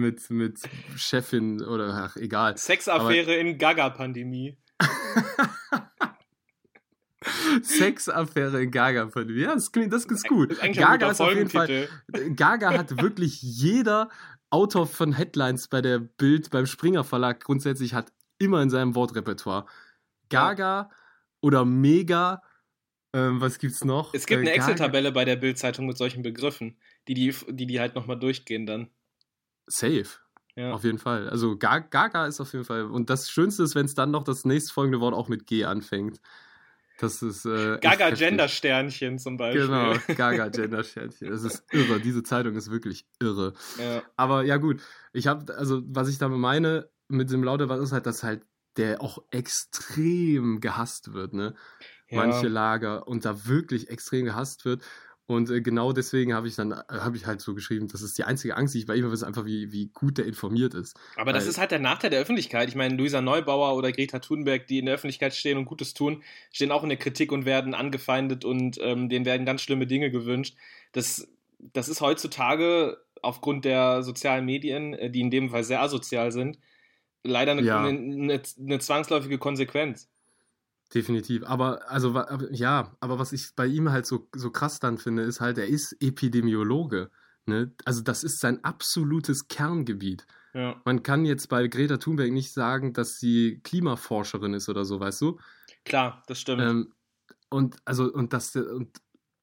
mit, 0.00 0.30
mit 0.30 0.60
Chefin 0.96 1.62
oder 1.62 1.94
ach, 1.94 2.16
egal. 2.16 2.56
Sexaffäre 2.56 3.34
in 3.34 3.58
Gaga-Pandemie. 3.58 4.56
Sexaffäre 7.62 8.62
in 8.62 8.70
Gaga-Pandemie. 8.70 9.42
Ja, 9.42 9.54
das 9.54 9.72
klingt, 9.72 9.92
das 9.92 10.06
ist 10.06 10.26
gut. 10.26 10.52
Das 10.52 10.58
ist 10.58 10.78
Gaga 10.78 11.10
ist 11.10 11.20
auf 11.20 11.34
jeden 11.34 11.50
Fall. 11.50 11.88
Gaga 12.34 12.70
hat 12.70 12.96
wirklich 13.02 13.42
jeder 13.42 14.08
Autor 14.50 14.86
von 14.86 15.12
Headlines 15.12 15.68
bei 15.68 15.80
der 15.80 15.98
Bild, 15.98 16.50
beim 16.50 16.66
Springer 16.66 17.04
Verlag 17.04 17.44
grundsätzlich 17.44 17.94
hat 17.94 18.12
immer 18.38 18.62
in 18.62 18.70
seinem 18.70 18.94
Wortrepertoire. 18.94 19.66
Gaga 20.28 20.64
ja. 20.64 20.90
oder 21.40 21.64
Mega. 21.64 22.42
Ähm, 23.12 23.40
was 23.40 23.58
gibt's 23.58 23.84
noch? 23.84 24.14
Es 24.14 24.26
gibt 24.26 24.38
äh, 24.38 24.46
eine 24.46 24.52
Excel-Tabelle 24.52 25.12
bei 25.12 25.24
der 25.24 25.36
Bild-Zeitung 25.36 25.86
mit 25.86 25.98
solchen 25.98 26.22
Begriffen, 26.22 26.76
die 27.08 27.14
die, 27.14 27.34
die, 27.48 27.66
die 27.66 27.80
halt 27.80 27.94
nochmal 27.94 28.18
durchgehen 28.18 28.66
dann. 28.66 28.88
Safe. 29.70 30.06
Ja. 30.56 30.72
Auf 30.72 30.84
jeden 30.84 30.98
Fall. 30.98 31.28
Also 31.30 31.56
Gaga 31.56 32.26
ist 32.26 32.40
auf 32.40 32.52
jeden 32.52 32.64
Fall. 32.64 32.84
Und 32.84 33.08
das 33.08 33.30
Schönste 33.30 33.62
ist, 33.62 33.74
wenn 33.74 33.86
es 33.86 33.94
dann 33.94 34.10
noch 34.10 34.24
das 34.24 34.44
nächstfolgende 34.44 35.00
Wort 35.00 35.14
auch 35.14 35.28
mit 35.28 35.46
G 35.46 35.64
anfängt. 35.64 36.20
Das 36.98 37.22
ist. 37.22 37.46
Äh, 37.46 37.78
Gaga 37.80 38.10
Gender 38.10 38.48
Sternchen 38.48 39.18
zum 39.18 39.36
Beispiel. 39.38 39.66
Genau, 39.66 39.94
Gaga 40.16 40.48
Gender 40.48 40.84
Sternchen. 40.84 41.30
Das 41.30 41.44
ist 41.44 41.64
irre. 41.72 42.00
Diese 42.00 42.22
Zeitung 42.22 42.54
ist 42.56 42.70
wirklich 42.70 43.06
irre. 43.20 43.54
Ja. 43.78 44.02
Aber 44.16 44.44
ja, 44.44 44.58
gut. 44.58 44.82
Ich 45.12 45.26
habe, 45.26 45.56
also, 45.56 45.82
was 45.86 46.08
ich 46.08 46.18
damit 46.18 46.38
meine 46.38 46.90
mit 47.08 47.30
dem 47.30 47.42
Lauterbach 47.42 47.78
ist 47.78 47.92
halt, 47.92 48.06
dass 48.06 48.22
halt 48.22 48.42
der 48.76 49.00
auch 49.02 49.18
extrem 49.30 50.60
gehasst 50.60 51.12
wird, 51.12 51.32
ne? 51.32 51.54
Ja. 52.08 52.18
Manche 52.18 52.48
Lager 52.48 53.08
und 53.08 53.24
da 53.24 53.46
wirklich 53.46 53.88
extrem 53.88 54.24
gehasst 54.24 54.64
wird. 54.64 54.82
Und 55.30 55.48
äh, 55.48 55.60
genau 55.60 55.92
deswegen 55.92 56.34
habe 56.34 56.48
ich 56.48 56.56
dann, 56.56 56.72
äh, 56.72 56.76
habe 56.90 57.16
ich 57.16 57.24
halt 57.24 57.40
so 57.40 57.54
geschrieben, 57.54 57.86
das 57.86 58.02
ist 58.02 58.18
die 58.18 58.24
einzige 58.24 58.56
Angst, 58.56 58.74
die 58.74 58.80
ich 58.80 58.86
bei 58.86 58.96
ihm 58.96 59.04
habe, 59.04 59.14
ist 59.14 59.22
einfach, 59.22 59.44
wie, 59.44 59.70
wie 59.70 59.86
gut 59.94 60.18
der 60.18 60.26
informiert 60.26 60.74
ist. 60.74 60.98
Aber 61.14 61.26
Weil, 61.26 61.34
das 61.34 61.46
ist 61.46 61.56
halt 61.56 61.70
der 61.70 61.78
Nachteil 61.78 62.10
der 62.10 62.20
Öffentlichkeit. 62.20 62.68
Ich 62.68 62.74
meine, 62.74 62.96
Luisa 62.96 63.20
Neubauer 63.20 63.76
oder 63.76 63.92
Greta 63.92 64.18
Thunberg, 64.18 64.66
die 64.66 64.80
in 64.80 64.86
der 64.86 64.96
Öffentlichkeit 64.96 65.32
stehen 65.32 65.56
und 65.56 65.66
Gutes 65.66 65.94
tun, 65.94 66.24
stehen 66.50 66.72
auch 66.72 66.82
in 66.82 66.88
der 66.88 66.98
Kritik 66.98 67.30
und 67.30 67.44
werden 67.44 67.74
angefeindet 67.74 68.44
und 68.44 68.78
ähm, 68.80 69.08
denen 69.08 69.24
werden 69.24 69.46
ganz 69.46 69.62
schlimme 69.62 69.86
Dinge 69.86 70.10
gewünscht. 70.10 70.56
Das, 70.90 71.28
das 71.60 71.88
ist 71.88 72.00
heutzutage 72.00 72.98
aufgrund 73.22 73.64
der 73.64 74.02
sozialen 74.02 74.44
Medien, 74.44 74.94
äh, 74.94 75.10
die 75.10 75.20
in 75.20 75.30
dem 75.30 75.50
Fall 75.50 75.62
sehr 75.62 75.80
asozial 75.80 76.32
sind, 76.32 76.58
leider 77.22 77.52
eine, 77.52 77.62
ja. 77.62 77.84
eine, 77.84 78.42
eine 78.58 78.78
zwangsläufige 78.80 79.38
Konsequenz. 79.38 80.10
Definitiv. 80.92 81.44
Aber, 81.44 81.88
also, 81.88 82.20
ja, 82.50 82.96
aber 83.00 83.18
was 83.18 83.32
ich 83.32 83.54
bei 83.54 83.66
ihm 83.66 83.90
halt 83.90 84.06
so, 84.06 84.28
so 84.34 84.50
krass 84.50 84.80
dann 84.80 84.98
finde, 84.98 85.22
ist 85.22 85.40
halt, 85.40 85.58
er 85.58 85.68
ist 85.68 85.96
Epidemiologe. 86.00 87.10
Ne? 87.46 87.72
Also, 87.84 88.02
das 88.02 88.24
ist 88.24 88.40
sein 88.40 88.64
absolutes 88.64 89.46
Kerngebiet. 89.48 90.26
Ja. 90.52 90.80
Man 90.84 91.02
kann 91.02 91.24
jetzt 91.24 91.48
bei 91.48 91.68
Greta 91.68 91.98
Thunberg 91.98 92.32
nicht 92.32 92.52
sagen, 92.52 92.92
dass 92.92 93.18
sie 93.18 93.60
Klimaforscherin 93.62 94.54
ist 94.54 94.68
oder 94.68 94.84
so, 94.84 94.98
weißt 94.98 95.20
du? 95.20 95.38
Klar, 95.84 96.24
das 96.26 96.40
stimmt. 96.40 96.62
Ähm, 96.62 96.92
und 97.50 97.76
also, 97.84 98.12
und 98.12 98.32
das, 98.32 98.56
und 98.56 99.00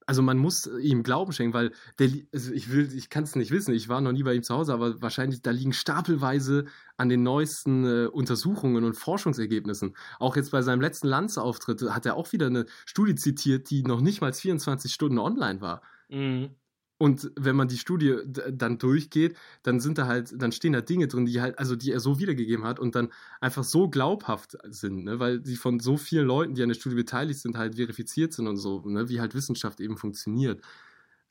also 0.07 0.21
man 0.21 0.37
muss 0.37 0.67
ihm 0.81 1.03
Glauben 1.03 1.33
schenken, 1.33 1.53
weil 1.53 1.71
der, 1.99 2.09
also 2.33 2.53
ich 2.53 2.71
will, 2.71 2.91
ich 2.95 3.09
kann 3.09 3.25
es 3.25 3.35
nicht 3.35 3.51
wissen, 3.51 3.73
ich 3.73 3.89
war 3.89 4.01
noch 4.01 4.13
nie 4.13 4.23
bei 4.23 4.33
ihm 4.33 4.41
zu 4.41 4.55
Hause, 4.55 4.73
aber 4.73 5.01
wahrscheinlich 5.01 5.41
da 5.41 5.51
liegen 5.51 5.73
stapelweise 5.73 6.65
an 6.95 7.09
den 7.09 7.23
neuesten 7.23 7.85
äh, 7.85 8.07
Untersuchungen 8.07 8.85
und 8.85 8.93
Forschungsergebnissen. 8.93 9.95
Auch 10.19 10.37
jetzt 10.37 10.51
bei 10.51 10.61
seinem 10.61 10.81
letzten 10.81 11.07
Lanzauftritt 11.07 11.81
hat 11.89 12.05
er 12.05 12.15
auch 12.15 12.31
wieder 12.31 12.47
eine 12.47 12.65
Studie 12.85 13.15
zitiert, 13.15 13.69
die 13.69 13.83
noch 13.83 13.99
nicht 13.99 14.21
mal 14.21 14.31
24 14.31 14.93
Stunden 14.93 15.19
online 15.19 15.59
war. 15.59 15.81
Mhm. 16.09 16.55
Und 16.99 17.31
wenn 17.35 17.55
man 17.55 17.67
die 17.67 17.77
Studie 17.77 18.17
dann 18.25 18.79
durchgeht, 18.79 19.37
dann 19.61 19.79
sind 19.79 19.99
da 19.99 20.07
halt, 20.07 20.33
dann 20.35 20.51
stehen 20.51 20.73
da 20.73 20.81
Dinge 20.81 21.07
drin, 21.07 21.27
die 21.27 21.39
halt, 21.41 21.59
also 21.59 21.75
die 21.75 21.91
er 21.91 21.99
so 21.99 22.19
wiedergegeben 22.19 22.65
hat 22.65 22.79
und 22.79 22.95
dann 22.95 23.09
einfach 23.39 23.63
so 23.63 23.87
glaubhaft 23.87 24.57
sind, 24.63 25.03
ne? 25.03 25.19
weil 25.19 25.45
sie 25.45 25.57
von 25.57 25.79
so 25.79 25.97
vielen 25.97 26.25
Leuten, 26.25 26.55
die 26.55 26.63
an 26.63 26.69
der 26.69 26.75
Studie 26.75 26.95
beteiligt 26.95 27.39
sind, 27.39 27.55
halt 27.55 27.75
verifiziert 27.75 28.33
sind 28.33 28.47
und 28.47 28.57
so, 28.57 28.81
ne? 28.81 29.09
wie 29.09 29.19
halt 29.19 29.35
Wissenschaft 29.35 29.79
eben 29.79 29.95
funktioniert. 29.95 30.61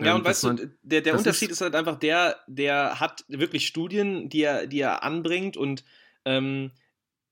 Ja, 0.01 0.13
ähm, 0.13 0.17
und 0.17 0.25
weißt 0.25 0.45
man, 0.45 0.57
du, 0.57 0.71
der, 0.83 1.01
der 1.01 1.17
Unterschied 1.17 1.51
ist, 1.51 1.57
ist, 1.57 1.61
halt 1.63 1.75
einfach 1.75 1.99
der, 1.99 2.37
der 2.47 3.01
hat 3.01 3.25
wirklich 3.29 3.67
Studien, 3.67 4.29
die 4.29 4.43
er, 4.43 4.67
die 4.69 4.81
er 4.81 5.03
anbringt 5.03 5.57
und 5.57 5.85
ähm, 6.25 6.71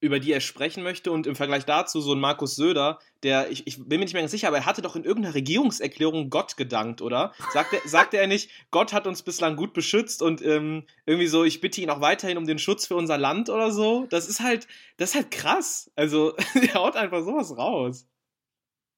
über 0.04 0.20
die 0.20 0.32
er 0.32 0.40
sprechen 0.40 0.82
möchte. 0.82 1.10
Und 1.10 1.26
im 1.26 1.34
Vergleich 1.34 1.64
dazu 1.64 2.00
so 2.00 2.12
ein 2.12 2.20
Markus 2.20 2.56
Söder, 2.56 2.98
der, 3.22 3.50
ich, 3.50 3.66
ich 3.66 3.78
bin 3.78 3.98
mir 3.98 4.04
nicht 4.04 4.12
mehr 4.12 4.22
ganz 4.22 4.30
sicher, 4.30 4.48
aber 4.48 4.58
er 4.58 4.66
hatte 4.66 4.82
doch 4.82 4.96
in 4.96 5.04
irgendeiner 5.04 5.34
Regierungserklärung 5.34 6.28
Gott 6.28 6.56
gedankt, 6.56 7.00
oder? 7.00 7.32
Sagte, 7.52 7.78
sagte 7.86 8.18
er 8.18 8.26
nicht, 8.26 8.50
Gott 8.70 8.92
hat 8.92 9.06
uns 9.06 9.22
bislang 9.22 9.56
gut 9.56 9.72
beschützt 9.72 10.20
und 10.20 10.44
ähm, 10.44 10.84
irgendwie 11.06 11.26
so, 11.26 11.42
ich 11.42 11.62
bitte 11.62 11.80
ihn 11.80 11.88
auch 11.88 12.02
weiterhin 12.02 12.36
um 12.36 12.46
den 12.46 12.58
Schutz 12.58 12.86
für 12.86 12.96
unser 12.96 13.16
Land 13.16 13.48
oder 13.48 13.70
so? 13.70 14.06
Das 14.10 14.28
ist 14.28 14.40
halt, 14.40 14.68
das 14.98 15.10
ist 15.10 15.14
halt 15.16 15.30
krass. 15.30 15.90
Also, 15.96 16.34
er 16.54 16.74
haut 16.74 16.96
einfach 16.96 17.24
sowas 17.24 17.56
raus. 17.56 18.06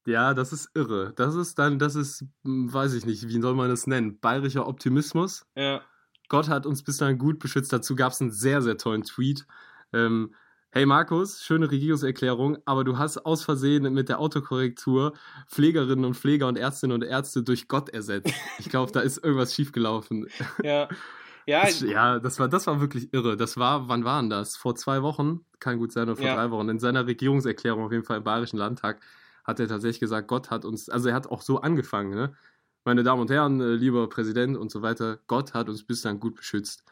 Ja, 0.07 0.35
das 0.35 0.53
ist 0.53 0.71
irre. 0.75 1.13
Das 1.17 1.35
ist 1.37 1.59
dann, 1.59 1.79
das 1.79 1.95
ist, 1.95 2.25
hm, 2.45 2.73
weiß 2.73 2.95
ich 2.95 3.07
nicht, 3.07 3.29
wie 3.29 3.41
soll 3.41 3.55
man 3.55 3.69
das 3.69 3.87
nennen? 3.87 4.19
Bayerischer 4.19 4.67
Optimismus. 4.67 5.47
Ja. 5.55 5.83
Gott 6.29 6.49
hat 6.49 6.67
uns 6.67 6.83
bislang 6.83 7.19
gut 7.19 7.39
beschützt. 7.39 7.73
Dazu 7.73 7.95
gab 7.95 8.13
es 8.13 8.21
einen 8.21 8.33
sehr, 8.33 8.61
sehr 8.63 8.77
tollen 8.77 9.05
Tweet. 9.05 9.47
Ähm, 9.93 10.35
Hey 10.77 10.85
Markus, 10.85 11.43
schöne 11.43 11.71
Regierungserklärung, 11.71 12.59
aber 12.67 12.85
du 12.85 12.99
hast 12.99 13.25
aus 13.25 13.43
Versehen 13.43 13.95
mit 13.95 14.11
der 14.11 14.21
Autokorrektur 14.21 15.15
Pflegerinnen 15.49 16.05
und 16.05 16.19
Pfleger 16.19 16.49
und 16.49 16.59
Ärztinnen 16.59 16.95
und 16.95 17.03
Ärzte 17.03 17.43
durch 17.43 17.67
Gott 17.67 17.89
ersetzt. 17.89 18.35
Ich 18.59 18.69
glaube, 18.69 18.93
da 18.93 19.01
ist 19.01 19.17
irgendwas 19.25 19.55
schiefgelaufen. 19.55 20.27
Ja. 20.63 20.89
Ja, 21.49 21.63
das, 21.63 21.81
ja 21.81 22.19
das, 22.19 22.41
war, 22.41 22.49
das 22.49 22.67
war 22.67 22.81
wirklich 22.81 23.13
irre. 23.15 23.37
Das 23.37 23.57
war, 23.57 23.89
wann 23.89 24.03
waren 24.03 24.29
das? 24.29 24.57
Vor 24.57 24.75
zwei 24.75 25.03
Wochen? 25.03 25.47
Kann 25.61 25.79
gut 25.79 25.93
sein, 25.93 26.09
oder 26.09 26.17
vor 26.17 26.27
ja. 26.27 26.35
drei 26.35 26.51
Wochen. 26.51 26.69
In 26.69 26.81
seiner 26.81 27.07
Regierungserklärung 27.07 27.85
auf 27.85 27.93
jeden 27.93 28.03
Fall 28.03 28.17
im 28.17 28.25
Bayerischen 28.25 28.57
Landtag 28.57 29.01
hat 29.45 29.61
er 29.61 29.69
tatsächlich 29.69 30.01
gesagt, 30.01 30.27
Gott 30.27 30.51
hat 30.51 30.65
uns, 30.65 30.89
also 30.89 31.09
er 31.09 31.15
hat 31.15 31.29
auch 31.29 31.43
so 31.43 31.61
angefangen, 31.61 32.11
ne? 32.11 32.35
Meine 32.87 33.03
Damen 33.03 33.21
und 33.21 33.31
Herren, 33.33 33.61
äh, 33.61 33.75
lieber 33.75 34.09
Präsident 34.09 34.57
und 34.57 34.71
so 34.71 34.81
weiter, 34.81 35.19
Gott 35.27 35.55
hat 35.55 35.69
uns 35.69 35.83
bislang 35.83 36.21
gut 36.21 36.37
beschützt. 36.37 36.85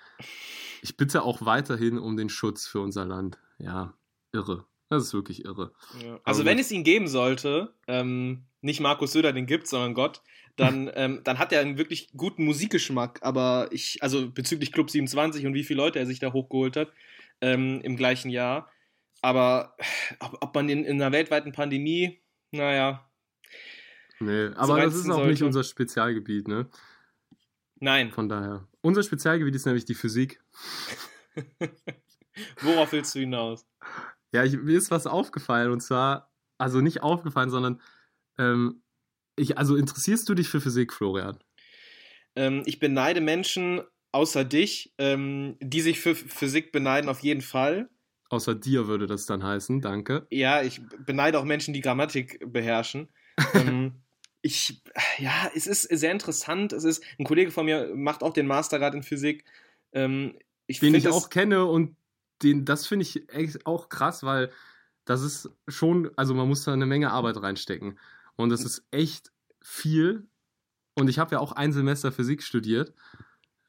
Ich 0.82 0.96
bitte 0.96 1.22
auch 1.22 1.46
weiterhin 1.46 1.98
um 1.98 2.16
den 2.16 2.28
Schutz 2.28 2.66
für 2.66 2.80
unser 2.80 3.04
Land 3.04 3.38
ja, 3.58 3.94
irre. 4.32 4.66
Das 4.90 5.04
ist 5.04 5.14
wirklich 5.14 5.44
irre. 5.44 5.72
Ja. 6.04 6.18
Also, 6.24 6.44
wenn 6.44 6.58
es 6.58 6.72
ihn 6.72 6.82
geben 6.82 7.06
sollte, 7.06 7.74
ähm, 7.86 8.42
nicht 8.60 8.80
Markus 8.80 9.12
Söder 9.12 9.32
den 9.32 9.46
gibt, 9.46 9.68
sondern 9.68 9.94
Gott, 9.94 10.20
dann, 10.56 10.90
ähm, 10.96 11.20
dann 11.22 11.38
hat 11.38 11.52
er 11.52 11.60
einen 11.60 11.78
wirklich 11.78 12.10
guten 12.16 12.44
Musikgeschmack. 12.44 13.20
Aber 13.22 13.68
ich, 13.70 14.02
also 14.02 14.28
bezüglich 14.28 14.72
Club 14.72 14.90
27 14.90 15.46
und 15.46 15.54
wie 15.54 15.62
viele 15.62 15.80
Leute 15.80 16.00
er 16.00 16.06
sich 16.06 16.18
da 16.18 16.32
hochgeholt 16.32 16.76
hat 16.76 16.92
ähm, 17.40 17.80
im 17.82 17.96
gleichen 17.96 18.30
Jahr. 18.30 18.68
Aber 19.22 19.76
ob, 20.18 20.38
ob 20.40 20.54
man 20.56 20.68
in, 20.68 20.84
in, 20.84 21.00
einer 21.00 21.12
weltweiten 21.12 21.52
Pandemie, 21.52 22.18
naja. 22.50 23.08
Nee, 24.20 24.50
aber 24.54 24.80
das 24.80 24.94
ist 24.94 25.08
auch 25.10 25.16
sollte. 25.16 25.30
nicht 25.30 25.42
unser 25.42 25.64
Spezialgebiet, 25.64 26.48
ne? 26.48 26.68
Nein. 27.80 28.10
Von 28.12 28.28
daher. 28.28 28.66
Unser 28.80 29.02
Spezialgebiet 29.02 29.54
ist 29.54 29.66
nämlich 29.66 29.84
die 29.84 29.94
Physik. 29.94 30.40
Worauf 32.60 32.92
willst 32.92 33.14
du 33.14 33.20
hinaus? 33.20 33.66
Ja, 34.32 34.44
ich, 34.44 34.56
mir 34.56 34.76
ist 34.76 34.90
was 34.90 35.06
aufgefallen 35.06 35.70
und 35.70 35.80
zwar 35.80 36.32
also 36.58 36.80
nicht 36.80 37.02
aufgefallen, 37.02 37.50
sondern 37.50 37.80
ähm, 38.38 38.82
ich, 39.36 39.58
also 39.58 39.76
interessierst 39.76 40.28
du 40.28 40.34
dich 40.34 40.48
für 40.48 40.60
Physik, 40.60 40.92
Florian? 40.92 41.38
Ähm, 42.36 42.62
ich 42.66 42.78
beneide 42.78 43.20
Menschen 43.20 43.82
außer 44.12 44.44
dich, 44.44 44.94
ähm, 44.98 45.56
die 45.60 45.80
sich 45.80 46.00
für 46.00 46.14
Physik 46.14 46.72
beneiden, 46.72 47.10
auf 47.10 47.20
jeden 47.20 47.42
Fall. 47.42 47.90
Außer 48.30 48.54
dir 48.54 48.86
würde 48.86 49.06
das 49.06 49.26
dann 49.26 49.42
heißen, 49.42 49.80
danke. 49.80 50.26
Ja, 50.30 50.62
ich 50.62 50.80
beneide 51.04 51.38
auch 51.38 51.44
Menschen, 51.44 51.74
die 51.74 51.80
Grammatik 51.80 52.40
beherrschen. 52.52 53.08
ähm, 53.54 53.92
ich, 54.44 54.82
ja, 55.18 55.50
es 55.54 55.66
ist 55.66 55.84
sehr 55.84 56.12
interessant. 56.12 56.74
Es 56.74 56.84
ist, 56.84 57.02
ein 57.18 57.24
Kollege 57.24 57.50
von 57.50 57.64
mir 57.64 57.92
macht 57.96 58.22
auch 58.22 58.34
den 58.34 58.46
Mastergrad 58.46 58.94
in 58.94 59.02
Physik. 59.02 59.44
Ähm, 59.92 60.38
ich 60.66 60.80
den 60.80 60.94
ich 60.94 61.08
auch 61.08 61.30
kenne 61.30 61.64
und 61.64 61.96
den, 62.42 62.66
das 62.66 62.86
finde 62.86 63.04
ich 63.04 63.32
echt 63.32 63.64
auch 63.64 63.88
krass, 63.88 64.22
weil 64.22 64.52
das 65.06 65.22
ist 65.22 65.48
schon, 65.66 66.10
also 66.16 66.34
man 66.34 66.46
muss 66.46 66.62
da 66.62 66.74
eine 66.74 66.84
Menge 66.84 67.10
Arbeit 67.10 67.40
reinstecken. 67.40 67.98
Und 68.36 68.50
das 68.50 68.64
ist 68.66 68.84
echt 68.90 69.32
viel. 69.62 70.26
Und 70.94 71.08
ich 71.08 71.18
habe 71.18 71.36
ja 71.36 71.38
auch 71.38 71.52
ein 71.52 71.72
Semester 71.72 72.12
Physik 72.12 72.42
studiert. 72.42 72.92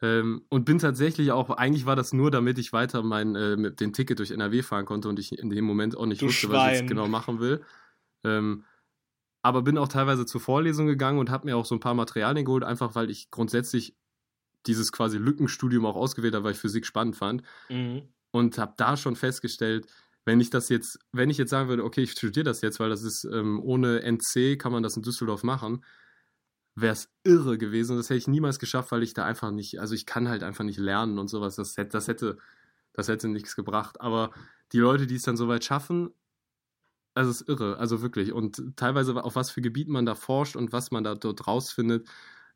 Ähm, 0.01 0.43
und 0.49 0.65
bin 0.65 0.79
tatsächlich 0.79 1.31
auch, 1.31 1.51
eigentlich 1.51 1.85
war 1.85 1.95
das 1.95 2.11
nur, 2.11 2.31
damit 2.31 2.57
ich 2.57 2.73
weiter 2.73 3.01
mein, 3.01 3.33
äh, 3.35 3.55
mit 3.55 3.79
den 3.79 3.93
Ticket 3.93 4.19
durch 4.19 4.31
NRW 4.31 4.61
fahren 4.61 4.85
konnte 4.85 5.07
und 5.07 5.19
ich 5.19 5.39
in 5.39 5.49
dem 5.49 5.63
Moment 5.63 5.95
auch 5.95 6.05
nicht 6.05 6.21
du 6.21 6.25
wusste, 6.25 6.47
Schwein. 6.47 6.51
was 6.51 6.73
ich 6.73 6.79
jetzt 6.81 6.89
genau 6.89 7.07
machen 7.07 7.39
will. 7.39 7.63
Ähm, 8.25 8.65
aber 9.45 9.61
bin 9.61 9.77
auch 9.77 9.87
teilweise 9.87 10.25
zur 10.25 10.41
Vorlesung 10.41 10.87
gegangen 10.87 11.19
und 11.19 11.29
habe 11.29 11.45
mir 11.45 11.55
auch 11.55 11.65
so 11.65 11.75
ein 11.75 11.79
paar 11.79 11.93
Materialien 11.93 12.45
geholt, 12.45 12.63
einfach 12.63 12.95
weil 12.95 13.11
ich 13.11 13.29
grundsätzlich 13.29 13.95
dieses 14.65 14.91
quasi 14.91 15.19
Lückenstudium 15.19 15.85
auch 15.85 15.95
ausgewählt 15.95 16.33
habe, 16.33 16.45
weil 16.45 16.53
ich 16.53 16.57
Physik 16.57 16.83
spannend 16.83 17.15
fand. 17.15 17.43
Mhm. 17.69 18.09
Und 18.31 18.57
habe 18.57 18.73
da 18.75 18.97
schon 18.97 19.15
festgestellt, 19.15 19.85
wenn 20.25 20.41
ich 20.41 20.49
das 20.49 20.69
jetzt, 20.69 20.97
wenn 21.11 21.29
ich 21.29 21.37
jetzt 21.37 21.51
sagen 21.51 21.69
würde, 21.69 21.83
okay, 21.83 22.01
ich 22.01 22.13
studiere 22.13 22.43
das 22.43 22.61
jetzt, 22.61 22.79
weil 22.79 22.89
das 22.89 23.03
ist 23.03 23.23
ähm, 23.31 23.61
ohne 23.61 24.01
NC, 24.01 24.57
kann 24.57 24.71
man 24.71 24.81
das 24.81 24.97
in 24.97 25.03
Düsseldorf 25.03 25.43
machen, 25.43 25.85
wäre 26.73 26.93
es 26.93 27.13
irre 27.23 27.59
gewesen. 27.59 27.97
Das 27.97 28.09
hätte 28.09 28.17
ich 28.17 28.27
niemals 28.27 28.57
geschafft, 28.57 28.91
weil 28.91 29.03
ich 29.03 29.13
da 29.13 29.25
einfach 29.25 29.51
nicht, 29.51 29.79
also 29.79 29.93
ich 29.93 30.07
kann 30.07 30.27
halt 30.27 30.41
einfach 30.41 30.63
nicht 30.63 30.79
lernen 30.79 31.19
und 31.19 31.27
sowas. 31.27 31.55
Das, 31.55 31.77
hätte, 31.77 31.91
das 31.91 32.07
hätte, 32.07 32.39
das 32.93 33.09
hätte 33.09 33.27
nichts 33.27 33.55
gebracht. 33.55 34.01
Aber 34.01 34.31
die 34.71 34.79
Leute, 34.79 35.05
die 35.05 35.17
es 35.17 35.21
dann 35.21 35.37
soweit 35.37 35.63
schaffen, 35.63 36.15
also 37.15 37.31
es 37.31 37.41
ist 37.41 37.49
irre, 37.49 37.77
also 37.77 38.01
wirklich. 38.01 38.33
Und 38.33 38.75
teilweise 38.75 39.23
auf 39.23 39.35
was 39.35 39.51
für 39.51 39.61
Gebieten 39.61 39.91
man 39.91 40.05
da 40.05 40.15
forscht 40.15 40.55
und 40.55 40.71
was 40.73 40.91
man 40.91 41.03
da 41.03 41.15
dort 41.15 41.47
rausfindet, 41.47 42.07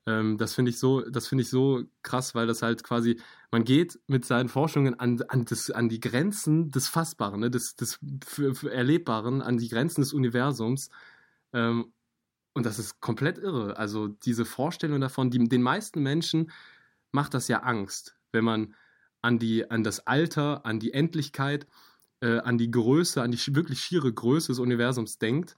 ähm, 0.06 0.38
das 0.38 0.54
finde 0.54 0.72
ich 0.72 0.80
so, 0.80 1.02
das 1.02 1.28
finde 1.28 1.44
ich 1.44 1.50
so 1.50 1.84
krass, 2.04 2.36
weil 2.36 2.48
das 2.48 2.62
halt 2.62 2.84
quasi, 2.84 3.20
man 3.52 3.64
geht 3.64 4.00
mit 4.08 4.26
seinen 4.26 4.50
Forschungen 4.50 5.00
an, 5.00 5.22
an, 5.30 5.46
das, 5.46 5.72
an 5.72 5.90
die 5.90 6.00
Grenzen 6.00 6.72
des 6.72 6.88
Fassbaren, 6.90 7.40
ne, 7.40 7.50
des, 7.50 7.76
des 7.76 8.00
für, 8.26 8.56
für 8.56 8.72
Erlebbaren, 8.72 9.42
an 9.42 9.58
die 9.58 9.70
Grenzen 9.70 10.02
des 10.02 10.14
Universums. 10.14 10.90
Ähm, 11.54 11.94
und 12.54 12.66
das 12.66 12.80
ist 12.80 13.00
komplett 13.02 13.38
irre. 13.38 13.78
Also 13.78 14.08
diese 14.08 14.46
Vorstellung 14.46 15.02
davon, 15.02 15.32
die, 15.32 15.40
den 15.48 15.62
meisten 15.62 16.02
Menschen 16.04 16.52
macht 17.12 17.34
das 17.34 17.48
ja 17.48 17.60
Angst, 17.60 18.18
wenn 18.32 18.44
man 18.44 18.76
an, 19.22 19.40
die, 19.40 19.70
an 19.70 19.84
das 19.84 20.08
Alter, 20.08 20.66
an 20.66 20.80
die 20.80 20.94
Endlichkeit, 20.94 21.68
äh, 22.22 22.40
an 22.40 22.58
die 22.58 22.72
Größe, 22.72 23.22
an 23.22 23.32
die 23.32 23.56
wirklich 23.56 23.82
schiere 23.82 24.12
Größe 24.12 24.48
des 24.48 24.60
Universums 24.60 25.18
denkt. 25.18 25.58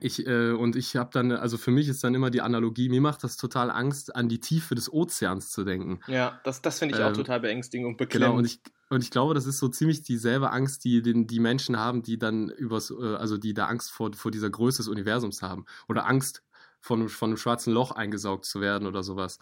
Ich, 0.00 0.26
äh, 0.26 0.52
und 0.52 0.76
ich 0.76 0.96
habe 0.96 1.10
dann, 1.12 1.32
also 1.32 1.58
für 1.58 1.70
mich 1.70 1.88
ist 1.88 2.02
dann 2.04 2.14
immer 2.14 2.30
die 2.30 2.40
Analogie, 2.40 2.88
mir 2.88 3.00
macht 3.00 3.22
das 3.22 3.36
total 3.36 3.70
Angst, 3.70 4.14
an 4.14 4.28
die 4.28 4.40
Tiefe 4.40 4.74
des 4.74 4.90
Ozeans 4.90 5.50
zu 5.50 5.64
denken. 5.64 6.00
Ja, 6.06 6.40
das, 6.44 6.62
das 6.62 6.78
finde 6.78 6.94
ich 6.94 7.00
ähm, 7.00 7.08
auch 7.08 7.12
total 7.12 7.40
beängstigend 7.40 7.86
und 7.86 7.96
beklemmend. 7.98 8.28
Genau, 8.28 8.38
und 8.38 8.44
ich, 8.46 8.60
und 8.88 9.02
ich 9.02 9.10
glaube, 9.10 9.34
das 9.34 9.46
ist 9.46 9.58
so 9.58 9.68
ziemlich 9.68 10.02
dieselbe 10.02 10.50
Angst, 10.50 10.84
die 10.84 11.02
den, 11.02 11.26
die 11.26 11.40
Menschen 11.40 11.76
haben, 11.78 12.02
die 12.02 12.18
dann 12.18 12.48
übers, 12.48 12.90
äh, 12.90 13.16
also 13.16 13.36
die 13.36 13.52
da 13.52 13.66
Angst 13.66 13.90
vor, 13.90 14.12
vor 14.14 14.30
dieser 14.30 14.48
Größe 14.48 14.78
des 14.78 14.88
Universums 14.88 15.42
haben. 15.42 15.66
Oder 15.88 16.06
Angst, 16.06 16.42
von, 16.80 17.08
von 17.08 17.30
einem 17.30 17.36
schwarzen 17.36 17.72
Loch 17.72 17.92
eingesaugt 17.92 18.46
zu 18.46 18.60
werden 18.60 18.88
oder 18.88 19.02
sowas. 19.02 19.38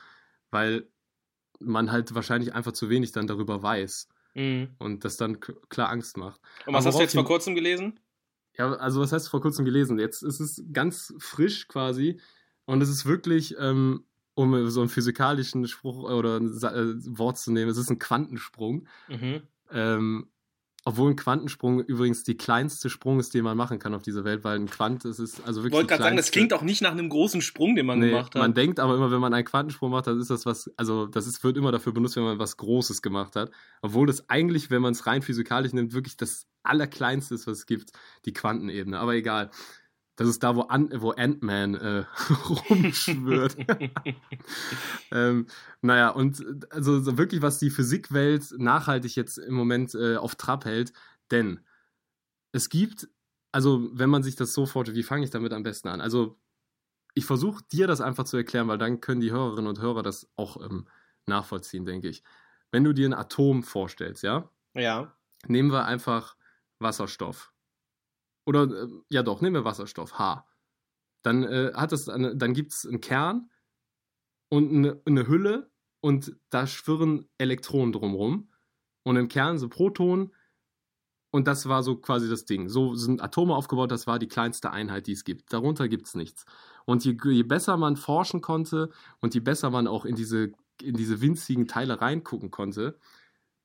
Weil 0.51 0.89
man 1.61 1.93
halt 1.93 2.15
wahrscheinlich 2.15 2.55
einfach 2.55 2.73
zu 2.73 2.91
wenig 2.91 3.13
dann 3.13 3.27
darüber 3.27 3.63
weiß. 3.63 4.09
Mhm. 4.35 4.69
Und 4.79 5.05
das 5.05 5.17
dann 5.17 5.41
klar 5.41 5.91
Angst 5.91 6.17
macht. 6.17 6.41
Und 6.67 6.75
was 6.75 6.85
Aber 6.85 6.89
hast 6.89 6.99
du 6.99 7.03
jetzt 7.03 7.15
vor 7.15 7.25
kurzem 7.25 7.55
gelesen? 7.55 8.01
Ja, 8.57 8.73
also 8.75 9.01
was 9.01 9.13
heißt 9.13 9.29
vor 9.29 9.41
kurzem 9.41 9.65
gelesen? 9.65 9.99
Jetzt 9.99 10.23
ist 10.23 10.41
es 10.41 10.63
ganz 10.73 11.15
frisch 11.19 11.69
quasi 11.69 12.21
und 12.67 12.83
es 12.83 12.89
ist 12.89 13.07
wirklich, 13.07 13.57
ähm, 13.59 14.05
um 14.35 14.69
so 14.69 14.81
einen 14.81 14.89
physikalischen 14.89 15.67
Spruch 15.67 15.99
oder 16.11 16.39
ein 16.39 16.49
äh, 16.49 17.19
Wort 17.19 17.39
zu 17.39 17.53
nehmen, 17.53 17.71
es 17.71 17.79
ist 17.79 17.91
ein 17.91 17.99
Quantensprung. 17.99 18.87
Mhm. 19.09 19.43
Ähm, 19.71 20.29
obwohl 20.89 21.11
ein 21.11 21.17
Quantensprung 21.17 21.81
übrigens 21.81 22.23
die 22.23 22.39
kleinste 22.39 22.89
Sprung 22.89 23.21
ist, 23.21 23.35
den 23.35 23.45
man 23.45 23.59
machen 23.59 23.79
kann 23.79 23.93
auf 23.93 24.01
dieser 24.01 24.25
Welt, 24.25 24.43
weil 24.43 24.59
ein 24.59 24.71
Quant 24.71 25.05
ist 25.05 25.19
es 25.19 25.39
also 25.45 25.61
wirklich. 25.61 25.73
Ich 25.73 25.77
wollte 25.77 25.89
gerade 25.89 26.03
sagen, 26.03 26.17
das 26.17 26.31
klingt 26.31 26.55
auch 26.55 26.63
nicht 26.63 26.81
nach 26.81 26.93
einem 26.93 27.11
großen 27.11 27.43
Sprung, 27.43 27.77
den 27.77 27.85
man 27.85 27.99
nee, 27.99 28.09
gemacht 28.09 28.35
hat. 28.35 28.41
Man 28.41 28.55
denkt 28.55 28.81
aber 28.81 28.95
immer, 28.95 29.11
wenn 29.11 29.21
man 29.21 29.35
einen 29.35 29.45
Quantensprung 29.45 29.91
macht, 29.91 30.07
dann 30.07 30.19
ist 30.19 30.31
das 30.31 30.47
was, 30.47 30.71
also 30.79 31.05
das 31.05 31.27
ist, 31.27 31.45
wird 31.45 31.59
immer 31.59 31.73
dafür 31.73 31.93
benutzt, 31.93 32.17
wenn 32.17 32.23
man 32.23 32.39
was 32.39 32.57
Großes 32.57 33.03
gemacht 33.03 33.37
hat. 33.37 33.51
Obwohl 33.83 34.07
das 34.07 34.31
eigentlich, 34.31 34.71
wenn 34.71 34.81
man 34.81 34.93
es 34.93 35.07
rein 35.07 35.21
physikalisch 35.21 35.75
nimmt, 35.75 35.93
wirklich 35.93 36.17
das 36.17 36.47
Allerkleinste 36.63 37.35
ist, 37.35 37.47
was 37.47 37.59
es 37.59 37.67
gibt, 37.67 37.93
die 38.25 38.33
Quantenebene. 38.33 38.99
Aber 38.99 39.13
egal. 39.13 39.51
Das 40.19 40.27
ist 40.27 40.43
da, 40.43 40.57
wo, 40.57 40.63
An 40.63 40.91
wo 41.01 41.13
Ant-Man 41.13 41.77
äh, 41.77 42.05
rumschwört. 42.69 43.57
ähm, 45.13 45.47
naja, 45.81 46.11
und 46.11 46.45
also 46.73 46.99
so 46.99 47.17
wirklich, 47.17 47.41
was 47.41 47.61
die 47.61 47.71
Physikwelt 47.71 48.53
nachhaltig 48.59 49.15
jetzt 49.15 49.39
im 49.39 49.55
Moment 49.55 49.95
äh, 49.95 50.17
auf 50.17 50.35
Trab 50.35 50.65
hält, 50.65 50.93
denn 51.31 51.61
es 52.51 52.69
gibt, 52.69 53.09
also 53.53 53.89
wenn 53.93 54.11
man 54.11 54.25
sich 54.25 54.35
das 54.35 54.53
so 54.53 54.67
vorstellt, 54.67 54.99
wie 54.99 55.05
fange 55.05 55.23
ich 55.23 55.31
damit 55.31 55.53
am 55.53 55.63
besten 55.63 55.87
an? 55.87 56.01
Also 56.01 56.37
ich 57.15 57.25
versuche 57.25 57.63
dir 57.71 57.87
das 57.87 58.01
einfach 58.01 58.25
zu 58.25 58.37
erklären, 58.37 58.67
weil 58.67 58.79
dann 58.79 59.01
können 59.01 59.21
die 59.21 59.31
Hörerinnen 59.31 59.69
und 59.69 59.81
Hörer 59.81 60.03
das 60.03 60.29
auch 60.35 60.61
ähm, 60.61 60.89
nachvollziehen, 61.27 61.85
denke 61.85 62.09
ich. 62.09 62.25
Wenn 62.73 62.83
du 62.83 62.93
dir 62.93 63.09
ein 63.09 63.15
Atom 63.15 63.63
vorstellst, 63.63 64.25
ja? 64.25 64.51
Ja. 64.75 65.17
Nehmen 65.47 65.71
wir 65.71 65.85
einfach 65.85 66.35
Wasserstoff. 66.81 67.53
Oder 68.49 68.63
äh, 68.63 68.89
ja 69.11 69.23
doch, 69.23 69.43
nehmen 69.43 69.57
wir 69.57 69.65
Wasserstoff, 69.67 70.19
H. 70.19 70.47
Dann 71.23 71.43
äh, 71.45 71.71
dann 71.75 72.55
gibt 72.55 72.73
es 72.73 72.87
einen 72.87 73.03
Kern 73.03 73.51
und 74.49 74.71
eine, 74.71 75.03
eine, 75.05 75.29
Hülle 75.29 75.71
und 76.01 76.35
da 76.49 76.67
schwirren 76.67 77.29
Elektronen 77.37 77.93
drumherum. 77.93 78.51
Und 79.03 79.17
im 79.17 79.29
Kern 79.29 79.59
so 79.59 79.69
Protonen. 79.69 80.35
Und 81.31 81.47
das 81.47 81.69
war 81.69 81.83
so 81.83 81.97
quasi 81.97 82.31
das 82.31 82.47
Ding. 82.47 82.71
So 82.71 82.95
sind 82.95 83.23
Atome 83.23 83.55
aufgebaut, 83.55 83.91
das 83.91 84.07
war 84.07 84.19
die 84.19 84.29
kleinste 84.29 84.71
Einheit, 84.71 85.09
die 85.09 85.13
es 85.13 85.25
gibt. 85.25 85.53
Darunter 85.53 85.87
gibt 85.87 86.07
es 86.07 86.15
nichts. 86.15 86.47
Und 86.87 87.05
je, 87.05 87.19
je, 87.23 87.43
besser 87.43 87.77
man 87.77 87.97
forschen 87.97 88.41
konnte 88.41 88.89
und 89.21 89.35
je 89.35 89.41
besser 89.41 89.69
man 89.69 89.87
auch 89.87 90.07
in 90.07 90.15
diese, 90.15 90.53
in 90.81 90.97
diese 90.97 91.21
winzigen 91.21 91.69
Teile 91.69 92.01
reingucken 92.01 92.51
konnte, 92.51 92.99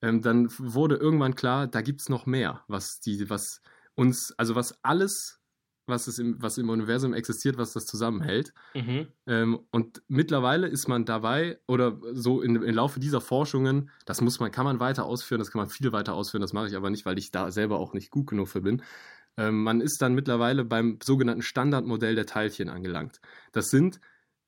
ähm, 0.02 0.22
dann 0.22 0.50
wurde 0.58 0.98
irgendwann 0.98 1.36
klar, 1.36 1.68
da 1.68 1.80
gibt 1.80 2.02
es 2.02 2.10
noch 2.10 2.26
mehr, 2.26 2.66
was 2.68 3.00
die, 3.00 3.30
was 3.30 3.62
uns, 3.96 4.34
also 4.38 4.56
was 4.56 4.84
alles, 4.84 5.40
was, 5.86 6.08
es 6.08 6.20
im, 6.20 6.42
was 6.42 6.58
im 6.58 6.70
Universum 6.70 7.14
existiert, 7.14 7.58
was 7.58 7.74
das 7.74 7.86
zusammenhält. 7.86 8.54
Mhm. 8.74 9.08
Ähm, 9.28 9.60
und 9.72 10.02
mittlerweile 10.08 10.68
ist 10.68 10.88
man 10.88 11.06
dabei, 11.06 11.60
oder 11.68 12.00
so 12.14 12.42
in, 12.42 12.56
im 12.56 12.76
Laufe 12.76 13.00
dieser 13.00 13.22
Forschungen, 13.22 13.90
das 14.06 14.22
muss 14.22 14.40
man, 14.40 14.52
kann 14.52 14.66
man 14.66 14.80
weiter 14.80 15.06
ausführen, 15.06 15.40
das 15.40 15.52
kann 15.52 15.60
man 15.60 15.70
viel 15.70 15.92
weiter 15.92 16.14
ausführen, 16.14 16.42
das 16.42 16.54
mache 16.54 16.68
ich 16.68 16.76
aber 16.76 16.90
nicht, 16.90 17.06
weil 17.06 17.18
ich 17.18 17.32
da 17.32 17.52
selber 17.52 17.80
auch 17.80 17.94
nicht 17.94 18.12
gut 18.12 18.28
genug 18.28 18.48
für 18.48 18.62
bin. 18.62 18.82
Ähm, 19.38 19.64
man 19.64 19.82
ist 19.82 20.02
dann 20.02 20.14
mittlerweile 20.14 20.64
beim 20.64 21.00
sogenannten 21.04 21.42
Standardmodell 21.42 22.16
der 22.16 22.26
Teilchen 22.26 22.70
angelangt. 22.70 23.20
Das 23.52 23.70
sind 23.70 24.00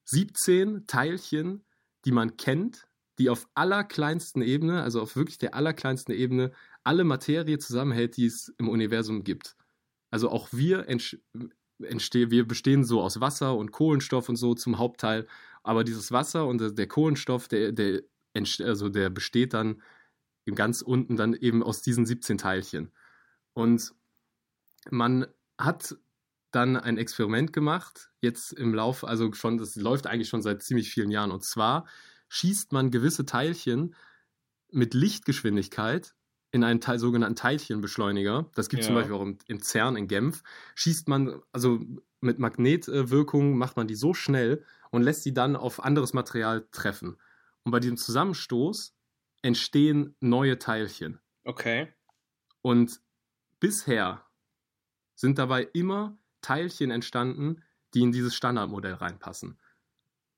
17 0.05 0.85
Teilchen, 0.87 1.65
die 2.05 2.11
man 2.11 2.37
kennt, 2.37 2.87
die 3.17 3.29
auf 3.29 3.47
allerkleinsten 3.55 4.41
Ebene, 4.41 4.83
also 4.83 5.01
auf 5.01 5.15
wirklich 5.15 5.37
der 5.37 5.55
allerkleinsten 5.55 6.13
Ebene, 6.13 6.51
alle 6.85 7.03
Materie 7.03 7.57
zusammenhält, 7.57 8.17
die 8.17 8.27
es 8.27 8.53
im 8.57 8.69
Universum 8.69 9.23
gibt. 9.23 9.55
Also 10.11 10.29
auch 10.29 10.49
wir 10.51 10.87
entstehen, 10.87 12.31
wir 12.31 12.47
bestehen 12.47 12.83
so 12.85 13.01
aus 13.01 13.19
Wasser 13.19 13.57
und 13.57 13.71
Kohlenstoff 13.71 14.29
und 14.29 14.35
so 14.37 14.53
zum 14.53 14.77
Hauptteil, 14.77 15.27
aber 15.63 15.83
dieses 15.83 16.11
Wasser 16.11 16.47
und 16.47 16.77
der 16.77 16.87
Kohlenstoff, 16.87 17.47
der, 17.47 17.71
der, 17.71 18.03
also 18.61 18.89
der 18.89 19.09
besteht 19.09 19.53
dann 19.53 19.81
ganz 20.53 20.81
unten 20.81 21.15
dann 21.15 21.33
eben 21.33 21.63
aus 21.63 21.81
diesen 21.81 22.05
17 22.05 22.37
Teilchen. 22.37 22.91
Und 23.53 23.93
man 24.91 25.25
hat 25.57 25.97
dann 26.51 26.77
ein 26.77 26.97
Experiment 26.97 27.51
gemacht, 27.51 28.11
jetzt 28.21 28.53
im 28.53 28.73
Laufe, 28.73 29.07
also 29.07 29.33
schon, 29.33 29.57
das 29.57 29.75
läuft 29.75 30.05
eigentlich 30.05 30.29
schon 30.29 30.43
seit 30.43 30.61
ziemlich 30.61 30.91
vielen 30.91 31.09
Jahren. 31.09 31.31
Und 31.31 31.43
zwar 31.43 31.87
schießt 32.29 32.71
man 32.71 32.91
gewisse 32.91 33.25
Teilchen 33.25 33.95
mit 34.71 34.93
Lichtgeschwindigkeit 34.93 36.15
in 36.55 36.63
einen 36.63 36.79
Teil, 36.79 36.99
sogenannten 36.99 37.35
Teilchenbeschleuniger. 37.35 38.49
Das 38.55 38.69
gibt 38.69 38.81
es 38.81 38.87
ja. 38.87 38.93
zum 38.93 38.95
Beispiel 38.95 39.15
auch 39.15 39.21
im, 39.21 39.37
im 39.47 39.61
CERN 39.61 39.97
in 39.97 40.07
Genf. 40.07 40.41
Schießt 40.75 41.09
man, 41.09 41.41
also 41.51 41.81
mit 42.21 42.39
Magnetwirkung 42.39 43.57
macht 43.57 43.75
man 43.75 43.87
die 43.87 43.95
so 43.95 44.13
schnell 44.13 44.63
und 44.89 45.03
lässt 45.03 45.23
sie 45.23 45.33
dann 45.33 45.57
auf 45.57 45.83
anderes 45.83 46.13
Material 46.13 46.65
treffen. 46.71 47.17
Und 47.63 47.73
bei 47.73 47.81
diesem 47.81 47.97
Zusammenstoß 47.97 48.95
entstehen 49.41 50.15
neue 50.21 50.57
Teilchen. 50.57 51.19
Okay. 51.43 51.93
Und 52.61 53.01
bisher 53.59 54.23
sind 55.13 55.37
dabei 55.37 55.67
immer 55.73 56.17
Teilchen 56.39 56.89
entstanden, 56.89 57.63
die 57.93 58.01
in 58.01 58.13
dieses 58.13 58.33
Standardmodell 58.33 58.93
reinpassen. 58.93 59.59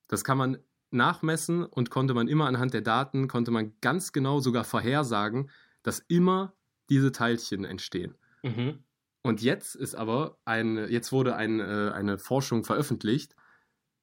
Das 0.07 0.23
kann 0.23 0.39
man 0.39 0.57
nachmessen 0.89 1.63
und 1.63 1.91
konnte 1.91 2.15
man 2.15 2.27
immer 2.27 2.47
anhand 2.47 2.73
der 2.73 2.81
Daten, 2.81 3.27
konnte 3.27 3.51
man 3.51 3.73
ganz 3.81 4.13
genau 4.13 4.39
sogar 4.39 4.63
vorhersagen, 4.63 5.51
dass 5.87 5.99
immer 6.09 6.53
diese 6.89 7.13
Teilchen 7.13 7.63
entstehen. 7.63 8.15
Mhm. 8.43 8.83
Und 9.21 9.41
jetzt 9.41 9.73
ist 9.73 9.95
aber 9.95 10.37
ein, 10.43 10.75
jetzt 10.89 11.13
wurde 11.13 11.37
ein, 11.37 11.61
äh, 11.61 11.91
eine 11.93 12.17
Forschung 12.17 12.65
veröffentlicht, 12.65 13.37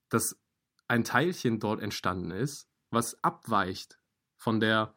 dass 0.08 0.40
ein 0.88 1.04
Teilchen 1.04 1.60
dort 1.60 1.82
entstanden 1.82 2.30
ist, 2.30 2.70
was 2.88 3.22
abweicht 3.22 3.98
von 4.38 4.60
der, 4.60 4.94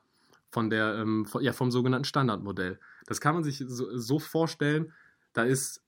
von 0.49 0.69
der, 0.69 0.95
ähm, 0.95 1.25
von, 1.25 1.43
ja, 1.43 1.51
vom 1.51 1.71
sogenannten 1.71 2.05
Standardmodell. 2.05 2.79
Das 3.05 3.19
kann 3.19 3.35
man 3.35 3.43
sich 3.43 3.61
so, 3.67 3.97
so, 3.97 4.17
vorstellen, 4.17 4.93
da 5.33 5.43
ist, 5.43 5.83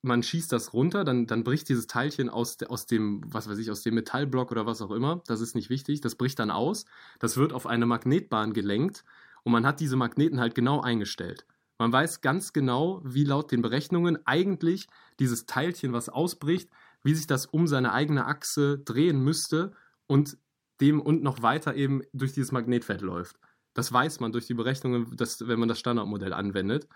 man 0.00 0.24
schießt 0.24 0.50
das 0.50 0.72
runter, 0.72 1.04
dann, 1.04 1.28
dann 1.28 1.44
bricht 1.44 1.68
dieses 1.68 1.86
Teilchen 1.86 2.28
aus, 2.28 2.60
aus 2.64 2.86
dem, 2.86 3.22
was 3.32 3.48
weiß 3.48 3.58
ich, 3.58 3.70
aus 3.70 3.82
dem 3.82 3.94
Metallblock 3.94 4.50
oder 4.50 4.66
was 4.66 4.82
auch 4.82 4.90
immer, 4.90 5.22
das 5.28 5.40
ist 5.40 5.54
nicht 5.54 5.70
wichtig, 5.70 6.00
das 6.00 6.16
bricht 6.16 6.40
dann 6.40 6.50
aus, 6.50 6.84
das 7.20 7.36
wird 7.36 7.52
auf 7.52 7.68
eine 7.68 7.86
Magnetbahn 7.86 8.52
gelenkt 8.52 9.04
und 9.44 9.52
man 9.52 9.66
hat 9.66 9.80
diese 9.80 9.96
Magneten 9.96 10.40
halt 10.40 10.54
genau 10.54 10.80
eingestellt. 10.80 11.46
Man 11.78 11.92
weiß 11.92 12.20
ganz 12.20 12.52
genau, 12.52 13.00
wie 13.04 13.24
laut 13.24 13.50
den 13.50 13.62
Berechnungen 13.62 14.18
eigentlich 14.24 14.86
dieses 15.18 15.46
Teilchen, 15.46 15.92
was 15.92 16.08
ausbricht, 16.08 16.70
wie 17.02 17.14
sich 17.14 17.26
das 17.26 17.46
um 17.46 17.66
seine 17.66 17.92
eigene 17.92 18.26
Achse 18.26 18.78
drehen 18.78 19.20
müsste 19.20 19.72
und 20.06 20.36
dem 20.80 21.00
und 21.00 21.22
noch 21.22 21.42
weiter 21.42 21.74
eben 21.74 22.02
durch 22.12 22.32
dieses 22.32 22.52
Magnetfeld 22.52 23.00
läuft. 23.00 23.38
Das 23.74 23.92
weiß 23.92 24.20
man 24.20 24.32
durch 24.32 24.46
die 24.46 24.54
Berechnungen, 24.54 25.16
dass, 25.16 25.46
wenn 25.46 25.58
man 25.58 25.68
das 25.68 25.78
Standardmodell 25.78 26.32
anwendet. 26.32 26.88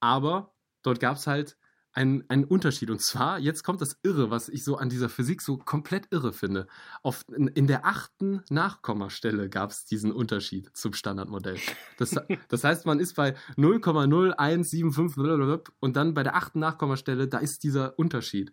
Aber 0.00 0.54
dort 0.82 1.00
gab 1.00 1.16
es 1.16 1.26
halt 1.26 1.56
einen, 1.98 2.24
einen 2.28 2.44
Unterschied. 2.44 2.90
Und 2.90 3.02
zwar, 3.02 3.40
jetzt 3.40 3.64
kommt 3.64 3.80
das 3.80 3.98
Irre, 4.04 4.30
was 4.30 4.48
ich 4.48 4.62
so 4.62 4.76
an 4.76 4.88
dieser 4.88 5.08
Physik 5.08 5.42
so 5.42 5.58
komplett 5.58 6.06
irre 6.12 6.32
finde. 6.32 6.68
Auf, 7.02 7.24
in, 7.34 7.48
in 7.48 7.66
der 7.66 7.84
achten 7.84 8.44
Nachkommastelle 8.50 9.50
gab 9.50 9.70
es 9.70 9.84
diesen 9.84 10.12
Unterschied 10.12 10.70
zum 10.76 10.92
Standardmodell. 10.92 11.58
Das, 11.96 12.14
das 12.48 12.62
heißt, 12.62 12.86
man 12.86 13.00
ist 13.00 13.16
bei 13.16 13.34
0,0175 13.56 15.72
und 15.80 15.96
dann 15.96 16.14
bei 16.14 16.22
der 16.22 16.36
achten 16.36 16.60
Nachkommastelle, 16.60 17.26
da 17.26 17.38
ist 17.38 17.64
dieser 17.64 17.98
Unterschied. 17.98 18.52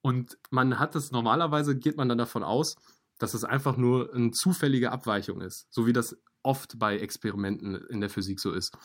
Und 0.00 0.38
man 0.50 0.78
hat 0.78 0.94
es 0.94 1.10
normalerweise, 1.10 1.76
geht 1.76 1.96
man 1.96 2.08
dann 2.08 2.18
davon 2.18 2.44
aus, 2.44 2.76
dass 3.18 3.34
es 3.34 3.42
einfach 3.42 3.76
nur 3.76 4.14
eine 4.14 4.30
zufällige 4.30 4.92
Abweichung 4.92 5.40
ist, 5.40 5.66
so 5.70 5.84
wie 5.86 5.92
das 5.92 6.16
oft 6.44 6.78
bei 6.78 6.98
Experimenten 6.98 7.74
in 7.74 8.00
der 8.00 8.10
Physik 8.10 8.38
so 8.38 8.52
ist. 8.52 8.76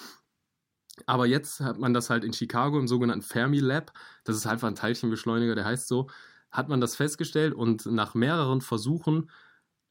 Aber 1.05 1.25
jetzt 1.25 1.60
hat 1.60 1.77
man 1.77 1.93
das 1.93 2.10
halt 2.10 2.23
in 2.23 2.33
Chicago 2.33 2.79
im 2.79 2.88
sogenannten 2.88 3.25
Fermi 3.25 3.60
Lab, 3.60 3.93
das 4.23 4.36
ist 4.36 4.47
einfach 4.47 4.67
ein 4.67 4.75
Teilchenbeschleuniger, 4.75 5.55
der 5.55 5.65
heißt 5.65 5.88
so, 5.88 6.10
hat 6.51 6.69
man 6.69 6.81
das 6.81 6.95
festgestellt 6.95 7.53
und 7.53 7.86
nach 7.86 8.15
mehreren 8.15 8.62
Versuchen 8.62 9.29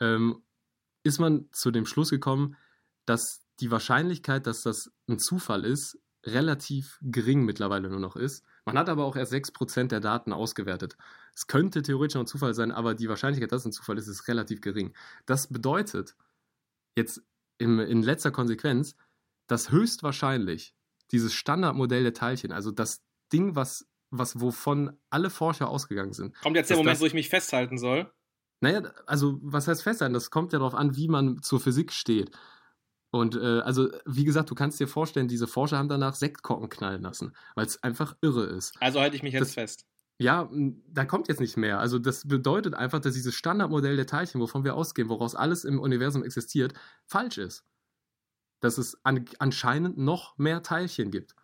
ähm, 0.01 0.43
ist 1.05 1.21
man 1.21 1.49
zu 1.53 1.71
dem 1.71 1.87
Schluss 1.87 2.11
gekommen, 2.11 2.57
dass 3.05 3.47
die 3.61 3.71
Wahrscheinlichkeit, 3.71 4.47
dass 4.47 4.63
das 4.63 4.91
ein 5.09 5.19
Zufall 5.19 5.65
ist, 5.65 5.99
relativ 6.27 6.99
gering 7.03 7.45
mittlerweile 7.45 7.89
nur 7.89 8.01
noch 8.01 8.17
ist. 8.17 8.45
Man 8.65 8.77
hat 8.77 8.89
aber 8.89 9.05
auch 9.05 9.17
erst 9.17 9.33
6% 9.33 9.89
der 9.89 10.01
Daten 10.01 10.33
ausgewertet. 10.33 10.97
Es 11.35 11.47
könnte 11.47 11.83
theoretisch 11.83 12.19
ein 12.19 12.27
Zufall 12.27 12.55
sein, 12.55 12.73
aber 12.73 12.95
die 12.95 13.09
Wahrscheinlichkeit, 13.09 13.53
dass 13.53 13.63
es 13.63 13.67
ein 13.67 13.73
Zufall 13.73 13.99
ist, 13.99 14.09
ist 14.09 14.27
relativ 14.27 14.61
gering. 14.61 14.93
Das 15.25 15.47
bedeutet 15.47 16.17
jetzt 16.97 17.23
im, 17.59 17.79
in 17.79 18.03
letzter 18.03 18.33
Konsequenz, 18.33 18.97
dass 19.47 19.71
höchstwahrscheinlich 19.71 20.75
dieses 21.13 21.35
Standardmodell 21.35 22.03
der 22.03 22.15
Teilchen, 22.15 22.53
also 22.53 22.71
das 22.71 23.03
Ding, 23.33 23.57
was, 23.57 23.87
was 24.11 24.41
wovon 24.41 24.97
alle 25.11 25.31
Forscher 25.31 25.69
ausgegangen 25.69 26.13
sind. 26.13 26.35
Kommt 26.41 26.57
jetzt 26.57 26.71
der 26.71 26.77
Moment, 26.77 26.95
das, 26.95 27.01
wo 27.01 27.07
ich 27.07 27.15
mich 27.15 27.29
festhalten 27.29 27.79
soll? 27.79 28.11
Naja, 28.61 28.83
also 29.07 29.39
was 29.43 29.69
heißt 29.69 29.83
festhalten? 29.83 30.15
Das 30.15 30.31
kommt 30.31 30.53
ja 30.53 30.59
darauf 30.59 30.75
an, 30.75 30.97
wie 30.97 31.09
man 31.09 31.43
zur 31.43 31.61
Physik 31.61 31.93
steht. 31.93 32.31
Und 33.11 33.37
äh, 33.37 33.61
also, 33.61 33.89
wie 34.05 34.25
gesagt, 34.25 34.51
du 34.51 34.55
kannst 34.55 34.81
dir 34.81 34.89
vorstellen, 34.89 35.29
diese 35.29 35.47
Forscher 35.47 35.79
haben 35.79 35.89
danach 35.89 36.15
Sektkorken 36.15 36.69
knallen 36.69 37.03
lassen, 37.03 37.35
weil 37.55 37.67
es 37.67 37.83
einfach 37.83 38.17
irre 38.21 38.45
ist. 38.45 38.75
Also 38.81 39.01
halte 39.01 39.17
ich 39.17 39.23
mich 39.23 39.33
jetzt 39.33 39.43
das, 39.43 39.55
fest. 39.55 39.87
Ja, 40.19 40.51
da 40.89 41.05
kommt 41.05 41.29
jetzt 41.29 41.41
nicht 41.41 41.57
mehr. 41.57 41.79
Also 41.79 41.99
das 41.99 42.27
bedeutet 42.27 42.75
einfach, 42.75 43.01
dass 43.01 43.15
dieses 43.15 43.35
Standardmodell 43.35 43.97
der 43.97 44.07
Teilchen, 44.07 44.41
wovon 44.41 44.65
wir 44.65 44.75
ausgehen, 44.75 45.09
woraus 45.09 45.35
alles 45.35 45.65
im 45.65 45.79
Universum 45.79 46.25
existiert, 46.25 46.73
falsch 47.07 47.39
ist. 47.39 47.65
Dass 48.61 48.79
es 48.79 48.99
an, 49.05 49.25
anscheinend 49.39 49.99
noch 49.99 50.39
mehr 50.39 50.63
Teilchen 50.63 51.11
gibt. 51.11 51.35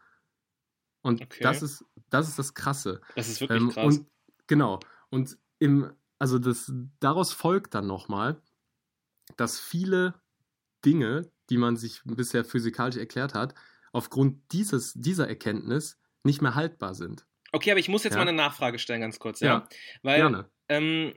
Und 1.02 1.20
okay. 1.20 1.42
das 1.42 1.62
ist 1.62 1.84
das 2.12 2.28
ist 2.28 2.38
das 2.38 2.54
Krasse. 2.54 3.00
Das 3.16 3.28
ist 3.28 3.40
wirklich 3.40 3.60
ähm, 3.60 3.70
krass. 3.70 3.98
Und, 3.98 4.06
genau. 4.46 4.80
Und 5.08 5.38
im, 5.58 5.92
also 6.18 6.38
das, 6.38 6.72
daraus 7.00 7.32
folgt 7.32 7.74
dann 7.74 7.86
nochmal, 7.86 8.40
dass 9.36 9.58
viele 9.58 10.14
Dinge, 10.84 11.30
die 11.50 11.56
man 11.56 11.76
sich 11.76 12.02
bisher 12.04 12.44
physikalisch 12.44 12.96
erklärt 12.96 13.34
hat, 13.34 13.54
aufgrund 13.92 14.52
dieses, 14.52 14.92
dieser 14.94 15.28
Erkenntnis 15.28 15.98
nicht 16.22 16.42
mehr 16.42 16.54
haltbar 16.54 16.94
sind. 16.94 17.26
Okay, 17.52 17.70
aber 17.70 17.80
ich 17.80 17.88
muss 17.88 18.04
jetzt 18.04 18.14
ja. 18.14 18.18
mal 18.18 18.28
eine 18.28 18.36
Nachfrage 18.36 18.78
stellen, 18.78 19.00
ganz 19.00 19.18
kurz, 19.18 19.40
ja. 19.40 19.46
ja 19.46 19.68
Weil, 20.02 20.16
gerne. 20.16 20.50
Ähm, 20.68 21.14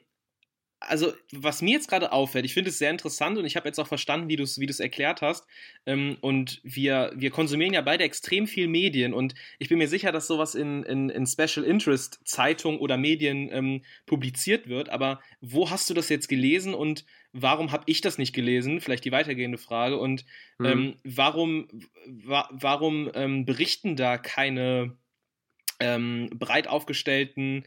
also, 0.88 1.14
was 1.32 1.62
mir 1.62 1.74
jetzt 1.74 1.90
gerade 1.90 2.12
auffällt, 2.12 2.46
ich 2.46 2.54
finde 2.54 2.70
es 2.70 2.78
sehr 2.78 2.92
interessant 2.92 3.38
und 3.38 3.46
ich 3.46 3.56
habe 3.56 3.68
jetzt 3.68 3.80
auch 3.80 3.88
verstanden, 3.88 4.30
wie 4.30 4.36
du 4.36 4.44
es 4.44 4.60
wie 4.60 4.66
erklärt 4.80 5.22
hast. 5.22 5.46
Ähm, 5.86 6.18
und 6.22 6.60
wir, 6.64 7.12
wir 7.16 7.32
konsumieren 7.32 7.74
ja 7.74 7.82
beide 7.82 8.04
extrem 8.04 8.48
viel 8.48 8.68
Medien 8.68 9.14
und 9.14 9.36
ich 9.60 9.70
bin 9.70 9.78
mir 9.78 9.88
sicher, 9.88 10.12
dass 10.12 10.28
sowas 10.28 10.56
in, 10.56 10.84
in, 10.84 11.10
in 11.10 11.26
Special 11.26 11.66
Interest 11.66 12.20
Zeitungen 12.24 12.80
oder 12.80 12.98
Medien 12.98 13.50
ähm, 13.52 13.84
publiziert 14.06 14.68
wird. 14.68 14.90
Aber 14.90 15.20
wo 15.42 15.70
hast 15.70 15.90
du 15.90 15.94
das 15.94 16.10
jetzt 16.10 16.28
gelesen 16.28 16.74
und 16.74 17.06
warum 17.34 17.72
habe 17.72 17.84
ich 17.88 18.02
das 18.02 18.18
nicht 18.18 18.34
gelesen? 18.34 18.82
Vielleicht 18.82 19.06
die 19.06 19.12
weitergehende 19.12 19.58
Frage. 19.58 19.98
Und 19.98 20.26
mhm. 20.58 20.66
ähm, 20.66 20.96
warum, 21.04 21.68
wa 22.08 22.50
warum 22.52 23.12
ähm, 23.14 23.46
berichten 23.46 23.96
da 23.96 24.18
keine 24.18 24.98
ähm, 25.80 26.30
breit 26.34 26.68
aufgestellten 26.68 27.66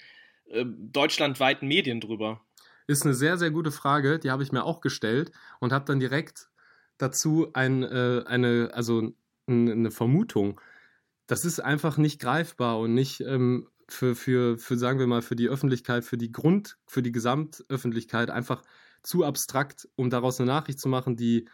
äh, 0.51 0.65
deutschlandweiten 0.67 1.69
Medien 1.69 2.01
drüber? 2.01 2.45
Ist 2.89 3.05
eine 3.05 3.15
sehr, 3.15 3.39
sehr 3.39 3.53
gute 3.53 3.71
Frage. 3.71 4.19
Die 4.19 4.31
habe 4.31 4.43
ich 4.43 4.51
mir 4.51 4.65
auch 4.65 4.81
gestellt 4.81 5.31
und 5.61 5.73
habe 5.73 5.85
dann 5.85 6.01
direkt 6.01 6.49
dazu 6.97 7.51
ein, 7.53 7.85
äh, 7.85 8.25
eine, 8.27 8.71
also 8.73 9.13
eine 9.47 9.91
Vermutung. 9.91 10.61
Das 11.27 11.45
ist 11.45 11.61
einfach 11.61 11.99
nicht 11.99 12.21
greifbar 12.21 12.81
und 12.81 12.95
nicht 12.95 13.21
ähm, 13.21 13.69
für, 13.89 14.17
für, 14.17 14.59
für, 14.59 14.77
sagen 14.77 14.99
wir 14.99 15.07
mal, 15.07 15.23
für 15.23 15.37
die 15.37 15.49
Öffentlichkeit, 15.49 16.05
für 16.05 16.17
die 16.17 16.33
Grund, 16.33 16.79
für 16.87 17.03
die 17.03 17.13
Gesamtöffentlichkeit 17.13 18.31
einfach 18.31 18.63
zu 19.03 19.25
abstrakt, 19.25 19.89
um 19.95 20.11
daraus 20.11 20.41
eine 20.41 20.49
Nachricht 20.49 20.81
zu 20.81 20.89
machen, 20.89 21.17
die, 21.17 21.47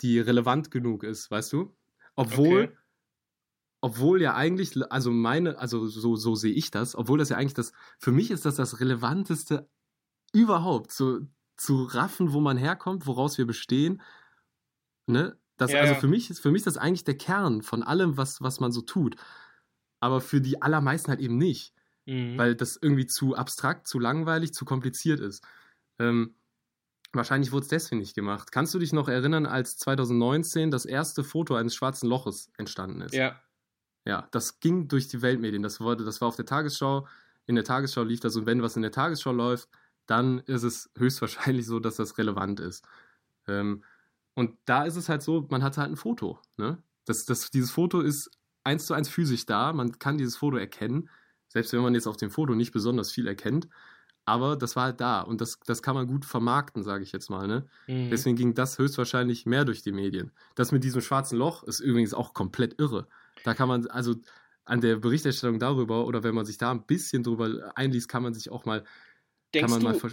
die 0.00 0.20
relevant 0.20 0.70
genug 0.70 1.04
ist, 1.04 1.30
weißt 1.30 1.52
du? 1.52 1.74
Obwohl, 2.16 2.64
okay. 2.64 2.76
obwohl 3.80 4.22
ja 4.22 4.34
eigentlich, 4.34 4.72
also 4.90 5.10
meine, 5.10 5.58
also 5.58 5.86
so, 5.86 6.16
so 6.16 6.34
sehe 6.34 6.52
ich 6.52 6.70
das, 6.70 6.94
obwohl 6.94 7.18
das 7.18 7.30
ja 7.30 7.36
eigentlich 7.36 7.54
das, 7.54 7.72
für 7.98 8.12
mich 8.12 8.30
ist 8.30 8.44
das 8.44 8.56
das 8.56 8.80
relevanteste 8.80 9.68
überhaupt, 10.32 10.92
zu, 10.92 11.28
zu 11.56 11.84
raffen, 11.84 12.32
wo 12.32 12.40
man 12.40 12.56
herkommt, 12.56 13.06
woraus 13.06 13.38
wir 13.38 13.46
bestehen. 13.46 14.02
Ne? 15.06 15.38
Das, 15.56 15.72
ja, 15.72 15.80
also 15.80 15.94
für 15.94 16.08
mich 16.08 16.30
ist 16.30 16.40
für 16.40 16.50
mich 16.50 16.60
ist 16.60 16.66
das 16.66 16.78
eigentlich 16.78 17.04
der 17.04 17.18
Kern 17.18 17.62
von 17.62 17.82
allem, 17.82 18.16
was, 18.16 18.40
was 18.40 18.60
man 18.60 18.72
so 18.72 18.80
tut. 18.80 19.16
Aber 20.00 20.20
für 20.20 20.40
die 20.40 20.62
allermeisten 20.62 21.10
halt 21.10 21.20
eben 21.20 21.36
nicht. 21.36 21.74
Mhm. 22.06 22.38
Weil 22.38 22.54
das 22.54 22.78
irgendwie 22.80 23.06
zu 23.06 23.34
abstrakt, 23.34 23.86
zu 23.86 23.98
langweilig, 23.98 24.54
zu 24.54 24.64
kompliziert 24.64 25.20
ist. 25.20 25.44
Ähm, 25.98 26.34
Wahrscheinlich 27.12 27.50
wurde 27.50 27.64
es 27.64 27.68
deswegen 27.68 28.00
nicht 28.00 28.14
gemacht. 28.14 28.52
Kannst 28.52 28.72
du 28.72 28.78
dich 28.78 28.92
noch 28.92 29.08
erinnern, 29.08 29.44
als 29.44 29.76
2019 29.78 30.70
das 30.70 30.84
erste 30.84 31.24
Foto 31.24 31.56
eines 31.56 31.74
schwarzen 31.74 32.08
Loches 32.08 32.52
entstanden 32.56 33.00
ist? 33.00 33.14
Ja. 33.14 33.40
Ja, 34.06 34.28
das 34.30 34.60
ging 34.60 34.86
durch 34.88 35.08
die 35.08 35.20
Weltmedien. 35.20 35.62
Das, 35.62 35.80
wurde, 35.80 36.04
das 36.04 36.20
war 36.20 36.28
auf 36.28 36.36
der 36.36 36.46
Tagesschau. 36.46 37.06
In 37.46 37.56
der 37.56 37.64
Tagesschau 37.64 38.04
lief 38.04 38.20
das 38.20 38.36
und 38.36 38.46
wenn 38.46 38.62
was 38.62 38.76
in 38.76 38.82
der 38.82 38.92
Tagesschau 38.92 39.32
läuft, 39.32 39.68
dann 40.10 40.40
ist 40.40 40.64
es 40.64 40.90
höchstwahrscheinlich 40.98 41.66
so, 41.66 41.78
dass 41.78 41.96
das 41.96 42.18
relevant 42.18 42.58
ist. 42.60 42.84
Ähm, 43.46 43.84
und 44.34 44.56
da 44.64 44.84
ist 44.84 44.96
es 44.96 45.08
halt 45.08 45.22
so, 45.22 45.46
man 45.50 45.62
hat 45.62 45.78
halt 45.78 45.90
ein 45.90 45.96
Foto. 45.96 46.40
Ne? 46.56 46.82
Das, 47.04 47.24
das, 47.26 47.50
dieses 47.50 47.70
Foto 47.70 48.00
ist 48.00 48.30
eins 48.64 48.86
zu 48.86 48.94
eins 48.94 49.08
physisch 49.08 49.46
da. 49.46 49.72
Man 49.72 49.98
kann 49.98 50.18
dieses 50.18 50.36
Foto 50.36 50.56
erkennen, 50.56 51.08
selbst 51.48 51.72
wenn 51.72 51.82
man 51.82 51.94
jetzt 51.94 52.08
auf 52.08 52.16
dem 52.16 52.30
Foto 52.30 52.54
nicht 52.54 52.72
besonders 52.72 53.12
viel 53.12 53.28
erkennt. 53.28 53.68
Aber 54.24 54.56
das 54.56 54.76
war 54.76 54.84
halt 54.84 55.00
da 55.00 55.20
und 55.22 55.40
das, 55.40 55.58
das 55.64 55.82
kann 55.82 55.94
man 55.94 56.06
gut 56.06 56.24
vermarkten, 56.24 56.82
sage 56.82 57.02
ich 57.02 57.12
jetzt 57.12 57.30
mal. 57.30 57.46
Ne? 57.46 57.66
Mhm. 57.86 58.10
Deswegen 58.10 58.36
ging 58.36 58.54
das 58.54 58.78
höchstwahrscheinlich 58.78 59.46
mehr 59.46 59.64
durch 59.64 59.82
die 59.82 59.92
Medien. 59.92 60.32
Das 60.56 60.72
mit 60.72 60.84
diesem 60.84 61.00
schwarzen 61.00 61.38
Loch 61.38 61.62
ist 61.62 61.80
übrigens 61.80 62.14
auch 62.14 62.34
komplett 62.34 62.80
irre. 62.80 63.08
Da 63.44 63.54
kann 63.54 63.68
man, 63.68 63.86
also 63.88 64.16
an 64.64 64.80
der 64.80 64.96
Berichterstattung 64.96 65.58
darüber 65.58 66.06
oder 66.06 66.22
wenn 66.22 66.34
man 66.34 66.46
sich 66.46 66.58
da 66.58 66.70
ein 66.70 66.86
bisschen 66.86 67.22
drüber 67.22 67.72
einliest, 67.74 68.08
kann 68.08 68.22
man 68.22 68.34
sich 68.34 68.50
auch 68.50 68.64
mal. 68.64 68.84
Denkst, 69.54 69.72
du, 69.78 70.08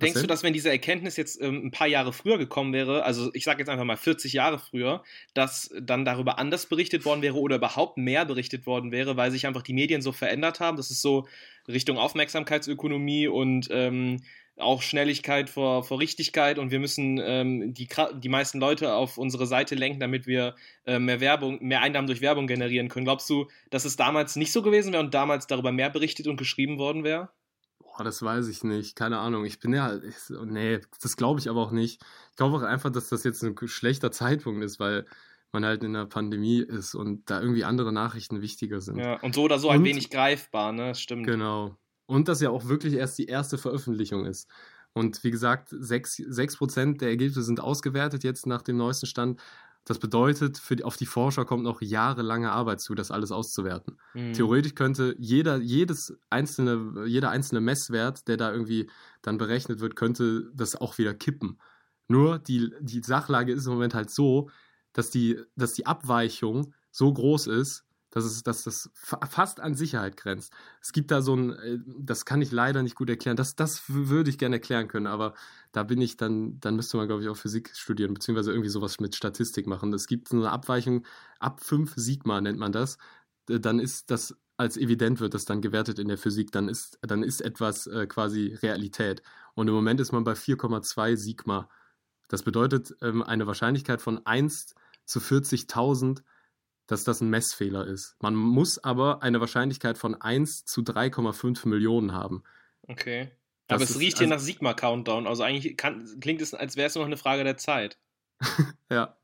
Denkst 0.00 0.20
du, 0.22 0.26
dass 0.26 0.42
wenn 0.42 0.52
diese 0.52 0.70
Erkenntnis 0.70 1.16
jetzt 1.16 1.40
ähm, 1.42 1.66
ein 1.66 1.70
paar 1.70 1.86
Jahre 1.86 2.12
früher 2.12 2.38
gekommen 2.38 2.72
wäre, 2.72 3.04
also 3.04 3.30
ich 3.34 3.44
sage 3.44 3.58
jetzt 3.58 3.68
einfach 3.68 3.84
mal 3.84 3.96
40 3.96 4.32
Jahre 4.32 4.58
früher, 4.58 5.02
dass 5.34 5.70
dann 5.80 6.04
darüber 6.04 6.38
anders 6.38 6.66
berichtet 6.66 7.04
worden 7.04 7.22
wäre 7.22 7.38
oder 7.38 7.56
überhaupt 7.56 7.98
mehr 7.98 8.24
berichtet 8.24 8.66
worden 8.66 8.92
wäre, 8.92 9.16
weil 9.16 9.30
sich 9.30 9.46
einfach 9.46 9.62
die 9.62 9.74
Medien 9.74 10.00
so 10.00 10.12
verändert 10.12 10.60
haben? 10.60 10.76
Das 10.76 10.90
ist 10.90 11.02
so 11.02 11.26
Richtung 11.68 11.98
Aufmerksamkeitsökonomie 11.98 13.28
und 13.28 13.68
ähm, 13.70 14.22
auch 14.56 14.82
Schnelligkeit 14.82 15.50
vor, 15.50 15.84
vor 15.84 16.00
Richtigkeit 16.00 16.58
und 16.58 16.70
wir 16.70 16.80
müssen 16.80 17.20
ähm, 17.22 17.74
die, 17.74 17.88
die 18.14 18.28
meisten 18.28 18.58
Leute 18.58 18.94
auf 18.94 19.18
unsere 19.18 19.46
Seite 19.46 19.74
lenken, 19.74 20.00
damit 20.00 20.26
wir 20.26 20.54
äh, 20.86 20.98
mehr 20.98 21.20
Werbung, 21.20 21.58
mehr 21.62 21.82
Einnahmen 21.82 22.06
durch 22.06 22.20
Werbung 22.20 22.46
generieren 22.46 22.88
können. 22.88 23.04
Glaubst 23.04 23.28
du, 23.30 23.48
dass 23.70 23.84
es 23.84 23.96
damals 23.96 24.36
nicht 24.36 24.52
so 24.52 24.62
gewesen 24.62 24.92
wäre 24.92 25.02
und 25.02 25.14
damals 25.14 25.46
darüber 25.46 25.72
mehr 25.72 25.90
berichtet 25.90 26.26
und 26.26 26.36
geschrieben 26.36 26.78
worden 26.78 27.04
wäre? 27.04 27.30
Boah, 28.00 28.04
das 28.04 28.22
weiß 28.22 28.48
ich 28.48 28.64
nicht. 28.64 28.96
Keine 28.96 29.18
Ahnung. 29.18 29.44
Ich 29.44 29.60
bin 29.60 29.74
ja. 29.74 29.94
Ich, 29.96 30.14
nee, 30.46 30.80
das 31.02 31.18
glaube 31.18 31.38
ich 31.38 31.50
aber 31.50 31.60
auch 31.60 31.70
nicht. 31.70 32.02
Ich 32.30 32.36
glaube 32.36 32.56
auch 32.56 32.62
einfach, 32.62 32.88
dass 32.88 33.10
das 33.10 33.24
jetzt 33.24 33.44
ein 33.44 33.54
schlechter 33.68 34.10
Zeitpunkt 34.10 34.64
ist, 34.64 34.80
weil 34.80 35.04
man 35.52 35.66
halt 35.66 35.84
in 35.84 35.92
der 35.92 36.06
Pandemie 36.06 36.60
ist 36.60 36.94
und 36.94 37.28
da 37.28 37.42
irgendwie 37.42 37.64
andere 37.64 37.92
Nachrichten 37.92 38.40
wichtiger 38.40 38.80
sind. 38.80 38.96
Ja, 39.00 39.20
und 39.20 39.34
so 39.34 39.42
oder 39.42 39.58
so 39.58 39.68
und, 39.68 39.74
ein 39.74 39.84
wenig 39.84 40.08
greifbar, 40.08 40.72
ne? 40.72 40.94
Stimmt. 40.94 41.26
Genau. 41.26 41.76
Und 42.06 42.28
das 42.28 42.40
ja 42.40 42.48
auch 42.48 42.68
wirklich 42.68 42.94
erst 42.94 43.18
die 43.18 43.26
erste 43.26 43.58
Veröffentlichung 43.58 44.24
ist. 44.24 44.48
Und 44.94 45.22
wie 45.22 45.30
gesagt, 45.30 45.70
6%, 45.70 46.32
6 46.32 46.58
der 46.96 47.10
Ergebnisse 47.10 47.42
sind 47.42 47.60
ausgewertet 47.60 48.24
jetzt 48.24 48.46
nach 48.46 48.62
dem 48.62 48.78
neuesten 48.78 49.08
Stand. 49.08 49.42
Das 49.84 49.98
bedeutet, 49.98 50.58
für 50.58 50.76
die, 50.76 50.84
auf 50.84 50.96
die 50.96 51.06
Forscher 51.06 51.44
kommt 51.44 51.64
noch 51.64 51.80
jahrelange 51.80 52.52
Arbeit 52.52 52.80
zu, 52.80 52.94
das 52.94 53.10
alles 53.10 53.32
auszuwerten. 53.32 53.98
Mhm. 54.14 54.34
Theoretisch 54.34 54.74
könnte 54.74 55.16
jeder, 55.18 55.56
jedes 55.56 56.18
einzelne, 56.28 57.06
jeder 57.06 57.30
einzelne 57.30 57.60
Messwert, 57.60 58.28
der 58.28 58.36
da 58.36 58.52
irgendwie 58.52 58.90
dann 59.22 59.38
berechnet 59.38 59.80
wird, 59.80 59.96
könnte 59.96 60.50
das 60.54 60.76
auch 60.76 60.98
wieder 60.98 61.14
kippen. 61.14 61.58
Nur 62.08 62.38
die, 62.38 62.72
die 62.80 63.02
Sachlage 63.02 63.52
ist 63.52 63.66
im 63.66 63.72
Moment 63.72 63.94
halt 63.94 64.10
so, 64.10 64.50
dass 64.92 65.10
die, 65.10 65.38
dass 65.56 65.72
die 65.72 65.86
Abweichung 65.86 66.74
so 66.90 67.12
groß 67.12 67.46
ist, 67.46 67.84
dass, 68.10 68.24
es, 68.24 68.42
dass 68.42 68.64
das 68.64 68.90
fast 68.94 69.60
an 69.60 69.74
Sicherheit 69.74 70.16
grenzt. 70.16 70.52
Es 70.80 70.92
gibt 70.92 71.10
da 71.10 71.22
so 71.22 71.34
ein, 71.34 71.50
äh, 71.52 71.78
das 71.98 72.24
kann 72.24 72.42
ich 72.42 72.50
leider 72.50 72.82
nicht 72.82 72.96
gut 72.96 73.08
erklären, 73.08 73.36
das, 73.36 73.56
das 73.56 73.84
würde 73.88 74.30
ich 74.30 74.38
gerne 74.38 74.56
erklären 74.56 74.88
können, 74.88 75.06
aber 75.06 75.34
da 75.72 75.84
bin 75.84 76.00
ich 76.00 76.16
dann, 76.16 76.58
dann 76.60 76.76
müsste 76.76 76.96
man, 76.96 77.06
glaube 77.06 77.22
ich, 77.22 77.28
auch 77.28 77.36
Physik 77.36 77.70
studieren, 77.74 78.14
beziehungsweise 78.14 78.50
irgendwie 78.50 78.70
sowas 78.70 79.00
mit 79.00 79.14
Statistik 79.14 79.66
machen. 79.66 79.92
Es 79.94 80.06
gibt 80.06 80.32
eine 80.32 80.50
Abweichung 80.50 81.06
ab 81.38 81.62
5 81.62 81.94
Sigma, 81.96 82.40
nennt 82.40 82.58
man 82.58 82.72
das. 82.72 82.98
Dann 83.46 83.78
ist 83.78 84.10
das, 84.10 84.36
als 84.56 84.76
evident 84.76 85.20
wird 85.20 85.34
das 85.34 85.44
dann 85.44 85.60
gewertet 85.60 85.98
in 85.98 86.08
der 86.08 86.18
Physik, 86.18 86.52
dann 86.52 86.68
ist, 86.68 86.98
dann 87.02 87.22
ist 87.22 87.40
etwas 87.40 87.86
äh, 87.86 88.06
quasi 88.06 88.58
Realität. 88.62 89.22
Und 89.54 89.68
im 89.68 89.74
Moment 89.74 90.00
ist 90.00 90.12
man 90.12 90.24
bei 90.24 90.32
4,2 90.32 91.16
Sigma. 91.16 91.68
Das 92.28 92.42
bedeutet 92.42 92.94
ähm, 93.00 93.22
eine 93.22 93.46
Wahrscheinlichkeit 93.46 94.02
von 94.02 94.24
1 94.24 94.74
zu 95.04 95.18
40.000 95.18 96.22
dass 96.90 97.04
das 97.04 97.20
ein 97.20 97.30
Messfehler 97.30 97.86
ist. 97.86 98.16
Man 98.20 98.34
muss 98.34 98.82
aber 98.82 99.22
eine 99.22 99.40
Wahrscheinlichkeit 99.40 99.96
von 99.96 100.20
1 100.20 100.64
zu 100.64 100.80
3,5 100.80 101.68
Millionen 101.68 102.12
haben. 102.12 102.42
Okay. 102.88 103.30
Das 103.68 103.76
aber 103.76 103.84
es 103.84 104.00
riecht 104.00 104.18
hier 104.18 104.26
also, 104.26 104.34
nach 104.34 104.40
Sigma-Countdown. 104.40 105.28
Also 105.28 105.44
eigentlich 105.44 105.76
kann, 105.76 106.04
klingt 106.20 106.40
es, 106.40 106.52
als 106.52 106.76
wäre 106.76 106.88
es 106.88 106.96
noch 106.96 107.04
eine 107.04 107.16
Frage 107.16 107.44
der 107.44 107.56
Zeit. 107.56 107.98
ja, 108.90 109.16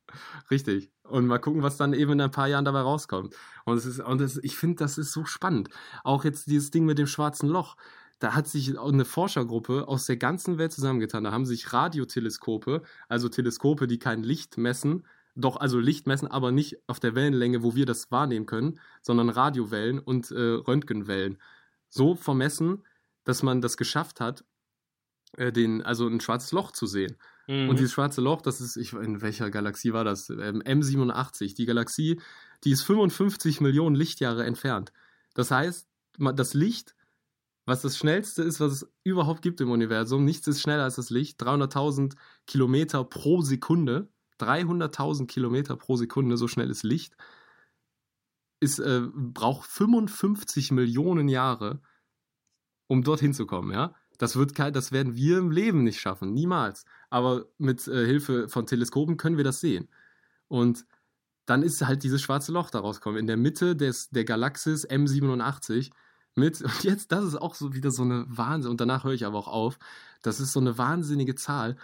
richtig. 0.48 0.92
Und 1.02 1.26
mal 1.26 1.38
gucken, 1.38 1.64
was 1.64 1.76
dann 1.76 1.92
eben 1.92 2.12
in 2.12 2.20
ein 2.20 2.31
paar 2.31 2.46
Jahren 2.46 2.64
dabei 2.64 2.81
rauskommt. 2.81 3.35
Und, 3.64 3.76
es 3.76 3.85
ist, 3.85 3.98
und 3.98 4.20
es, 4.20 4.37
ich 4.37 4.57
finde, 4.57 4.76
das 4.76 4.98
ist 4.98 5.12
so 5.12 5.24
spannend. 5.24 5.68
Auch 6.05 6.24
jetzt 6.24 6.46
dieses 6.46 6.70
Ding 6.70 6.85
mit 6.85 6.98
dem 6.98 7.09
schwarzen 7.09 7.48
Loch. 7.48 7.76
Da 8.20 8.35
hat 8.35 8.46
sich 8.46 8.79
eine 8.79 9.05
Forschergruppe 9.05 9.88
aus 9.88 10.07
der 10.07 10.16
ganzen 10.16 10.59
Welt 10.59 10.72
zusammengetan. 10.72 11.24
Da 11.24 11.33
haben 11.33 11.44
sich 11.44 11.72
Radioteleskope, 11.72 12.83
also 13.09 13.29
Teleskope, 13.29 13.88
die 13.88 13.98
kein 13.98 14.22
Licht 14.22 14.57
messen, 14.57 15.05
doch 15.37 15.57
also 15.57 15.79
Licht 15.79 16.07
messen, 16.07 16.29
aber 16.29 16.51
nicht 16.51 16.77
auf 16.87 16.99
der 16.99 17.14
Wellenlänge, 17.14 17.62
wo 17.62 17.75
wir 17.75 17.87
das 17.87 18.11
wahrnehmen 18.11 18.46
können, 18.46 18.81
sondern 19.03 19.29
Radiowellen 19.29 19.99
und 19.99 20.31
äh, 20.31 20.40
Röntgenwellen. 20.40 21.38
So 21.88 22.16
vermessen, 22.16 22.85
dass 23.25 23.42
man 23.42 23.61
das 23.61 23.77
geschafft 23.77 24.20
hat, 24.20 24.44
äh, 25.37 25.53
den, 25.53 25.83
also 25.83 26.09
ein 26.09 26.20
schwarzes 26.20 26.53
Loch 26.53 26.72
zu 26.72 26.87
sehen. 26.87 27.16
Mhm. 27.46 27.68
Und 27.68 27.79
dieses 27.79 27.92
schwarze 27.92 28.20
Loch, 28.20 28.40
das 28.40 28.61
ist, 28.61 28.77
ich, 28.77 28.92
in 28.94 29.20
welcher 29.20 29.51
Galaxie 29.51 29.92
war 29.92 30.05
das? 30.05 30.31
Ähm, 30.31 30.62
M87. 30.62 31.55
Die 31.55 31.66
Galaxie, 31.66 32.20
die 32.64 32.70
ist 32.70 32.83
55 32.83 33.61
Millionen 33.61 33.94
Lichtjahre 33.94 34.44
entfernt. 34.44 34.92
Das 35.35 35.51
heißt, 35.51 35.87
das 36.18 36.55
Licht, 36.55 36.96
was 37.66 37.83
das 37.83 37.99
schnellste 37.99 38.42
ist, 38.42 38.61
was 38.61 38.72
es 38.72 38.92
überhaupt 39.05 39.42
gibt 39.42 39.61
im 39.61 39.70
Universum, 39.70 40.25
nichts 40.25 40.46
ist 40.46 40.62
schneller 40.62 40.85
als 40.85 40.96
das 40.96 41.11
Licht, 41.11 41.40
300.000 41.42 42.14
Kilometer 42.46 43.05
pro 43.05 43.42
Sekunde 43.42 44.09
300.000 44.40 45.27
Kilometer 45.27 45.77
pro 45.77 45.96
Sekunde, 45.96 46.37
so 46.37 46.49
schnell 46.49 46.70
ist 46.70 46.83
Licht, 46.83 47.16
ist, 48.61 48.79
äh, 48.79 49.03
braucht 49.14 49.68
55 49.68 50.72
Millionen 50.72 51.29
Jahre, 51.29 51.81
um 52.87 53.03
dorthin 53.03 53.35
zu 53.35 53.46
kommen, 53.46 53.72
ja. 53.72 53.94
Das, 54.18 54.37
wird 54.37 54.59
das 54.59 54.92
werden 54.92 55.14
wir 55.14 55.38
im 55.38 55.51
Leben 55.51 55.85
nicht 55.85 56.01
schaffen, 56.01 56.33
niemals. 56.33 56.87
Aber 57.11 57.46
mit 57.59 57.87
äh, 57.87 58.07
Hilfe 58.07 58.49
von 58.49 58.66
Teleskopen 58.66 59.18
können 59.18 59.37
wir 59.37 59.44
das 59.44 59.61
sehen. 59.61 59.88
Und 60.49 60.87
dann 61.44 61.62
ist 61.62 61.85
halt 61.87 62.03
dieses 62.03 62.22
schwarze 62.22 62.51
Loch 62.51 62.70
daraus 62.70 63.01
kommen. 63.01 63.18
In 63.18 63.27
der 63.27 63.37
Mitte 63.37 63.77
des, 63.77 64.09
der 64.09 64.25
Galaxis 64.25 64.88
M87 64.88 65.90
mit, 66.35 66.61
und 66.62 66.85
jetzt, 66.85 67.12
das 67.12 67.25
ist 67.25 67.37
auch 67.37 67.55
so 67.55 67.75
wieder 67.75 67.90
so 67.90 68.03
eine 68.03 68.25
Wahnsinn, 68.29 68.70
und 68.70 68.81
danach 68.81 69.05
höre 69.05 69.12
ich 69.12 69.27
aber 69.27 69.38
auch 69.38 69.49
auf, 69.49 69.79
das 70.22 70.40
ist 70.40 70.53
so 70.53 70.61
eine 70.61 70.77
wahnsinnige 70.77 71.35
Zahl 71.35 71.77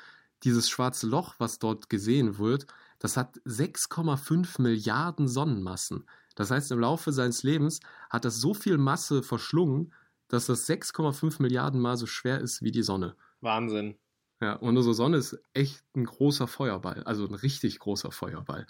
dieses 0.44 0.68
schwarze 0.68 1.06
Loch, 1.06 1.34
was 1.38 1.58
dort 1.58 1.88
gesehen 1.88 2.38
wird, 2.38 2.66
das 2.98 3.16
hat 3.16 3.38
6,5 3.46 4.60
Milliarden 4.60 5.28
Sonnenmassen. 5.28 6.06
Das 6.34 6.50
heißt, 6.50 6.72
im 6.72 6.80
Laufe 6.80 7.12
seines 7.12 7.42
Lebens 7.42 7.80
hat 8.10 8.24
das 8.24 8.36
so 8.36 8.54
viel 8.54 8.78
Masse 8.78 9.22
verschlungen, 9.22 9.92
dass 10.28 10.46
das 10.46 10.68
6,5 10.68 11.42
Milliarden 11.42 11.80
Mal 11.80 11.96
so 11.96 12.06
schwer 12.06 12.40
ist 12.40 12.62
wie 12.62 12.70
die 12.70 12.82
Sonne. 12.82 13.16
Wahnsinn. 13.40 13.96
Ja, 14.40 14.54
und 14.54 14.76
unsere 14.76 14.94
Sonne 14.94 15.18
ist 15.18 15.38
echt 15.52 15.84
ein 15.94 16.04
großer 16.04 16.48
Feuerball, 16.48 17.04
also 17.04 17.26
ein 17.26 17.34
richtig 17.34 17.78
großer 17.78 18.10
Feuerball. 18.10 18.66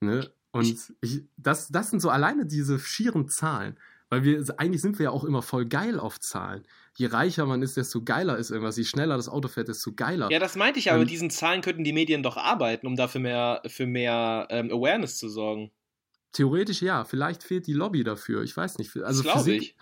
Ne? 0.00 0.32
Und 0.50 0.90
ich, 1.00 1.24
das, 1.36 1.68
das 1.68 1.90
sind 1.90 2.00
so 2.00 2.10
alleine 2.10 2.46
diese 2.46 2.78
schieren 2.78 3.28
Zahlen. 3.28 3.78
Weil 4.12 4.24
wir, 4.24 4.44
eigentlich 4.58 4.82
sind 4.82 4.98
wir 4.98 5.04
ja 5.04 5.10
auch 5.10 5.24
immer 5.24 5.40
voll 5.40 5.64
geil 5.64 5.98
auf 5.98 6.20
Zahlen. 6.20 6.66
Je 6.98 7.06
reicher 7.06 7.46
man 7.46 7.62
ist, 7.62 7.78
desto 7.78 8.04
geiler 8.04 8.36
ist 8.36 8.50
irgendwas. 8.50 8.76
Je 8.76 8.84
schneller 8.84 9.16
das 9.16 9.26
Auto 9.26 9.48
fährt, 9.48 9.68
desto 9.68 9.94
geiler. 9.94 10.30
Ja, 10.30 10.38
das 10.38 10.54
meinte 10.54 10.78
ich 10.78 10.84
ja, 10.84 10.92
aber 10.92 11.00
mit 11.00 11.10
diesen 11.10 11.30
Zahlen 11.30 11.62
könnten 11.62 11.82
die 11.82 11.94
Medien 11.94 12.22
doch 12.22 12.36
arbeiten, 12.36 12.86
um 12.86 12.94
dafür 12.94 13.22
mehr, 13.22 13.62
für 13.68 13.86
mehr 13.86 14.48
ähm, 14.50 14.70
Awareness 14.70 15.16
zu 15.16 15.30
sorgen. 15.30 15.70
Theoretisch 16.32 16.82
ja. 16.82 17.04
Vielleicht 17.04 17.42
fehlt 17.42 17.66
die 17.66 17.72
Lobby 17.72 18.04
dafür. 18.04 18.42
Ich 18.42 18.54
weiß 18.54 18.76
nicht. 18.76 18.94
Also 18.98 19.22
das 19.22 19.32
Physik, 19.32 19.62
ich. 19.62 19.76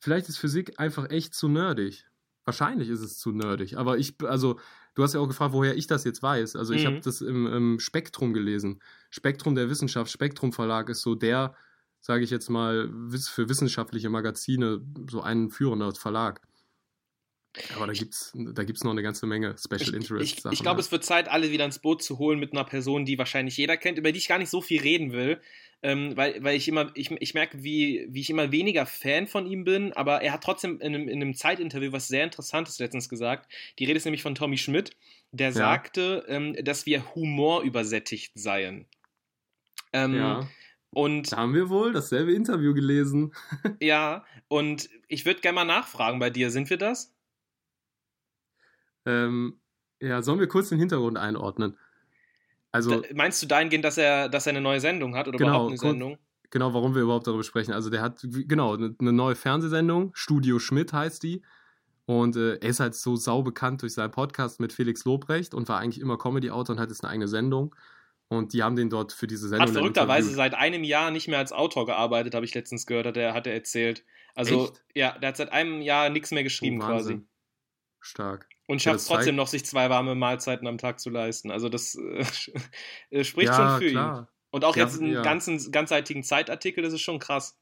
Vielleicht 0.00 0.28
ist 0.28 0.38
Physik 0.38 0.80
einfach 0.80 1.08
echt 1.10 1.36
zu 1.36 1.46
nerdig. 1.46 2.08
Wahrscheinlich 2.44 2.88
ist 2.88 3.02
es 3.02 3.20
zu 3.20 3.30
nerdig. 3.30 3.76
Aber 3.78 3.98
ich, 3.98 4.14
also, 4.24 4.58
du 4.96 5.04
hast 5.04 5.14
ja 5.14 5.20
auch 5.20 5.28
gefragt, 5.28 5.52
woher 5.52 5.76
ich 5.76 5.86
das 5.86 6.02
jetzt 6.02 6.24
weiß. 6.24 6.56
Also, 6.56 6.74
ich 6.74 6.82
mhm. 6.82 6.86
habe 6.86 7.00
das 7.02 7.20
im, 7.20 7.46
im 7.46 7.78
Spektrum 7.78 8.34
gelesen. 8.34 8.82
Spektrum 9.10 9.54
der 9.54 9.70
Wissenschaft, 9.70 10.10
Spektrum 10.10 10.52
Verlag 10.52 10.88
ist 10.88 11.02
so 11.02 11.14
der 11.14 11.54
sage 12.06 12.22
ich 12.22 12.30
jetzt 12.30 12.48
mal, 12.50 12.88
für 13.10 13.48
wissenschaftliche 13.48 14.08
Magazine 14.08 14.80
so 15.10 15.22
ein 15.22 15.50
führender 15.50 15.92
Verlag. 15.92 16.40
Aber 17.74 17.88
da 17.88 17.92
gibt 17.94 18.14
es 18.14 18.32
da 18.34 18.62
gibt's 18.62 18.84
noch 18.84 18.92
eine 18.92 19.02
ganze 19.02 19.26
Menge 19.26 19.56
Special 19.58 19.92
Interest 19.92 20.36
Sachen. 20.36 20.52
Ich, 20.52 20.58
ich 20.58 20.62
glaube, 20.62 20.78
ja. 20.78 20.84
es 20.84 20.92
wird 20.92 21.04
Zeit, 21.04 21.28
alle 21.28 21.50
wieder 21.50 21.64
ins 21.64 21.80
Boot 21.80 22.04
zu 22.04 22.18
holen 22.18 22.38
mit 22.38 22.52
einer 22.52 22.62
Person, 22.62 23.06
die 23.06 23.18
wahrscheinlich 23.18 23.56
jeder 23.56 23.76
kennt, 23.76 23.98
über 23.98 24.12
die 24.12 24.18
ich 24.18 24.28
gar 24.28 24.38
nicht 24.38 24.50
so 24.50 24.60
viel 24.60 24.80
reden 24.80 25.10
will. 25.10 25.40
Ähm, 25.82 26.16
weil, 26.16 26.42
weil 26.44 26.56
ich 26.56 26.68
immer, 26.68 26.92
ich, 26.94 27.10
ich 27.10 27.34
merke, 27.34 27.64
wie, 27.64 28.06
wie 28.08 28.20
ich 28.20 28.30
immer 28.30 28.52
weniger 28.52 28.86
Fan 28.86 29.26
von 29.26 29.46
ihm 29.46 29.64
bin, 29.64 29.92
aber 29.94 30.22
er 30.22 30.32
hat 30.32 30.44
trotzdem 30.44 30.80
in 30.80 30.94
einem, 30.94 31.08
in 31.08 31.20
einem 31.20 31.34
Zeitinterview 31.34 31.90
was 31.92 32.06
sehr 32.06 32.24
Interessantes 32.24 32.78
letztens 32.78 33.08
gesagt. 33.08 33.50
Die 33.78 33.84
Rede 33.84 33.96
ist 33.96 34.04
nämlich 34.04 34.22
von 34.22 34.36
Tommy 34.36 34.58
Schmidt, 34.58 34.92
der 35.32 35.48
ja. 35.48 35.52
sagte, 35.54 36.24
ähm, 36.28 36.54
dass 36.62 36.86
wir 36.86 37.14
Humor 37.16 37.62
übersättigt 37.62 38.32
seien. 38.36 38.86
Ähm, 39.92 40.14
ja. 40.14 40.48
Und 40.90 41.32
da 41.32 41.38
haben 41.38 41.54
wir 41.54 41.68
wohl 41.68 41.92
dasselbe 41.92 42.32
Interview 42.32 42.72
gelesen. 42.72 43.34
ja, 43.80 44.24
und 44.48 44.88
ich 45.08 45.26
würde 45.26 45.40
gerne 45.40 45.56
mal 45.56 45.64
nachfragen 45.64 46.18
bei 46.18 46.30
dir, 46.30 46.50
sind 46.50 46.70
wir 46.70 46.78
das? 46.78 47.14
Ähm, 49.04 49.60
ja, 50.00 50.22
sollen 50.22 50.40
wir 50.40 50.48
kurz 50.48 50.68
den 50.68 50.78
Hintergrund 50.78 51.18
einordnen? 51.18 51.76
Also, 52.72 53.00
da, 53.00 53.08
meinst 53.14 53.42
du 53.42 53.46
dahingehend, 53.46 53.84
dass 53.84 53.98
er, 53.98 54.28
dass 54.28 54.46
er 54.46 54.50
eine 54.50 54.60
neue 54.60 54.80
Sendung 54.80 55.14
hat 55.16 55.28
oder 55.28 55.38
genau, 55.38 55.50
überhaupt 55.50 55.70
eine 55.70 55.78
Sendung? 55.78 56.18
Genau, 56.50 56.74
warum 56.74 56.94
wir 56.94 57.02
überhaupt 57.02 57.26
darüber 57.26 57.42
sprechen. 57.42 57.72
Also 57.72 57.90
der 57.90 58.02
hat, 58.02 58.20
genau, 58.22 58.74
eine 58.74 59.12
neue 59.12 59.34
Fernsehsendung, 59.34 60.10
Studio 60.14 60.58
Schmidt 60.58 60.92
heißt 60.92 61.22
die. 61.22 61.42
Und 62.06 62.36
äh, 62.36 62.54
er 62.56 62.68
ist 62.68 62.78
halt 62.78 62.94
so 62.94 63.16
sau 63.16 63.42
bekannt 63.42 63.82
durch 63.82 63.94
seinen 63.94 64.12
Podcast 64.12 64.60
mit 64.60 64.72
Felix 64.72 65.04
Lobrecht 65.04 65.54
und 65.54 65.68
war 65.68 65.80
eigentlich 65.80 66.00
immer 66.00 66.16
Comedy-Autor 66.16 66.76
und 66.76 66.80
hat 66.80 66.88
jetzt 66.88 67.02
eine 67.02 67.10
eigene 67.10 67.28
Sendung. 67.28 67.74
Und 68.28 68.52
die 68.52 68.62
haben 68.62 68.74
den 68.74 68.90
dort 68.90 69.12
für 69.12 69.26
diese 69.26 69.48
Sendung. 69.48 69.68
Hat 69.68 69.74
verrückterweise 69.74 70.30
seit 70.30 70.54
einem 70.54 70.82
Jahr 70.82 71.10
nicht 71.10 71.28
mehr 71.28 71.38
als 71.38 71.52
Autor 71.52 71.86
gearbeitet, 71.86 72.34
habe 72.34 72.44
ich 72.44 72.54
letztens 72.54 72.86
gehört, 72.86 73.06
hat 73.06 73.16
er, 73.16 73.34
hat 73.34 73.46
er 73.46 73.54
erzählt. 73.54 74.04
Also, 74.34 74.64
Echt? 74.64 74.84
ja, 74.94 75.18
der 75.18 75.28
hat 75.28 75.36
seit 75.36 75.52
einem 75.52 75.80
Jahr 75.80 76.10
nichts 76.10 76.32
mehr 76.32 76.42
geschrieben 76.42 76.82
oh, 76.82 76.86
quasi. 76.86 77.20
Stark. 78.00 78.48
Und 78.66 78.82
schafft 78.82 78.98
es 78.98 79.06
trotzdem 79.06 79.36
noch, 79.36 79.46
sich 79.46 79.64
zwei 79.64 79.90
warme 79.90 80.14
Mahlzeiten 80.14 80.66
am 80.66 80.78
Tag 80.78 80.98
zu 80.98 81.10
leisten. 81.10 81.50
Also 81.50 81.68
das 81.68 81.94
äh, 81.94 82.24
spricht 83.24 83.48
ja, 83.48 83.54
schon 83.54 83.80
für 83.80 83.90
klar. 83.90 84.18
ihn. 84.20 84.26
Und 84.50 84.64
auch 84.64 84.76
ja, 84.76 84.84
jetzt 84.84 85.00
einen 85.00 85.12
ja. 85.12 85.22
ganzen, 85.22 85.70
ganzseitigen 85.70 86.22
Zeitartikel, 86.22 86.82
das 86.82 86.92
ist 86.92 87.02
schon 87.02 87.18
krass. 87.18 87.58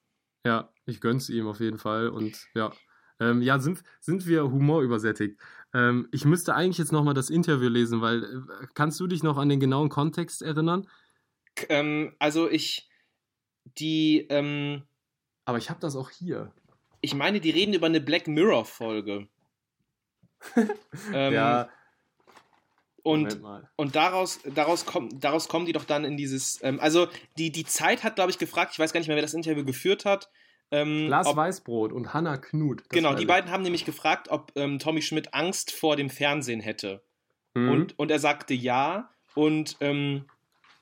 Ja, 0.47 0.73
ich 0.87 1.01
gönn's 1.01 1.29
ihm 1.29 1.47
auf 1.47 1.61
jeden 1.61 1.79
Fall. 1.79 2.09
Und 2.09 2.47
ja, 2.55 2.73
ähm, 3.21 3.43
ja, 3.43 3.59
sind, 3.59 3.83
sind 4.01 4.27
wir 4.27 4.45
humorübersättigt. 4.45 5.41
Ähm, 5.75 6.09
ich 6.13 6.25
müsste 6.25 6.55
eigentlich 6.55 6.79
jetzt 6.79 6.93
nochmal 6.93 7.15
das 7.15 7.31
Interview 7.31 7.69
lesen, 7.69 8.01
weil 8.01 8.23
äh, 8.23 8.67
kannst 8.75 8.99
du 9.01 9.07
dich 9.07 9.23
noch 9.23 9.37
an 9.37 9.49
den 9.49 9.61
genauen 9.61 9.89
Kontext 9.89 10.41
erinnern? 10.41 10.89
Ähm, 11.69 12.15
also 12.19 12.49
ich, 12.49 12.89
die, 13.79 14.27
ähm, 14.31 14.85
aber 15.45 15.59
ich 15.59 15.71
habe 15.71 15.81
das 15.81 15.97
auch 15.97 16.11
hier. 16.11 16.53
Ich 17.01 17.15
meine, 17.15 17.41
die 17.41 17.51
reden 17.51 17.75
über 17.75 17.87
eine 17.87 18.01
Black 18.01 18.29
Mirror 18.29 18.65
Folge. 18.65 19.29
ähm, 21.13 21.35
ja. 21.35 21.69
Und, 23.03 23.39
und 23.77 23.95
daraus, 23.95 24.41
daraus, 24.55 24.87
kommt, 24.87 25.23
daraus 25.23 25.49
kommen 25.49 25.67
die 25.67 25.73
doch 25.73 25.85
dann 25.85 26.07
in 26.07 26.17
dieses. 26.17 26.63
Ähm, 26.63 26.81
also, 26.81 27.09
die, 27.37 27.53
die 27.53 27.67
Zeit 27.67 28.03
hat, 28.03 28.15
glaube 28.15 28.31
ich, 28.31 28.39
gefragt, 28.39 28.73
ich 28.73 28.79
weiß 28.79 28.95
gar 28.95 29.01
nicht 29.01 29.09
mehr, 29.09 29.17
wer 29.17 29.23
das 29.23 29.35
Interview 29.35 29.65
geführt 29.65 30.07
hat. 30.07 30.31
Ähm, 30.75 31.09
Lars 31.09 31.29
ob, 31.29 31.37
Weißbrot 31.37 31.93
und 31.93 32.13
Hannah 32.15 32.37
Knut. 32.37 32.89
Genau, 32.91 33.15
die 33.15 33.27
beiden 33.27 33.51
haben 33.51 33.63
nämlich 33.63 33.85
gefragt, 33.85 34.29
ob 34.29 34.51
ähm, 34.57 34.81
Tommy 34.81 35.03
Schmidt 35.03 35.33
Angst 35.33 35.71
vor 35.71 35.95
dem 35.95 36.11
Fernsehen 36.11 36.61
hätte. 36.61 37.05
Mhm. 37.55 37.71
Und, 37.71 37.99
und 37.99 38.11
er 38.11 38.19
sagte 38.19 38.55
ja. 38.55 39.11
Und 39.35 39.77
ähm, 39.81 40.27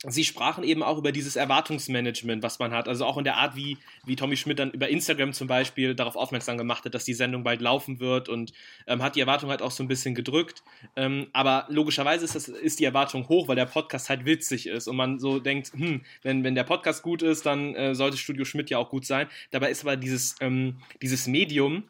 Sie 0.05 0.25
sprachen 0.25 0.65
eben 0.65 0.83
auch 0.83 0.99
über 0.99 1.13
dieses 1.13 1.37
Erwartungsmanagement, 1.37 2.43
was 2.43 2.59
man 2.59 2.73
hat. 2.73 2.89
Also 2.89 3.05
auch 3.05 3.19
in 3.19 3.25
der 3.25 3.37
Art, 3.37 3.55
wie, 3.55 3.79
wie 4.05 4.17
Tommy 4.17 4.37
Schmidt 4.37 4.59
dann 4.59 4.73
über 4.73 4.89
Instagram 4.89 5.33
zum 5.33 5.47
Beispiel 5.47 5.95
darauf 5.95 6.17
aufmerksam 6.17 6.59
gemacht 6.59 6.85
hat, 6.85 6.95
dass 6.95 7.05
die 7.05 7.15
Sendung 7.15 7.45
bald 7.45 7.61
laufen 7.61 8.01
wird 8.01 8.29
und 8.29 8.53
ähm, 8.89 9.01
hat 9.01 9.15
die 9.15 9.21
Erwartung 9.21 9.51
halt 9.51 9.63
auch 9.63 9.71
so 9.71 9.85
ein 9.85 9.89
bisschen 9.89 10.17
gedrückt. 10.17 10.65
Ähm, 10.97 11.29
aber 11.33 11.67
logischerweise 11.69 12.25
ist, 12.25 12.35
das, 12.35 12.49
ist 12.49 12.81
die 12.81 12.85
Erwartung 12.85 13.29
hoch, 13.29 13.47
weil 13.47 13.55
der 13.55 13.67
Podcast 13.67 14.09
halt 14.09 14.25
witzig 14.25 14.67
ist 14.67 14.89
und 14.89 14.97
man 14.97 15.21
so 15.21 15.39
denkt, 15.39 15.73
hm, 15.73 16.03
wenn, 16.23 16.43
wenn 16.43 16.57
der 16.57 16.65
Podcast 16.65 17.03
gut 17.03 17.23
ist, 17.23 17.47
dann 17.47 17.75
äh, 17.77 17.95
sollte 17.95 18.17
Studio 18.17 18.45
Schmidt 18.45 18.71
ja 18.71 18.79
auch 18.79 18.91
gut 18.91 19.07
sein. 19.07 19.29
Dabei 19.53 19.71
ist 19.71 19.83
aber 19.83 19.97
dieses, 19.97 20.35
ähm, 20.41 20.79
dieses 21.01 21.29
Medium, 21.29 21.85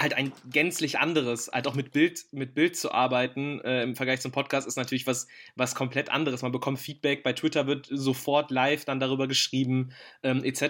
halt 0.00 0.14
ein 0.14 0.32
gänzlich 0.48 0.98
anderes, 0.98 1.50
halt 1.52 1.66
auch 1.66 1.74
mit 1.74 1.90
Bild, 1.90 2.26
mit 2.30 2.54
Bild 2.54 2.76
zu 2.76 2.92
arbeiten 2.92 3.60
äh, 3.62 3.82
im 3.82 3.96
Vergleich 3.96 4.20
zum 4.20 4.30
Podcast 4.30 4.66
ist 4.66 4.76
natürlich 4.76 5.06
was, 5.06 5.26
was 5.56 5.74
komplett 5.74 6.10
anderes. 6.10 6.42
Man 6.42 6.52
bekommt 6.52 6.78
Feedback, 6.78 7.24
bei 7.24 7.32
Twitter 7.32 7.66
wird 7.66 7.88
sofort 7.90 8.50
live 8.50 8.84
dann 8.84 9.00
darüber 9.00 9.26
geschrieben, 9.26 9.92
ähm, 10.22 10.44
etc. 10.44 10.62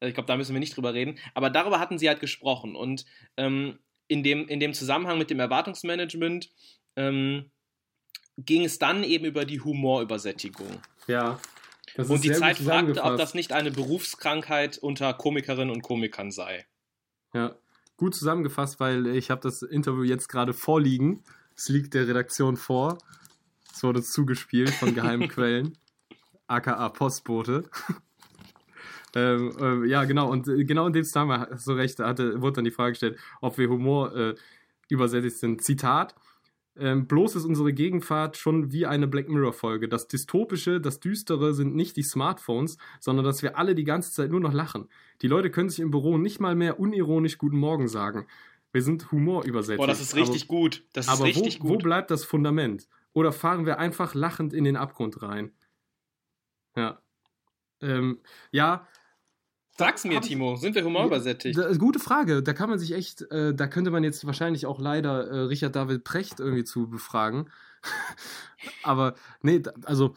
Äh, 0.00 0.08
ich 0.08 0.14
glaube, 0.14 0.26
da 0.26 0.36
müssen 0.36 0.54
wir 0.54 0.60
nicht 0.60 0.76
drüber 0.76 0.92
reden. 0.92 1.18
Aber 1.34 1.48
darüber 1.48 1.80
hatten 1.80 1.98
sie 1.98 2.08
halt 2.08 2.20
gesprochen. 2.20 2.76
Und 2.76 3.06
ähm, 3.38 3.78
in, 4.06 4.22
dem, 4.22 4.46
in 4.48 4.60
dem 4.60 4.74
Zusammenhang 4.74 5.16
mit 5.16 5.30
dem 5.30 5.40
Erwartungsmanagement 5.40 6.50
ähm, 6.96 7.50
ging 8.36 8.64
es 8.64 8.78
dann 8.78 9.02
eben 9.02 9.24
über 9.24 9.46
die 9.46 9.60
Humorübersättigung. 9.60 10.82
Ja. 11.06 11.40
und 11.96 12.22
die 12.22 12.32
Zeit 12.32 12.58
fragte, 12.58 13.02
ob 13.02 13.16
das 13.16 13.32
nicht 13.32 13.52
eine 13.52 13.70
Berufskrankheit 13.70 14.76
unter 14.76 15.14
Komikerinnen 15.14 15.70
und 15.70 15.80
Komikern 15.80 16.30
sei. 16.30 16.66
Ja, 17.32 17.56
gut 17.98 18.14
zusammengefasst, 18.14 18.80
weil 18.80 19.06
ich 19.08 19.30
habe 19.30 19.42
das 19.42 19.60
Interview 19.60 20.04
jetzt 20.04 20.28
gerade 20.28 20.54
vorliegen. 20.54 21.22
Es 21.54 21.68
liegt 21.68 21.92
der 21.92 22.08
Redaktion 22.08 22.56
vor. 22.56 22.96
Es 23.74 23.82
wurde 23.82 24.02
zugespielt 24.02 24.70
von 24.70 24.94
geheimen 24.94 25.28
Quellen, 25.28 25.76
aka 26.46 26.88
Postbote. 26.88 27.68
ähm, 29.14 29.52
äh, 29.60 29.86
ja, 29.88 30.04
genau, 30.04 30.30
und 30.30 30.48
äh, 30.48 30.64
genau 30.64 30.86
in 30.86 30.92
dem 30.92 31.04
Zusammenhang, 31.04 31.58
so 31.58 31.74
recht, 31.74 31.98
hatte, 31.98 32.40
wurde 32.40 32.54
dann 32.54 32.64
die 32.64 32.70
Frage 32.70 32.92
gestellt, 32.92 33.18
ob 33.40 33.58
wir 33.58 33.68
Humor 33.68 34.16
äh, 34.16 34.34
übersättigt 34.88 35.36
sind. 35.36 35.62
Zitat. 35.62 36.14
Ähm, 36.80 37.06
bloß 37.06 37.34
ist 37.34 37.44
unsere 37.44 37.72
Gegenfahrt 37.72 38.36
schon 38.36 38.72
wie 38.72 38.86
eine 38.86 39.08
Black 39.08 39.28
Mirror-Folge. 39.28 39.88
Das 39.88 40.06
Dystopische, 40.06 40.80
das 40.80 41.00
Düstere 41.00 41.52
sind 41.52 41.74
nicht 41.74 41.96
die 41.96 42.02
Smartphones, 42.02 42.78
sondern 43.00 43.24
dass 43.24 43.42
wir 43.42 43.58
alle 43.58 43.74
die 43.74 43.84
ganze 43.84 44.12
Zeit 44.12 44.30
nur 44.30 44.40
noch 44.40 44.52
lachen. 44.52 44.88
Die 45.22 45.26
Leute 45.26 45.50
können 45.50 45.70
sich 45.70 45.80
im 45.80 45.90
Büro 45.90 46.18
nicht 46.18 46.40
mal 46.40 46.54
mehr 46.54 46.78
unironisch 46.78 47.38
Guten 47.38 47.58
Morgen 47.58 47.88
sagen. 47.88 48.26
Wir 48.72 48.82
sind 48.82 49.10
humorübersetzt. 49.10 49.78
Boah, 49.78 49.86
das 49.86 50.00
ist 50.00 50.14
richtig 50.14 50.44
aber, 50.44 50.58
gut. 50.58 50.84
Das 50.92 51.06
ist 51.06 51.12
aber 51.12 51.24
richtig 51.24 51.60
wo, 51.60 51.68
gut. 51.68 51.78
wo 51.78 51.78
bleibt 51.78 52.10
das 52.10 52.24
Fundament? 52.24 52.86
Oder 53.12 53.32
fahren 53.32 53.66
wir 53.66 53.78
einfach 53.78 54.14
lachend 54.14 54.52
in 54.52 54.64
den 54.64 54.76
Abgrund 54.76 55.22
rein? 55.22 55.52
Ja. 56.76 57.02
Ähm, 57.80 58.20
ja, 58.52 58.86
Sag's 59.78 60.04
mir, 60.04 60.20
Timo, 60.20 60.56
sind 60.56 60.74
wir 60.74 60.84
humorübersättigt? 60.84 61.56
Ja, 61.56 61.72
gute 61.74 62.00
Frage. 62.00 62.42
Da 62.42 62.52
kann 62.52 62.68
man 62.68 62.80
sich 62.80 62.92
echt, 62.92 63.22
äh, 63.30 63.54
da 63.54 63.68
könnte 63.68 63.92
man 63.92 64.02
jetzt 64.02 64.26
wahrscheinlich 64.26 64.66
auch 64.66 64.80
leider 64.80 65.28
äh, 65.28 65.38
Richard 65.42 65.76
David 65.76 66.02
Precht 66.02 66.40
irgendwie 66.40 66.64
zu 66.64 66.88
befragen. 66.88 67.48
Aber 68.82 69.14
nee, 69.40 69.62
also 69.84 70.16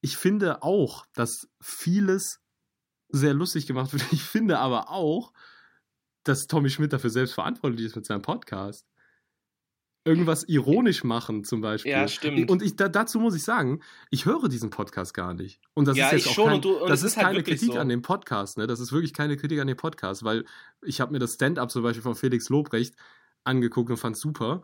ich 0.00 0.16
finde 0.16 0.64
auch, 0.64 1.06
dass 1.14 1.48
vieles 1.60 2.40
sehr 3.08 3.34
lustig 3.34 3.68
gemacht 3.68 3.92
wird. 3.92 4.02
Ich 4.12 4.24
finde 4.24 4.58
aber 4.58 4.90
auch, 4.90 5.32
dass 6.24 6.46
Tommy 6.46 6.70
Schmidt 6.70 6.92
dafür 6.92 7.10
selbst 7.10 7.34
verantwortlich 7.34 7.86
ist 7.86 7.94
mit 7.94 8.06
seinem 8.06 8.22
Podcast 8.22 8.86
irgendwas 10.04 10.44
ironisch 10.44 11.04
machen, 11.04 11.44
zum 11.44 11.60
Beispiel. 11.60 11.92
Ja, 11.92 12.08
stimmt. 12.08 12.50
Und 12.50 12.62
ich, 12.62 12.74
da, 12.76 12.88
dazu 12.88 13.20
muss 13.20 13.34
ich 13.34 13.44
sagen, 13.44 13.80
ich 14.10 14.26
höre 14.26 14.48
diesen 14.48 14.70
Podcast 14.70 15.14
gar 15.14 15.34
nicht. 15.34 15.60
Und 15.74 15.86
das 15.86 15.96
ja, 15.96 16.06
ist 16.08 16.12
jetzt 16.12 16.28
auch 16.28 16.34
schon, 16.34 16.46
kein, 16.46 16.54
und 16.56 16.64
du, 16.64 16.76
und 16.78 16.90
das 16.90 17.02
ist, 17.02 17.16
halt 17.16 17.26
keine 17.26 17.42
Kritik 17.42 17.72
so. 17.72 17.78
an 17.78 17.88
dem 17.88 18.02
Podcast, 18.02 18.58
ne? 18.58 18.66
Das 18.66 18.80
ist 18.80 18.92
wirklich 18.92 19.12
keine 19.12 19.36
Kritik 19.36 19.60
an 19.60 19.68
dem 19.68 19.76
Podcast, 19.76 20.24
weil 20.24 20.44
ich 20.84 21.00
habe 21.00 21.12
mir 21.12 21.18
das 21.18 21.34
Stand-up 21.34 21.70
zum 21.70 21.82
Beispiel 21.82 22.02
von 22.02 22.14
Felix 22.14 22.48
Lobrecht 22.48 22.96
angeguckt 23.44 23.90
und 23.90 23.96
fand 23.96 24.16
super. 24.16 24.62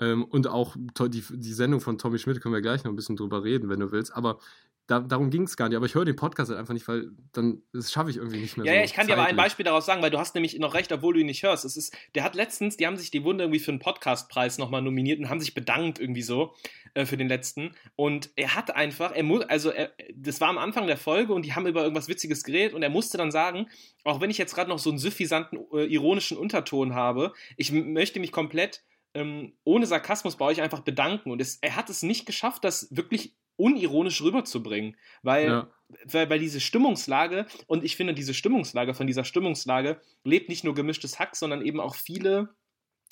Ähm, 0.00 0.24
und 0.24 0.48
auch 0.48 0.76
die, 0.76 1.24
die 1.30 1.52
Sendung 1.52 1.80
von 1.80 1.98
Tommy 1.98 2.18
Schmidt 2.18 2.40
können 2.40 2.54
wir 2.54 2.62
gleich 2.62 2.84
noch 2.84 2.92
ein 2.92 2.96
bisschen 2.96 3.16
drüber 3.16 3.44
reden, 3.44 3.68
wenn 3.70 3.80
du 3.80 3.90
willst. 3.92 4.14
Aber 4.14 4.38
da, 4.86 5.00
darum 5.00 5.30
ging 5.30 5.42
es 5.42 5.56
gar 5.56 5.68
nicht. 5.68 5.76
Aber 5.76 5.86
ich 5.86 5.94
höre 5.94 6.04
den 6.04 6.16
Podcast 6.16 6.50
halt 6.50 6.58
einfach 6.58 6.74
nicht, 6.74 6.86
weil 6.88 7.10
dann 7.32 7.62
das 7.72 7.90
schaffe 7.90 8.10
ich 8.10 8.16
irgendwie 8.16 8.40
nicht 8.40 8.56
mehr. 8.56 8.66
Ja, 8.66 8.72
so 8.72 8.78
ja, 8.78 8.84
ich 8.84 8.92
kann 8.92 9.06
zeitlich. 9.06 9.16
dir 9.16 9.20
aber 9.20 9.30
ein 9.30 9.36
Beispiel 9.36 9.64
daraus 9.64 9.86
sagen, 9.86 10.02
weil 10.02 10.10
du 10.10 10.18
hast 10.18 10.34
nämlich 10.34 10.58
noch 10.58 10.74
recht, 10.74 10.92
obwohl 10.92 11.14
du 11.14 11.20
ihn 11.20 11.26
nicht 11.26 11.42
hörst. 11.42 11.64
Es 11.64 11.76
ist, 11.76 11.96
der 12.14 12.22
hat 12.22 12.34
letztens, 12.34 12.76
die 12.76 12.86
haben 12.86 12.96
sich 12.96 13.10
die 13.10 13.24
Wunde 13.24 13.44
irgendwie 13.44 13.60
für 13.60 13.70
einen 13.70 13.80
Podcastpreis 13.80 14.58
nochmal 14.58 14.82
nominiert 14.82 15.18
und 15.18 15.30
haben 15.30 15.40
sich 15.40 15.54
bedankt 15.54 15.98
irgendwie 15.98 16.22
so 16.22 16.54
äh, 16.92 17.06
für 17.06 17.16
den 17.16 17.28
letzten. 17.28 17.74
Und 17.96 18.30
er 18.36 18.54
hat 18.54 18.74
einfach, 18.74 19.12
er 19.12 19.22
muss, 19.22 19.42
also 19.44 19.70
er, 19.70 19.92
das 20.14 20.40
war 20.40 20.48
am 20.48 20.58
Anfang 20.58 20.86
der 20.86 20.98
Folge 20.98 21.32
und 21.32 21.44
die 21.44 21.54
haben 21.54 21.66
über 21.66 21.82
irgendwas 21.82 22.08
Witziges 22.08 22.44
geredet 22.44 22.74
und 22.74 22.82
er 22.82 22.90
musste 22.90 23.16
dann 23.16 23.30
sagen, 23.30 23.68
auch 24.04 24.20
wenn 24.20 24.30
ich 24.30 24.38
jetzt 24.38 24.54
gerade 24.54 24.68
noch 24.68 24.78
so 24.78 24.90
einen 24.90 24.98
suffisanten, 24.98 25.60
äh, 25.72 25.84
ironischen 25.86 26.36
Unterton 26.36 26.94
habe, 26.94 27.32
ich 27.56 27.72
möchte 27.72 28.20
mich 28.20 28.32
komplett 28.32 28.82
ähm, 29.14 29.52
ohne 29.64 29.86
Sarkasmus 29.86 30.36
bei 30.36 30.44
euch 30.44 30.60
einfach 30.60 30.80
bedanken. 30.80 31.30
Und 31.30 31.40
es, 31.40 31.58
er 31.62 31.76
hat 31.76 31.88
es 31.88 32.02
nicht 32.02 32.26
geschafft, 32.26 32.64
das 32.64 32.88
wirklich 32.90 33.34
unironisch 33.56 34.20
rüberzubringen, 34.22 34.96
weil, 35.22 35.46
ja. 35.46 35.70
weil, 36.04 36.30
weil 36.30 36.38
diese 36.38 36.60
Stimmungslage, 36.60 37.46
und 37.66 37.84
ich 37.84 37.96
finde, 37.96 38.14
diese 38.14 38.34
Stimmungslage, 38.34 38.94
von 38.94 39.06
dieser 39.06 39.24
Stimmungslage 39.24 40.00
lebt 40.24 40.48
nicht 40.48 40.64
nur 40.64 40.74
gemischtes 40.74 41.18
Hack, 41.18 41.36
sondern 41.36 41.62
eben 41.62 41.80
auch 41.80 41.94
viele 41.94 42.54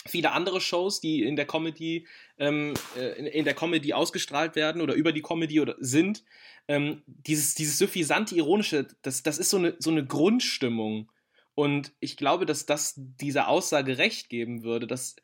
viele 0.06 0.32
andere 0.32 0.60
Shows, 0.60 1.00
die 1.00 1.22
in 1.22 1.36
der 1.36 1.46
Comedy 1.46 2.06
ähm, 2.38 2.74
äh, 2.96 3.18
in, 3.18 3.26
in, 3.26 3.44
der 3.44 3.54
Comedy 3.54 3.92
ausgestrahlt 3.92 4.56
werden 4.56 4.82
oder 4.82 4.94
über 4.94 5.12
die 5.12 5.22
Comedy 5.22 5.60
oder 5.60 5.76
sind, 5.78 6.24
ähm, 6.68 7.02
dieses 7.06 7.54
dieses 7.54 7.78
suffisante 7.78 8.34
ironische, 8.34 8.88
das 9.02 9.22
das 9.22 9.38
ist 9.38 9.50
so 9.50 9.58
eine 9.58 9.76
so 9.78 9.90
eine 9.90 10.04
Grundstimmung 10.04 11.10
und 11.54 11.92
ich 12.00 12.16
glaube, 12.16 12.46
dass 12.46 12.66
das 12.66 12.94
dieser 12.96 13.48
Aussage 13.48 13.98
recht 13.98 14.28
geben 14.28 14.62
würde, 14.62 14.86
dass 14.86 15.16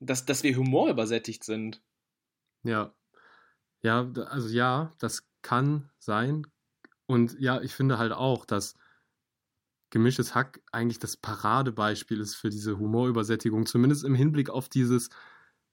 dass 0.00 0.24
dass 0.24 0.42
wir 0.42 0.56
humorübersättigt 0.56 1.44
sind. 1.44 1.82
Ja, 2.62 2.92
ja, 3.82 4.10
also 4.28 4.48
ja, 4.48 4.92
das 4.98 5.26
kann 5.42 5.90
sein. 5.98 6.46
Und 7.06 7.38
ja, 7.40 7.60
ich 7.60 7.74
finde 7.74 7.98
halt 7.98 8.12
auch, 8.12 8.44
dass 8.44 8.74
gemischtes 9.90 10.34
Hack 10.34 10.60
eigentlich 10.72 10.98
das 10.98 11.16
Paradebeispiel 11.16 12.20
ist 12.20 12.36
für 12.36 12.50
diese 12.50 12.78
Humorübersättigung, 12.78 13.66
zumindest 13.66 14.04
im 14.04 14.14
Hinblick 14.14 14.50
auf 14.50 14.68
dieses 14.68 15.10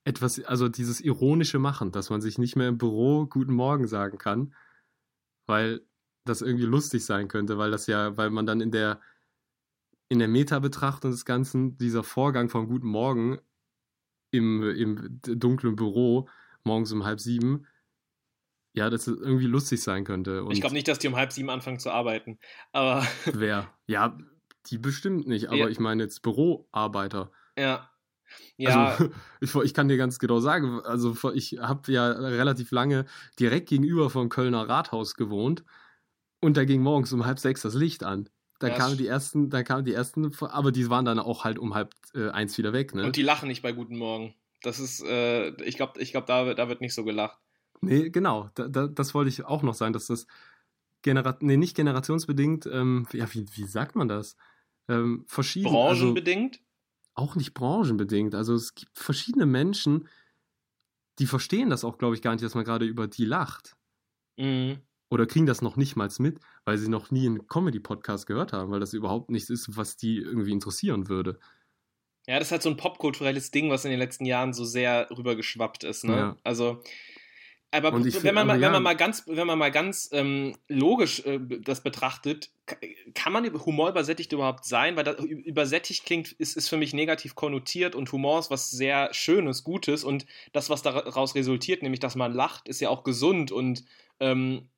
etwas, 0.04 0.44
also 0.44 0.70
dieses 0.70 1.02
ironische 1.02 1.60
Machen, 1.60 1.92
dass 1.92 2.10
man 2.10 2.22
sich 2.22 2.38
nicht 2.38 2.56
mehr 2.56 2.70
im 2.70 2.78
Büro 2.78 3.28
Guten 3.28 3.54
Morgen 3.54 3.88
sagen 3.88 4.18
kann, 4.18 4.56
weil 5.46 5.82
das 6.26 6.42
irgendwie 6.42 6.66
lustig 6.66 7.06
sein 7.06 7.28
könnte, 7.28 7.58
weil 7.58 7.72
das 7.72 7.88
ja, 7.88 8.18
weil 8.18 8.30
man 8.30 8.46
dann 8.46 8.62
in 8.62 8.72
der 8.72 9.00
in 10.10 10.20
der 10.20 10.30
Meta-Betrachtung 10.30 11.12
des 11.12 11.26
Ganzen 11.26 11.78
dieser 11.78 12.04
Vorgang 12.04 12.50
von 12.50 12.68
Guten 12.68 12.88
Morgen 12.88 13.40
im, 14.32 14.64
im 14.64 15.20
dunklen 15.22 15.76
Büro 15.76 16.30
morgens 16.64 16.92
um 16.94 17.04
halb 17.04 17.20
sieben 17.20 17.66
ja, 18.78 18.90
dass 18.90 19.08
es 19.08 19.20
irgendwie 19.20 19.48
lustig 19.48 19.82
sein 19.82 20.06
könnte. 20.06 20.44
Und 20.44 20.54
ich 20.54 20.62
glaube 20.62 20.76
nicht, 20.76 20.88
dass 20.88 21.00
die 21.00 21.08
um 21.08 21.16
halb 21.16 21.34
sieben 21.34 21.50
anfangen 21.50 21.80
zu 21.80 21.92
arbeiten. 21.92 22.40
Aber. 22.72 23.06
Wer? 23.34 23.70
Ja, 23.88 24.18
die 24.68 24.78
bestimmt 24.78 25.28
nicht, 25.28 25.48
aber 25.48 25.58
ja. 25.58 25.68
ich 25.68 25.80
meine 25.80 26.04
jetzt 26.04 26.22
Büroarbeiter. 26.22 27.32
Ja. 27.58 27.90
Ja. 28.58 28.92
Also, 28.92 29.10
ich, 29.42 29.56
ich, 29.56 29.74
kann 29.74 29.88
dir 29.88 29.98
ganz 29.98 30.20
genau 30.20 30.40
sagen, 30.40 30.82
also 30.82 31.16
ich 31.34 31.58
habe 31.60 31.92
ja 31.92 32.10
relativ 32.12 32.72
lange 32.72 33.06
direkt 33.40 33.70
gegenüber 33.70 34.10
vom 34.10 34.30
Kölner 34.30 34.68
Rathaus 34.68 35.16
gewohnt 35.16 35.64
und 36.42 36.58
da 36.58 36.66
ging 36.66 36.82
morgens 36.82 37.14
um 37.14 37.26
halb 37.26 37.40
sechs 37.40 37.62
das 37.62 37.74
Licht 37.74 38.04
an. 38.04 38.30
Dann 38.60 38.72
ja, 38.72 38.78
kamen 38.78 38.98
die 38.98 39.08
ersten, 39.08 39.50
dann 39.50 39.64
kamen 39.64 39.86
die 39.86 39.94
ersten, 39.94 40.36
aber 40.42 40.72
die 40.72 40.90
waren 40.90 41.06
dann 41.06 41.20
auch 41.20 41.46
halt 41.46 41.58
um 41.58 41.74
halb 41.74 41.94
äh, 42.14 42.30
eins 42.30 42.58
wieder 42.58 42.74
weg, 42.74 42.94
ne? 42.96 43.06
Und 43.06 43.16
die 43.16 43.22
lachen 43.22 43.48
nicht 43.48 43.62
bei 43.62 43.72
Guten 43.72 43.98
Morgen. 43.98 44.36
Das 44.62 44.80
ist, 44.80 45.04
äh, 45.06 45.50
ich 45.64 45.78
glaube, 45.78 46.02
ich 46.02 46.12
glaub, 46.12 46.26
da, 46.26 46.54
da 46.54 46.68
wird 46.68 46.82
nicht 46.82 46.96
so 46.96 47.04
gelacht. 47.04 47.40
Nee, 47.82 48.10
genau. 48.10 48.50
Da, 48.56 48.68
da, 48.68 48.88
das 48.88 49.14
wollte 49.14 49.30
ich 49.30 49.46
auch 49.46 49.64
noch 49.64 49.74
sagen, 49.74 49.94
dass 49.94 50.08
das 50.08 50.28
Genera 51.04 51.38
nee, 51.42 51.58
nicht 51.58 51.76
generationsbedingt, 51.76 52.66
ähm, 52.66 53.08
ja, 53.14 53.32
wie, 53.34 53.46
wie 53.54 53.66
sagt 53.66 53.96
man 53.96 54.08
das? 54.08 54.36
Ähm, 54.90 55.24
verschieden. 55.28 55.68
Also 55.68 56.08
Branchenbedingt? 56.08 56.56
Also, 56.56 56.68
auch 57.14 57.36
nicht 57.36 57.54
branchenbedingt. 57.54 58.36
Also 58.36 58.54
es 58.56 58.76
gibt 58.76 58.98
verschiedene 58.98 59.46
Menschen, 59.46 60.08
die 61.20 61.26
verstehen 61.26 61.70
das 61.70 61.84
auch, 61.84 61.98
glaube 61.98 62.16
ich, 62.16 62.22
gar 62.22 62.32
nicht, 62.32 62.44
dass 62.44 62.56
man 62.56 62.64
gerade 62.64 62.86
über 62.86 63.08
die 63.08 63.26
lacht. 63.26 63.76
Mhm. 64.38 64.80
Oder 65.10 65.26
kriegen 65.26 65.46
das 65.46 65.62
noch 65.62 65.78
nicht 65.78 65.96
mal 65.96 66.10
mit, 66.20 66.40
weil 66.66 66.78
sie 66.78 66.90
noch 66.90 67.12
nie 67.12 67.26
einen 67.26 67.48
Comedy-Podcast 67.48 68.28
gehört 68.28 68.54
haben, 68.54 68.72
weil 68.72 68.80
das 68.80 68.94
überhaupt 68.94 69.30
nichts 69.32 69.50
ist, 69.50 69.78
was 69.78 69.98
die 69.98 70.18
irgendwie 70.18 70.52
interessieren 70.52 71.08
würde. 71.08 71.40
Ja, 72.28 72.38
das 72.40 72.50
ist 72.50 72.52
halt 72.52 72.64
so 72.64 72.70
ein 72.70 72.78
popkulturelles 72.78 73.52
Ding, 73.52 73.70
was 73.70 73.86
in 73.86 73.92
den 73.92 74.00
letzten 74.00 74.26
Jahren 74.26 74.52
so 74.54 74.66
sehr 74.66 75.08
rübergeschwappt 75.10 75.86
ist. 75.86 76.04
Ne? 76.04 76.16
Ja. 76.16 76.38
Also 76.44 76.84
aber 77.72 77.94
wenn, 77.94 78.36
man 78.36 78.48
mal, 78.48 78.62
wenn 78.62 78.72
man 78.72 78.84
mal 78.84 78.96
ganz, 78.96 79.24
wenn 79.28 79.46
man 79.46 79.60
mal 79.60 79.72
ganz 79.72 80.10
ähm, 80.14 80.56
logisch 80.70 81.20
äh, 81.26 81.40
das 81.40 81.82
betrachtet, 81.82 82.50
kann 83.14 83.34
man 83.34 83.46
Humor 83.66 83.90
übersättigt 83.90 84.32
überhaupt 84.32 84.64
sein? 84.66 84.96
Weil 84.96 85.04
das, 85.04 85.20
übersättigt 85.20 86.06
klingt, 86.06 86.32
ist, 86.34 86.56
ist 86.56 86.70
für 86.70 86.78
mich 86.78 86.94
negativ 86.94 87.36
konnotiert 87.36 87.94
und 87.94 88.12
Humor 88.12 88.40
ist 88.40 88.50
was 88.50 88.72
sehr 88.72 89.14
Schönes, 89.14 89.66
Gutes 89.66 90.06
und 90.06 90.26
das, 90.54 90.70
was 90.70 90.82
daraus 90.82 91.36
resultiert, 91.36 91.84
nämlich 91.84 92.00
dass 92.00 92.16
man 92.16 92.34
lacht, 92.34 92.70
ist 92.70 92.80
ja 92.80 92.90
auch 92.90 93.04
gesund 93.04 93.52
und 93.52 93.84
ähm, 94.22 94.70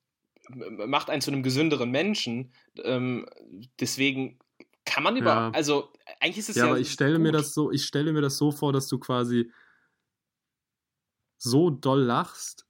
macht 0.86 1.10
einen 1.10 1.22
zu 1.22 1.30
einem 1.30 1.44
gesünderen 1.44 1.92
Menschen. 1.92 2.52
Ähm, 2.82 3.26
deswegen 3.78 4.40
kann 4.84 5.04
man 5.04 5.16
über, 5.16 5.30
ja. 5.30 5.50
also 5.50 5.92
eigentlich 6.18 6.38
ist 6.38 6.50
es 6.50 6.56
ja. 6.56 6.64
Ja, 6.64 6.70
aber 6.70 6.80
ich 6.80 6.90
stelle 6.90 7.14
gut. 7.14 7.22
mir 7.22 7.32
das 7.32 7.54
so, 7.54 7.70
ich 7.70 7.84
stelle 7.84 8.12
mir 8.12 8.20
das 8.20 8.36
so 8.36 8.50
vor, 8.50 8.72
dass 8.72 8.88
du 8.88 8.98
quasi 8.98 9.50
so 11.38 11.70
doll 11.70 12.02
lachst, 12.02 12.66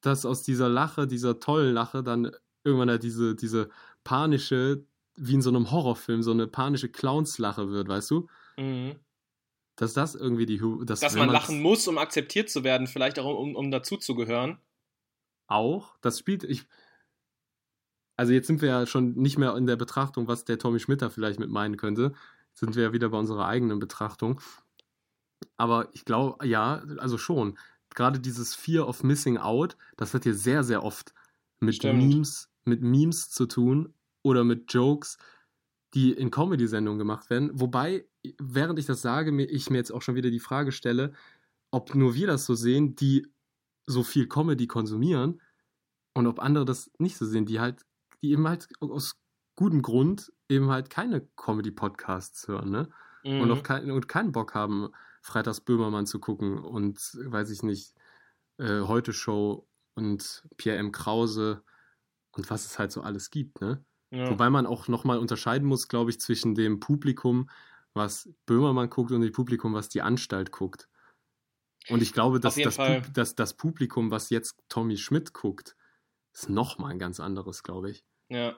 dass 0.00 0.24
aus 0.24 0.42
dieser 0.42 0.68
Lache, 0.68 1.06
dieser 1.06 1.40
tollen 1.40 1.74
Lache, 1.74 2.02
dann 2.02 2.30
irgendwann 2.64 2.90
halt 2.90 3.02
diese, 3.02 3.34
diese 3.34 3.68
panische, 4.04 4.84
wie 5.16 5.34
in 5.34 5.42
so 5.42 5.50
einem 5.50 5.70
Horrorfilm, 5.70 6.22
so 6.22 6.30
eine 6.30 6.46
panische 6.46 6.88
Clownslache 6.88 7.70
wird, 7.70 7.88
weißt 7.88 8.10
du? 8.10 8.28
Mhm. 8.56 8.96
Dass 9.76 9.94
das 9.94 10.14
irgendwie 10.14 10.46
die. 10.46 10.60
Dass, 10.84 11.00
dass 11.00 11.14
man 11.14 11.30
lachen 11.30 11.62
muss, 11.62 11.86
um 11.86 11.98
akzeptiert 11.98 12.50
zu 12.50 12.64
werden, 12.64 12.86
vielleicht 12.86 13.18
auch 13.18 13.38
um, 13.38 13.54
um 13.54 13.70
dazuzugehören. 13.70 14.58
Auch. 15.46 15.96
Das 16.00 16.18
spielt. 16.18 16.42
Ich, 16.44 16.66
also 18.16 18.32
jetzt 18.32 18.48
sind 18.48 18.60
wir 18.60 18.68
ja 18.68 18.86
schon 18.86 19.14
nicht 19.14 19.38
mehr 19.38 19.56
in 19.56 19.66
der 19.66 19.76
Betrachtung, 19.76 20.26
was 20.26 20.44
der 20.44 20.58
Tommy 20.58 20.80
Schmitter 20.80 21.10
vielleicht 21.10 21.38
mit 21.38 21.50
meinen 21.50 21.76
könnte. 21.76 22.12
Jetzt 22.48 22.60
sind 22.60 22.74
wir 22.74 22.82
ja 22.82 22.92
wieder 22.92 23.10
bei 23.10 23.18
unserer 23.18 23.46
eigenen 23.46 23.78
Betrachtung. 23.78 24.40
Aber 25.56 25.88
ich 25.92 26.04
glaube, 26.04 26.44
ja, 26.44 26.82
also 26.98 27.16
schon 27.16 27.56
gerade 27.98 28.20
dieses 28.20 28.54
Fear 28.54 28.88
of 28.88 29.02
Missing 29.02 29.38
Out, 29.38 29.76
das 29.96 30.14
hat 30.14 30.22
hier 30.22 30.34
sehr, 30.34 30.62
sehr 30.62 30.84
oft 30.84 31.12
mit 31.58 31.74
Stimmt. 31.74 31.98
Memes, 31.98 32.48
mit 32.64 32.80
Memes 32.80 33.28
zu 33.28 33.46
tun 33.46 33.92
oder 34.22 34.44
mit 34.44 34.72
Jokes, 34.72 35.18
die 35.94 36.12
in 36.12 36.30
Comedy-Sendungen 36.30 36.98
gemacht 36.98 37.28
werden. 37.28 37.50
Wobei, 37.54 38.06
während 38.38 38.78
ich 38.78 38.86
das 38.86 39.02
sage, 39.02 39.36
ich 39.42 39.68
mir 39.68 39.78
jetzt 39.78 39.90
auch 39.90 40.02
schon 40.02 40.14
wieder 40.14 40.30
die 40.30 40.38
Frage 40.38 40.70
stelle, 40.70 41.12
ob 41.72 41.96
nur 41.96 42.14
wir 42.14 42.28
das 42.28 42.46
so 42.46 42.54
sehen, 42.54 42.94
die 42.94 43.26
so 43.86 44.04
viel 44.04 44.28
Comedy 44.28 44.68
konsumieren 44.68 45.40
und 46.14 46.28
ob 46.28 46.38
andere 46.38 46.64
das 46.64 46.92
nicht 46.98 47.16
so 47.16 47.26
sehen, 47.26 47.46
die 47.46 47.58
halt, 47.58 47.84
die 48.22 48.30
eben 48.30 48.46
halt 48.46 48.68
aus 48.78 49.16
gutem 49.56 49.82
Grund 49.82 50.32
eben 50.48 50.70
halt 50.70 50.88
keine 50.88 51.26
Comedy-Podcasts 51.36 52.46
hören, 52.46 52.70
ne? 52.70 52.88
Mhm. 53.24 53.40
Und, 53.40 53.50
auch 53.50 53.64
kein, 53.64 53.90
und 53.90 54.06
keinen 54.06 54.30
Bock 54.30 54.54
haben, 54.54 54.90
Freitags 55.28 55.60
Böhmermann 55.60 56.06
zu 56.06 56.18
gucken 56.18 56.58
und 56.58 56.98
weiß 57.14 57.50
ich 57.50 57.62
nicht, 57.62 57.94
äh, 58.58 58.80
Heute 58.80 59.12
Show 59.12 59.68
und 59.94 60.44
Pierre 60.56 60.78
M. 60.78 60.90
Krause 60.90 61.62
und 62.32 62.50
was 62.50 62.64
es 62.64 62.78
halt 62.78 62.92
so 62.92 63.02
alles 63.02 63.30
gibt, 63.30 63.60
ne? 63.60 63.84
Ja. 64.10 64.30
Wobei 64.30 64.48
man 64.48 64.66
auch 64.66 64.88
nochmal 64.88 65.18
unterscheiden 65.18 65.68
muss, 65.68 65.88
glaube 65.88 66.10
ich, 66.10 66.18
zwischen 66.18 66.54
dem 66.54 66.80
Publikum, 66.80 67.50
was 67.92 68.30
Böhmermann 68.46 68.88
guckt 68.88 69.12
und 69.12 69.20
dem 69.20 69.32
Publikum, 69.32 69.74
was 69.74 69.90
die 69.90 70.00
Anstalt 70.00 70.50
guckt. 70.50 70.88
Und 71.90 72.02
ich 72.02 72.12
glaube, 72.12 72.40
dass 72.40 72.54
das, 72.54 72.76
Pub 72.76 73.12
dass 73.12 73.34
das 73.34 73.54
Publikum, 73.54 74.10
was 74.10 74.30
jetzt 74.30 74.56
Tommy 74.68 74.96
Schmidt 74.96 75.34
guckt, 75.34 75.76
ist 76.32 76.48
nochmal 76.48 76.92
ein 76.92 76.98
ganz 76.98 77.20
anderes, 77.20 77.62
glaube 77.62 77.90
ich. 77.90 78.04
Ja. 78.28 78.56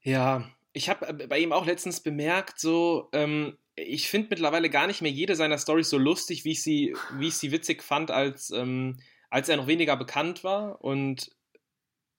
Ja, 0.00 0.48
ich 0.72 0.88
habe 0.88 1.06
äh, 1.06 1.26
bei 1.26 1.38
ihm 1.38 1.52
auch 1.52 1.66
letztens 1.66 2.00
bemerkt, 2.00 2.58
so, 2.58 3.08
ähm, 3.12 3.56
ich 3.76 4.08
finde 4.08 4.28
mittlerweile 4.30 4.70
gar 4.70 4.86
nicht 4.86 5.02
mehr 5.02 5.10
jede 5.10 5.36
seiner 5.36 5.58
Stories 5.58 5.90
so 5.90 5.98
lustig, 5.98 6.44
wie 6.44 6.52
ich 6.52 6.62
sie, 6.62 6.96
wie 7.18 7.28
ich 7.28 7.36
sie 7.36 7.52
witzig 7.52 7.82
fand, 7.82 8.10
als, 8.10 8.50
ähm, 8.50 8.96
als 9.28 9.48
er 9.48 9.58
noch 9.58 9.66
weniger 9.66 9.96
bekannt 9.96 10.44
war. 10.44 10.82
Und 10.82 11.30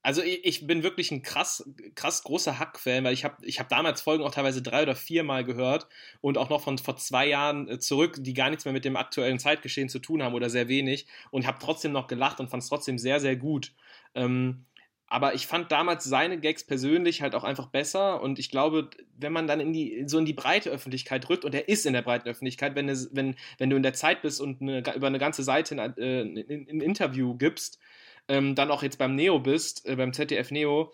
also 0.04 0.22
ich, 0.22 0.46
ich 0.46 0.68
bin 0.68 0.84
wirklich 0.84 1.12
ein 1.12 1.24
krass, 1.24 1.68
krass 1.96 2.24
großer 2.24 2.60
Hack-Fan, 2.60 3.04
weil 3.04 3.14
ich 3.14 3.26
habe 3.26 3.44
ich 3.46 3.60
hab 3.60 3.70
damals 3.70 4.02
Folgen 4.02 4.24
auch 4.24 4.34
teilweise 4.34 4.62
drei 4.62 4.84
oder 4.84 4.96
vier 4.96 5.24
Mal 5.24 5.44
gehört 5.44 5.88
und 6.22 6.38
auch 6.38 6.50
noch 6.50 6.62
von 6.62 6.78
vor 6.78 6.96
zwei 6.98 7.28
Jahren 7.28 7.68
äh, 7.68 7.80
zurück, 7.80 8.18
die 8.20 8.34
gar 8.36 8.50
nichts 8.50 8.66
mehr 8.66 8.74
mit 8.74 8.86
dem 8.86 8.96
aktuellen 8.96 9.40
Zeitgeschehen 9.40 9.90
zu 9.90 10.00
tun 10.00 10.22
haben 10.22 10.36
oder 10.36 10.52
sehr 10.52 10.68
wenig. 10.68 11.08
Und 11.32 11.48
habe 11.48 11.58
trotzdem 11.60 11.92
noch 11.92 12.08
gelacht 12.08 12.40
und 12.40 12.50
fand 12.50 12.62
es 12.64 12.70
trotzdem 12.70 13.00
sehr, 13.00 13.20
sehr 13.20 13.36
gut. 13.36 13.74
Ähm, 14.14 14.66
aber 15.10 15.34
ich 15.36 15.48
fand 15.48 15.72
damals 15.72 16.04
seine 16.04 16.38
Gags 16.38 16.66
persönlich 16.66 17.22
halt 17.22 17.34
auch 17.34 17.46
einfach 17.46 17.68
besser. 17.68 18.22
Und 18.22 18.40
ich 18.40 18.52
glaube, 18.52 18.90
wenn 19.18 19.32
man 19.32 19.48
dann 19.48 19.62
in 19.62 19.72
die, 19.72 20.04
so 20.06 20.20
in 20.20 20.26
die 20.26 20.34
breite 20.34 20.70
Öffentlichkeit 20.70 21.30
rückt 21.30 21.46
und 21.46 21.56
er 21.56 21.70
ist 21.70 21.86
in 21.86 21.94
der 21.94 22.02
breiten 22.02 22.28
Öffentlichkeit, 22.28 22.76
wenn, 22.76 22.90
es, 22.90 23.10
wenn, 23.14 23.36
wenn 23.58 23.70
du 23.70 23.78
in 23.78 23.84
der 23.84 23.94
Zeit 23.94 24.22
bist 24.22 24.42
und 24.42 24.62
eine, 24.62 24.80
über 24.96 25.08
eine 25.08 25.18
ganze 25.18 25.44
Seite 25.44 25.82
ein, 25.82 25.98
äh, 25.98 26.22
ein, 26.22 26.82
Interview 26.82 27.36
gibst, 27.36 27.80
ähm, 28.28 28.54
dann 28.54 28.70
auch 28.70 28.84
jetzt 28.84 28.98
beim 28.98 29.16
Neo 29.16 29.40
bist, 29.40 29.88
äh, 29.88 29.96
beim 29.96 30.12
ZDF 30.12 30.52
Neo, 30.52 30.92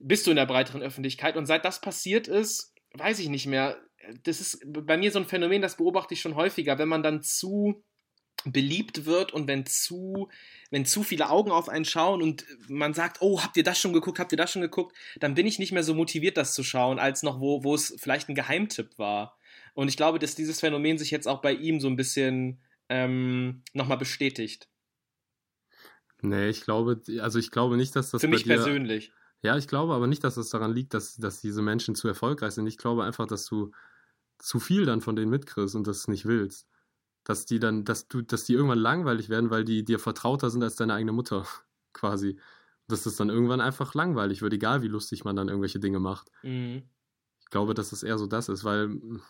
bist 0.00 0.26
du 0.26 0.30
in 0.30 0.36
der 0.36 0.46
breiteren 0.46 0.82
Öffentlichkeit. 0.82 1.36
Und 1.36 1.46
seit 1.46 1.64
das 1.64 1.80
passiert 1.80 2.26
ist, 2.26 2.74
weiß 2.94 3.20
ich 3.20 3.28
nicht 3.28 3.46
mehr, 3.46 3.76
das 4.24 4.40
ist 4.40 4.60
bei 4.66 4.96
mir 4.96 5.12
so 5.12 5.20
ein 5.20 5.24
Phänomen, 5.24 5.62
das 5.62 5.76
beobachte 5.76 6.14
ich 6.14 6.20
schon 6.20 6.34
häufiger, 6.34 6.78
wenn 6.78 6.88
man 6.88 7.04
dann 7.04 7.22
zu 7.22 7.84
beliebt 8.52 9.06
wird 9.06 9.32
und 9.32 9.48
wenn 9.48 9.66
zu, 9.66 10.28
wenn 10.70 10.84
zu 10.84 11.02
viele 11.02 11.30
Augen 11.30 11.50
auf 11.50 11.68
einen 11.68 11.84
schauen 11.84 12.22
und 12.22 12.44
man 12.68 12.94
sagt, 12.94 13.18
oh, 13.20 13.42
habt 13.42 13.56
ihr 13.56 13.64
das 13.64 13.78
schon 13.78 13.92
geguckt, 13.92 14.18
habt 14.18 14.32
ihr 14.32 14.38
das 14.38 14.52
schon 14.52 14.62
geguckt, 14.62 14.96
dann 15.20 15.34
bin 15.34 15.46
ich 15.46 15.58
nicht 15.58 15.72
mehr 15.72 15.82
so 15.82 15.94
motiviert, 15.94 16.36
das 16.36 16.54
zu 16.54 16.62
schauen, 16.62 16.98
als 16.98 17.22
noch, 17.22 17.40
wo, 17.40 17.64
wo 17.64 17.74
es 17.74 17.94
vielleicht 17.98 18.28
ein 18.28 18.34
Geheimtipp 18.34 18.98
war. 18.98 19.36
Und 19.74 19.88
ich 19.88 19.96
glaube, 19.96 20.18
dass 20.18 20.34
dieses 20.34 20.60
Phänomen 20.60 20.98
sich 20.98 21.10
jetzt 21.10 21.28
auch 21.28 21.42
bei 21.42 21.52
ihm 21.52 21.80
so 21.80 21.88
ein 21.88 21.96
bisschen 21.96 22.58
ähm, 22.88 23.62
nochmal 23.72 23.98
bestätigt. 23.98 24.68
Nee, 26.22 26.48
ich 26.48 26.62
glaube, 26.62 27.02
also 27.20 27.38
ich 27.38 27.50
glaube 27.50 27.76
nicht, 27.76 27.94
dass 27.94 28.10
das. 28.10 28.22
Für 28.22 28.28
mich 28.28 28.44
dir, 28.44 28.54
persönlich. 28.54 29.12
Ja, 29.42 29.56
ich 29.58 29.68
glaube 29.68 29.92
aber 29.92 30.06
nicht, 30.06 30.24
dass 30.24 30.36
es 30.36 30.46
das 30.46 30.50
daran 30.50 30.74
liegt, 30.74 30.94
dass, 30.94 31.16
dass 31.16 31.40
diese 31.40 31.60
Menschen 31.60 31.94
zu 31.94 32.08
erfolgreich 32.08 32.52
sind. 32.52 32.66
Ich 32.66 32.78
glaube 32.78 33.04
einfach, 33.04 33.26
dass 33.26 33.44
du 33.46 33.70
zu 34.38 34.58
viel 34.58 34.86
dann 34.86 35.02
von 35.02 35.14
denen 35.14 35.30
mitkriegst 35.30 35.74
und 35.74 35.86
das 35.86 36.08
nicht 36.08 36.24
willst 36.24 36.66
dass 37.26 37.44
die 37.44 37.58
dann, 37.58 37.84
dass 37.84 38.06
du, 38.06 38.22
dass 38.22 38.44
die 38.44 38.52
irgendwann 38.52 38.78
langweilig 38.78 39.28
werden, 39.28 39.50
weil 39.50 39.64
die 39.64 39.84
dir 39.84 39.98
vertrauter 39.98 40.48
sind 40.48 40.62
als 40.62 40.76
deine 40.76 40.94
eigene 40.94 41.10
Mutter, 41.10 41.44
quasi. 41.92 42.38
Dass 42.86 43.02
das 43.02 43.16
dann 43.16 43.30
irgendwann 43.30 43.60
einfach 43.60 43.94
langweilig 43.94 44.42
wird, 44.42 44.52
egal 44.52 44.80
wie 44.82 44.88
lustig 44.88 45.24
man 45.24 45.34
dann 45.34 45.48
irgendwelche 45.48 45.80
Dinge 45.80 45.98
macht. 45.98 46.30
Mhm. 46.44 46.84
Ich 47.40 47.46
glaube, 47.46 47.74
dass 47.74 47.90
es 47.90 48.04
eher 48.04 48.16
so 48.16 48.28
das 48.28 48.48
ist, 48.48 48.62
weil 48.62 48.84
hm, 48.84 49.22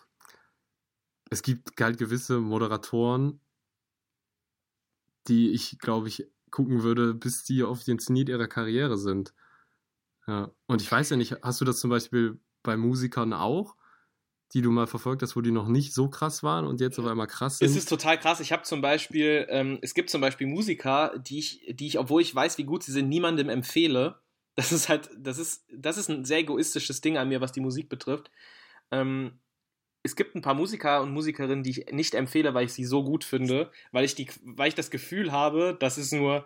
es 1.31 1.41
gibt 1.41 1.81
halt 1.81 1.97
gewisse 1.97 2.39
Moderatoren, 2.39 3.41
die 5.27 5.49
ich, 5.49 5.79
glaube 5.79 6.07
ich, 6.07 6.29
gucken 6.51 6.83
würde, 6.83 7.15
bis 7.15 7.43
die 7.43 7.63
auf 7.63 7.83
den 7.83 7.97
Zenit 7.97 8.29
ihrer 8.29 8.47
Karriere 8.47 8.97
sind. 8.97 9.33
Ja. 10.27 10.51
Und 10.67 10.83
ich 10.83 10.91
weiß 10.91 11.09
ja 11.09 11.17
nicht, 11.17 11.41
hast 11.41 11.59
du 11.61 11.65
das 11.65 11.79
zum 11.79 11.89
Beispiel 11.89 12.39
bei 12.61 12.77
Musikern 12.77 13.33
auch? 13.33 13.75
Die 14.53 14.61
du 14.61 14.71
mal 14.71 14.87
verfolgt 14.87 15.21
hast, 15.21 15.35
wo 15.35 15.41
die 15.41 15.51
noch 15.51 15.67
nicht 15.67 15.93
so 15.93 16.09
krass 16.09 16.43
waren 16.43 16.65
und 16.65 16.79
jetzt 16.79 16.99
auf 16.99 17.05
einmal 17.05 17.27
krass 17.27 17.57
sind? 17.57 17.67
Es 17.67 17.75
ist 17.75 17.89
total 17.89 18.17
krass. 18.19 18.39
Ich 18.39 18.51
habe 18.51 18.63
zum 18.63 18.81
Beispiel, 18.81 19.45
ähm, 19.49 19.79
es 19.81 19.93
gibt 19.93 20.09
zum 20.09 20.21
Beispiel 20.21 20.47
Musiker, 20.47 21.17
die 21.19 21.39
ich, 21.39 21.65
die 21.69 21.87
ich, 21.87 21.99
obwohl 21.99 22.21
ich 22.21 22.33
weiß, 22.33 22.57
wie 22.57 22.63
gut 22.63 22.83
sie 22.83 22.91
sind, 22.91 23.09
niemandem 23.09 23.49
empfehle. 23.49 24.19
Das 24.55 24.71
ist 24.71 24.89
halt, 24.89 25.09
das 25.15 25.37
ist, 25.37 25.65
das 25.71 25.97
ist 25.97 26.09
ein 26.09 26.25
sehr 26.25 26.39
egoistisches 26.39 27.01
Ding 27.01 27.17
an 27.17 27.29
mir, 27.29 27.41
was 27.41 27.51
die 27.51 27.59
Musik 27.59 27.89
betrifft. 27.89 28.31
Ähm, 28.91 29.39
es 30.03 30.15
gibt 30.15 30.35
ein 30.35 30.41
paar 30.41 30.53
Musiker 30.53 31.01
und 31.01 31.11
Musikerinnen, 31.11 31.63
die 31.63 31.71
ich 31.71 31.85
nicht 31.91 32.15
empfehle, 32.15 32.53
weil 32.53 32.65
ich 32.65 32.73
sie 32.73 32.85
so 32.85 33.03
gut 33.03 33.23
finde, 33.23 33.71
weil 33.91 34.05
ich, 34.05 34.15
die, 34.15 34.27
weil 34.43 34.69
ich 34.69 34.75
das 34.75 34.89
Gefühl 34.89 35.31
habe, 35.31 35.75
dass 35.79 35.97
es 35.97 36.11
nur 36.11 36.45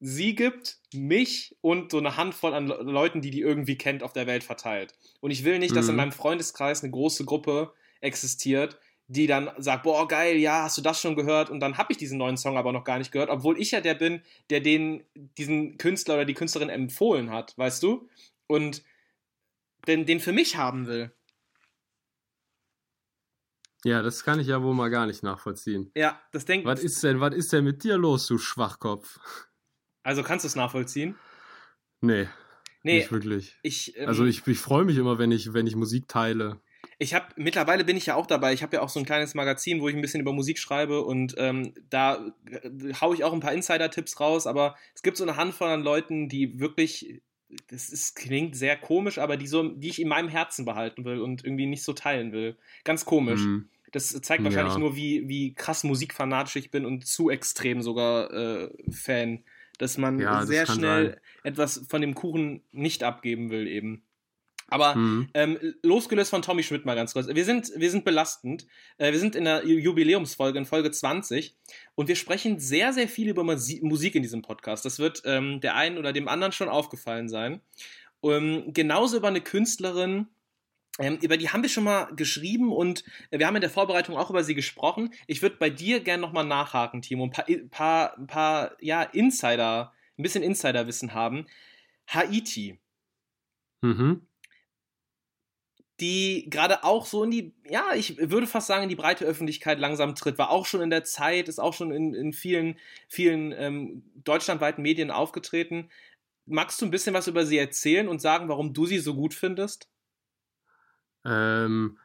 sie 0.00 0.34
gibt, 0.34 0.78
mich 0.92 1.56
und 1.60 1.90
so 1.90 1.98
eine 1.98 2.16
Handvoll 2.16 2.54
an 2.54 2.66
Leuten, 2.66 3.20
die 3.20 3.30
die 3.30 3.40
irgendwie 3.40 3.76
kennt, 3.76 4.02
auf 4.02 4.12
der 4.12 4.26
Welt 4.26 4.44
verteilt. 4.44 4.94
Und 5.20 5.30
ich 5.30 5.44
will 5.44 5.58
nicht, 5.58 5.74
dass 5.74 5.86
in 5.86 5.92
mhm. 5.92 5.98
meinem 5.98 6.12
Freundeskreis 6.12 6.82
eine 6.82 6.92
große 6.92 7.24
Gruppe 7.24 7.72
existiert, 8.00 8.78
die 9.08 9.26
dann 9.26 9.50
sagt, 9.56 9.84
boah, 9.84 10.06
geil, 10.06 10.36
ja, 10.36 10.64
hast 10.64 10.76
du 10.78 10.82
das 10.82 11.00
schon 11.00 11.16
gehört? 11.16 11.50
Und 11.50 11.60
dann 11.60 11.78
habe 11.78 11.92
ich 11.92 11.98
diesen 11.98 12.18
neuen 12.18 12.36
Song 12.36 12.56
aber 12.56 12.72
noch 12.72 12.84
gar 12.84 12.98
nicht 12.98 13.10
gehört, 13.10 13.30
obwohl 13.30 13.58
ich 13.58 13.70
ja 13.70 13.80
der 13.80 13.94
bin, 13.94 14.22
der 14.50 14.60
den, 14.60 15.02
diesen 15.38 15.78
Künstler 15.78 16.14
oder 16.14 16.24
die 16.26 16.34
Künstlerin 16.34 16.68
empfohlen 16.68 17.30
hat, 17.30 17.56
weißt 17.56 17.82
du? 17.82 18.08
Und 18.46 18.82
den, 19.86 20.04
den 20.04 20.20
für 20.20 20.32
mich 20.32 20.56
haben 20.56 20.86
will. 20.86 21.10
Ja, 23.84 24.02
das 24.02 24.24
kann 24.24 24.40
ich 24.40 24.48
ja 24.48 24.62
wohl 24.62 24.74
mal 24.74 24.90
gar 24.90 25.06
nicht 25.06 25.22
nachvollziehen. 25.22 25.90
Ja, 25.94 26.20
das 26.32 26.44
denkt. 26.44 26.66
Was 26.66 26.82
ist 26.82 27.02
denn, 27.02 27.20
was 27.20 27.34
ist 27.34 27.52
denn 27.52 27.64
mit 27.64 27.84
dir 27.84 27.96
los, 27.96 28.26
du 28.26 28.36
Schwachkopf? 28.36 29.18
Also 30.02 30.22
kannst 30.22 30.44
du 30.44 30.48
es 30.48 30.56
nachvollziehen? 30.56 31.16
Nee. 32.00 32.28
Nee, 32.82 32.98
nicht 32.98 33.12
wirklich. 33.12 33.56
Ich, 33.62 33.96
ähm, 33.96 34.08
also 34.08 34.24
ich, 34.24 34.46
ich 34.46 34.58
freue 34.58 34.84
mich 34.84 34.96
immer, 34.96 35.18
wenn 35.18 35.32
ich, 35.32 35.52
wenn 35.52 35.66
ich 35.66 35.76
Musik 35.76 36.08
teile. 36.08 36.60
Ich 36.98 37.14
habe 37.14 37.26
mittlerweile 37.36 37.84
bin 37.84 37.96
ich 37.96 38.06
ja 38.06 38.14
auch 38.14 38.26
dabei. 38.26 38.52
Ich 38.52 38.62
habe 38.62 38.76
ja 38.76 38.82
auch 38.82 38.88
so 38.88 39.00
ein 39.00 39.06
kleines 39.06 39.34
Magazin, 39.34 39.80
wo 39.80 39.88
ich 39.88 39.94
ein 39.94 40.00
bisschen 40.00 40.20
über 40.20 40.32
Musik 40.32 40.58
schreibe 40.58 41.02
und 41.02 41.34
ähm, 41.38 41.74
da 41.90 42.32
äh, 42.50 42.94
haue 43.00 43.14
ich 43.14 43.24
auch 43.24 43.32
ein 43.32 43.40
paar 43.40 43.52
Insider-Tipps 43.52 44.20
raus. 44.20 44.46
Aber 44.46 44.76
es 44.94 45.02
gibt 45.02 45.16
so 45.16 45.24
eine 45.24 45.36
Handvoll 45.36 45.68
an 45.68 45.82
Leuten, 45.82 46.28
die 46.28 46.60
wirklich, 46.60 47.20
das 47.68 47.90
ist, 47.90 48.14
klingt 48.14 48.56
sehr 48.56 48.76
komisch, 48.76 49.18
aber 49.18 49.36
die 49.36 49.46
so, 49.46 49.68
die 49.68 49.88
ich 49.88 50.00
in 50.00 50.08
meinem 50.08 50.28
Herzen 50.28 50.64
behalten 50.64 51.04
will 51.04 51.20
und 51.20 51.44
irgendwie 51.44 51.66
nicht 51.66 51.84
so 51.84 51.92
teilen 51.92 52.32
will. 52.32 52.56
Ganz 52.84 53.04
komisch. 53.04 53.40
Mhm. 53.40 53.68
Das 53.90 54.08
zeigt 54.20 54.44
wahrscheinlich 54.44 54.74
ja. 54.74 54.80
nur, 54.80 54.96
wie, 54.96 55.28
wie 55.28 55.54
krass 55.54 55.82
musikfanatisch 55.82 56.56
ich 56.56 56.70
bin 56.70 56.84
und 56.84 57.06
zu 57.06 57.30
extrem 57.30 57.80
sogar 57.80 58.30
äh, 58.32 58.70
Fan 58.90 59.44
dass 59.78 59.98
man 59.98 60.18
ja, 60.18 60.44
sehr 60.44 60.66
das 60.66 60.74
schnell 60.74 61.10
sein. 61.10 61.20
etwas 61.44 61.86
von 61.88 62.00
dem 62.00 62.14
Kuchen 62.14 62.62
nicht 62.72 63.02
abgeben 63.02 63.50
will 63.50 63.66
eben. 63.66 64.02
Aber 64.70 64.94
mhm. 64.96 65.28
ähm, 65.32 65.58
losgelöst 65.82 66.30
von 66.30 66.42
Tommy 66.42 66.62
Schmidt 66.62 66.84
mal 66.84 66.94
ganz 66.94 67.14
kurz. 67.14 67.26
Wir 67.26 67.44
sind, 67.44 67.72
wir 67.74 67.90
sind 67.90 68.04
belastend. 68.04 68.66
Äh, 68.98 69.12
wir 69.12 69.18
sind 69.18 69.34
in 69.34 69.44
der 69.44 69.66
Jubiläumsfolge, 69.66 70.58
in 70.58 70.66
Folge 70.66 70.90
20. 70.90 71.56
Und 71.94 72.08
wir 72.08 72.16
sprechen 72.16 72.58
sehr, 72.58 72.92
sehr 72.92 73.08
viel 73.08 73.28
über 73.28 73.44
Musik 73.44 74.14
in 74.14 74.22
diesem 74.22 74.42
Podcast. 74.42 74.84
Das 74.84 74.98
wird 74.98 75.22
ähm, 75.24 75.60
der 75.60 75.74
einen 75.74 75.96
oder 75.96 76.12
dem 76.12 76.28
anderen 76.28 76.52
schon 76.52 76.68
aufgefallen 76.68 77.30
sein. 77.30 77.62
Ähm, 78.22 78.72
genauso 78.74 79.16
über 79.16 79.28
eine 79.28 79.40
Künstlerin, 79.40 80.26
ähm, 80.98 81.18
über 81.22 81.36
die 81.36 81.50
haben 81.50 81.62
wir 81.62 81.70
schon 81.70 81.84
mal 81.84 82.06
geschrieben 82.16 82.72
und 82.72 83.04
wir 83.30 83.46
haben 83.46 83.54
in 83.54 83.60
der 83.60 83.70
Vorbereitung 83.70 84.16
auch 84.16 84.30
über 84.30 84.42
sie 84.42 84.54
gesprochen. 84.54 85.14
Ich 85.26 85.42
würde 85.42 85.56
bei 85.56 85.70
dir 85.70 86.00
gerne 86.00 86.20
nochmal 86.20 86.44
nachhaken, 86.44 87.02
Timo, 87.02 87.24
ein 87.24 87.30
paar, 87.30 87.46
paar, 87.70 88.26
paar 88.26 88.76
ja, 88.80 89.02
Insider, 89.02 89.92
ein 90.18 90.22
bisschen 90.22 90.42
Insiderwissen 90.42 91.14
haben. 91.14 91.46
Haiti. 92.08 92.80
Mhm. 93.82 94.26
Die 96.00 96.46
gerade 96.48 96.84
auch 96.84 97.06
so 97.06 97.24
in 97.24 97.30
die, 97.30 97.54
ja, 97.64 97.92
ich 97.94 98.18
würde 98.18 98.46
fast 98.46 98.66
sagen, 98.68 98.84
in 98.84 98.88
die 98.88 98.96
breite 98.96 99.24
Öffentlichkeit 99.24 99.78
langsam 99.78 100.14
tritt, 100.14 100.38
war 100.38 100.50
auch 100.50 100.66
schon 100.66 100.80
in 100.80 100.90
der 100.90 101.04
Zeit, 101.04 101.48
ist 101.48 101.58
auch 101.58 101.74
schon 101.74 101.92
in, 101.92 102.14
in 102.14 102.32
vielen, 102.32 102.78
vielen 103.08 103.52
ähm, 103.52 104.02
deutschlandweiten 104.24 104.82
Medien 104.82 105.10
aufgetreten. 105.10 105.90
Magst 106.46 106.80
du 106.80 106.86
ein 106.86 106.90
bisschen 106.90 107.14
was 107.14 107.26
über 107.28 107.46
sie 107.46 107.58
erzählen 107.58 108.08
und 108.08 108.20
sagen, 108.20 108.48
warum 108.48 108.72
du 108.72 108.86
sie 108.86 108.98
so 108.98 109.14
gut 109.14 109.34
findest? 109.34 109.88
Ähm, 111.28 111.98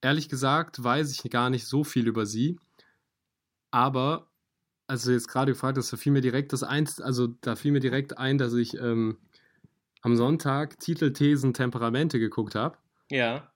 ehrlich 0.00 0.28
gesagt 0.28 0.82
weiß 0.82 1.10
ich 1.10 1.30
gar 1.30 1.50
nicht 1.50 1.66
so 1.66 1.84
viel 1.84 2.06
über 2.06 2.24
sie. 2.24 2.58
Aber, 3.72 4.28
also 4.86 5.12
jetzt 5.12 5.28
gerade 5.28 5.52
gefragt 5.52 5.78
hast, 5.78 5.92
da 5.92 5.96
fiel 5.96 6.12
mir 6.12 6.20
direkt 6.20 6.52
das 6.52 6.62
eins, 6.62 7.00
also 7.00 7.28
da 7.40 7.56
fiel 7.56 7.72
mir 7.72 7.80
direkt 7.80 8.18
ein, 8.18 8.38
dass 8.38 8.54
ich 8.54 8.74
ähm, 8.74 9.18
am 10.02 10.16
Sonntag 10.16 10.78
Titel, 10.78 11.12
Thesen, 11.12 11.54
Temperamente 11.54 12.18
geguckt 12.18 12.54
habe. 12.54 12.78
Ja. 13.10 13.52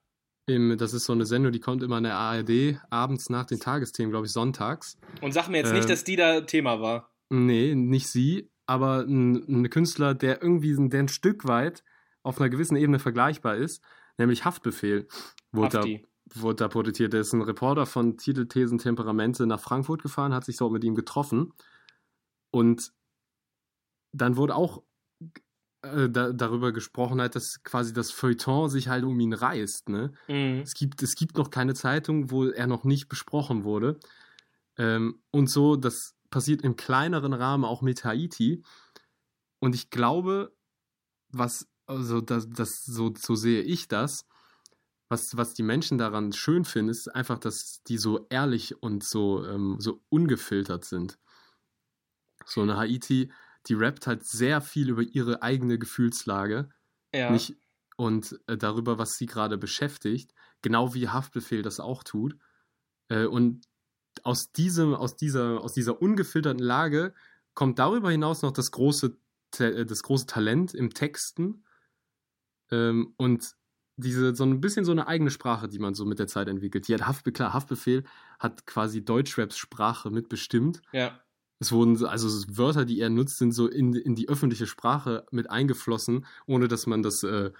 Im, 0.47 0.77
das 0.77 0.93
ist 0.93 1.05
so 1.05 1.13
eine 1.13 1.25
Sendung, 1.25 1.51
die 1.51 1.59
kommt 1.59 1.81
immer 1.81 1.97
in 1.97 2.03
der 2.03 2.17
ARD 2.17 2.79
abends 2.89 3.29
nach 3.29 3.45
den 3.45 3.59
Tagesthemen, 3.59 4.11
glaube 4.11 4.27
ich, 4.27 4.31
sonntags. 4.31 4.97
Und 5.21 5.33
sag 5.33 5.47
mir 5.47 5.57
jetzt 5.57 5.71
äh, 5.71 5.75
nicht, 5.75 5.89
dass 5.89 6.03
die 6.03 6.17
da 6.17 6.41
Thema 6.41 6.81
war. 6.81 7.09
Nee, 7.29 7.73
nicht 7.73 8.07
sie, 8.07 8.51
aber 8.67 8.99
ein, 8.99 9.35
ein 9.47 9.69
Künstler, 9.69 10.13
der 10.13 10.43
irgendwie 10.43 10.75
der 10.89 10.99
ein 10.99 11.07
Stück 11.07 11.47
weit 11.47 11.83
auf 12.25 12.41
einer 12.41 12.49
gewissen 12.49 12.75
Ebene 12.75 12.99
vergleichbar 12.99 13.55
ist, 13.55 13.83
nämlich 14.17 14.45
Haftbefehl, 14.45 15.07
wurde 15.51 15.77
da, 15.77 16.39
wurde 16.41 16.55
da 16.55 16.67
porträtiert. 16.67 17.13
Der 17.13 17.21
ist 17.21 17.33
ein 17.33 17.41
Reporter 17.41 17.85
von 17.85 18.17
Titel, 18.17 18.47
Thesen, 18.47 18.79
Temperamente 18.79 19.45
nach 19.45 19.59
Frankfurt 19.59 20.01
gefahren, 20.01 20.33
hat 20.33 20.43
sich 20.43 20.57
dort 20.57 20.71
mit 20.71 20.83
ihm 20.83 20.95
getroffen 20.95 21.53
und 22.51 22.93
dann 24.11 24.37
wurde 24.37 24.55
auch 24.55 24.81
äh, 25.83 26.09
da, 26.09 26.31
darüber 26.31 26.71
gesprochen 26.71 27.21
hat, 27.21 27.35
dass 27.35 27.61
quasi 27.63 27.93
das 27.93 28.11
Feuilleton 28.11 28.69
sich 28.69 28.87
halt 28.87 29.03
um 29.03 29.19
ihn 29.19 29.33
reißt. 29.33 29.89
Ne? 29.89 30.13
Mhm. 30.27 30.61
Es, 30.63 30.73
gibt, 30.73 31.03
es 31.03 31.15
gibt 31.15 31.37
noch 31.37 31.51
keine 31.51 31.75
Zeitung, 31.75 32.31
wo 32.31 32.45
er 32.45 32.65
noch 32.65 32.85
nicht 32.85 33.07
besprochen 33.07 33.63
wurde. 33.63 33.99
Ähm, 34.77 35.21
und 35.31 35.47
so, 35.47 35.75
das 35.75 36.15
passiert 36.31 36.63
im 36.63 36.75
kleineren 36.75 37.33
Rahmen 37.33 37.65
auch 37.65 37.81
mit 37.81 38.03
Haiti. 38.03 38.63
Und 39.59 39.75
ich 39.75 39.89
glaube, 39.89 40.55
was 41.29 41.67
also 41.85 42.21
das, 42.21 42.49
das 42.49 42.83
so, 42.83 43.13
so 43.15 43.35
sehe 43.35 43.61
ich 43.61 43.87
das. 43.87 44.27
Was, 45.07 45.37
was 45.37 45.53
die 45.53 45.63
Menschen 45.63 45.97
daran 45.97 46.33
schön 46.33 46.65
finden, 46.65 46.89
ist 46.89 47.07
einfach, 47.07 47.37
dass 47.37 47.83
die 47.83 47.97
so 47.97 48.25
ehrlich 48.29 48.81
und 48.81 49.03
so, 49.03 49.45
ähm, 49.45 49.75
so 49.79 50.01
ungefiltert 50.09 50.83
sind. 50.83 51.19
So 52.45 52.61
eine 52.61 52.77
Haiti, 52.77 53.31
die 53.67 53.73
rappt 53.75 54.07
halt 54.07 54.23
sehr 54.25 54.61
viel 54.61 54.89
über 54.89 55.03
ihre 55.03 55.43
eigene 55.43 55.77
Gefühlslage. 55.77 56.69
Ja. 57.13 57.29
Nicht, 57.29 57.55
und 57.97 58.39
äh, 58.47 58.57
darüber, 58.57 58.97
was 58.97 59.17
sie 59.17 59.25
gerade 59.25 59.57
beschäftigt. 59.57 60.33
Genau 60.61 60.93
wie 60.93 61.09
Haftbefehl 61.09 61.61
das 61.61 61.79
auch 61.79 62.03
tut. 62.03 62.35
Äh, 63.09 63.25
und 63.25 63.67
aus 64.23 64.51
diesem, 64.51 64.93
aus 64.95 65.15
dieser, 65.15 65.61
aus 65.61 65.73
dieser 65.73 66.01
ungefilterten 66.01 66.63
Lage 66.63 67.13
kommt 67.53 67.79
darüber 67.79 68.11
hinaus 68.11 68.41
noch 68.41 68.51
das 68.51 68.71
große, 68.71 69.17
äh, 69.59 69.85
das 69.85 70.03
große 70.03 70.25
Talent 70.25 70.73
im 70.73 70.93
Texten 70.93 71.64
ähm, 72.71 73.13
und 73.17 73.55
diese, 73.97 74.35
so 74.35 74.43
ein 74.43 74.59
bisschen 74.59 74.85
so 74.85 74.91
eine 74.91 75.07
eigene 75.07 75.31
Sprache, 75.31 75.67
die 75.67 75.79
man 75.79 75.93
so 75.93 76.05
mit 76.05 76.19
der 76.19 76.27
Zeit 76.27 76.47
entwickelt. 76.47 76.87
Die 76.87 76.93
hat 76.93 77.07
Haftbefehl, 77.07 77.33
klar, 77.33 77.53
Haftbefehl 77.53 78.03
hat 78.39 78.65
quasi 78.65 79.03
Deutschraps 79.05 79.57
Sprache 79.57 80.09
mitbestimmt. 80.09 80.81
Ja. 80.91 81.19
Es 81.59 81.71
wurden, 81.71 82.03
also 82.05 82.27
Wörter, 82.57 82.83
die 82.83 82.99
er 82.99 83.09
nutzt, 83.09 83.37
sind 83.37 83.53
so 83.53 83.67
in, 83.67 83.93
in 83.93 84.15
die 84.15 84.27
öffentliche 84.27 84.67
Sprache 84.67 85.25
mit 85.31 85.49
eingeflossen, 85.49 86.25
ohne 86.45 86.67
dass 86.67 86.85
man 86.85 87.01
das, 87.01 87.23
äh, 87.23 87.51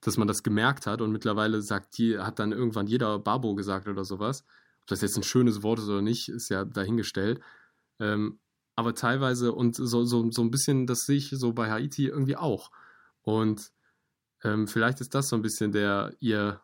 dass 0.00 0.16
man 0.16 0.26
das 0.26 0.42
gemerkt 0.42 0.86
hat. 0.86 1.00
Und 1.00 1.12
mittlerweile 1.12 1.62
sagt 1.62 1.96
die, 1.98 2.18
hat 2.18 2.40
dann 2.40 2.50
irgendwann 2.50 2.88
jeder 2.88 3.18
Babo 3.20 3.54
gesagt 3.54 3.86
oder 3.86 4.04
sowas. 4.04 4.44
Ob 4.80 4.88
das 4.88 5.02
jetzt 5.02 5.16
ein 5.16 5.22
schönes 5.22 5.62
Wort 5.62 5.78
ist 5.78 5.88
oder 5.88 6.02
nicht, 6.02 6.28
ist 6.28 6.48
ja 6.48 6.64
dahingestellt. 6.64 7.40
Ähm, 8.00 8.40
aber 8.74 8.94
teilweise 8.94 9.52
und 9.52 9.76
so, 9.76 10.04
so, 10.04 10.30
so 10.32 10.42
ein 10.42 10.50
bisschen, 10.50 10.88
das 10.88 11.06
sehe 11.06 11.16
ich 11.16 11.30
so 11.30 11.52
bei 11.52 11.70
Haiti 11.70 12.08
irgendwie 12.08 12.36
auch. 12.36 12.72
Und 13.22 13.70
ähm, 14.44 14.68
vielleicht 14.68 15.00
ist 15.00 15.14
das 15.14 15.28
so 15.28 15.36
ein 15.36 15.42
bisschen 15.42 15.72
der 15.72 16.12
ihr, 16.20 16.60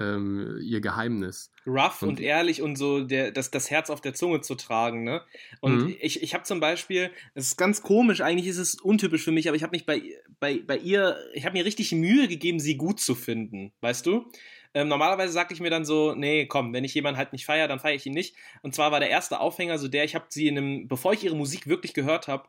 ähm, 0.00 0.58
ihr 0.62 0.80
Geheimnis. 0.80 1.50
Rough 1.66 2.02
und, 2.02 2.08
und, 2.08 2.20
ehrlich 2.20 2.62
und 2.62 2.76
so 2.76 3.04
der, 3.04 3.30
das, 3.30 3.50
das 3.50 3.70
Herz 3.70 3.90
auf 3.90 4.00
der 4.00 4.14
Zunge 4.14 4.40
zu 4.40 4.54
tragen. 4.54 5.04
Ne? 5.04 5.22
Und 5.60 5.76
mhm. 5.76 5.96
ich, 6.00 6.22
ich 6.22 6.34
habe 6.34 6.44
zum 6.44 6.60
Beispiel, 6.60 7.10
es 7.34 7.48
ist 7.48 7.56
ganz 7.56 7.82
komisch, 7.82 8.22
eigentlich 8.22 8.48
ist 8.48 8.58
es 8.58 8.74
untypisch 8.76 9.22
für 9.22 9.32
mich, 9.32 9.48
aber 9.48 9.56
ich 9.56 9.62
habe 9.62 9.72
mich 9.72 9.86
bei, 9.86 10.02
bei, 10.40 10.60
bei 10.66 10.78
ihr, 10.78 11.16
ich 11.34 11.44
habe 11.44 11.56
mir 11.56 11.64
richtig 11.64 11.92
Mühe 11.92 12.26
gegeben, 12.26 12.58
sie 12.58 12.76
gut 12.76 12.98
zu 13.00 13.14
finden, 13.14 13.72
weißt 13.80 14.06
du? 14.06 14.26
Ähm, 14.74 14.88
normalerweise 14.88 15.34
sagte 15.34 15.52
ich 15.52 15.60
mir 15.60 15.68
dann 15.68 15.84
so, 15.84 16.14
nee, 16.14 16.46
komm, 16.46 16.72
wenn 16.72 16.84
ich 16.84 16.94
jemanden 16.94 17.18
halt 17.18 17.34
nicht 17.34 17.44
feiere, 17.44 17.68
dann 17.68 17.78
feiere 17.78 17.96
ich 17.96 18.06
ihn 18.06 18.14
nicht. 18.14 18.34
Und 18.62 18.74
zwar 18.74 18.90
war 18.90 19.00
der 19.00 19.10
erste 19.10 19.38
Aufhänger 19.38 19.78
so 19.78 19.86
der, 19.86 20.04
ich 20.04 20.14
habe 20.14 20.24
sie 20.30 20.48
in 20.48 20.56
einem, 20.56 20.88
bevor 20.88 21.12
ich 21.12 21.24
ihre 21.24 21.36
Musik 21.36 21.66
wirklich 21.66 21.92
gehört 21.92 22.26
habe, 22.26 22.48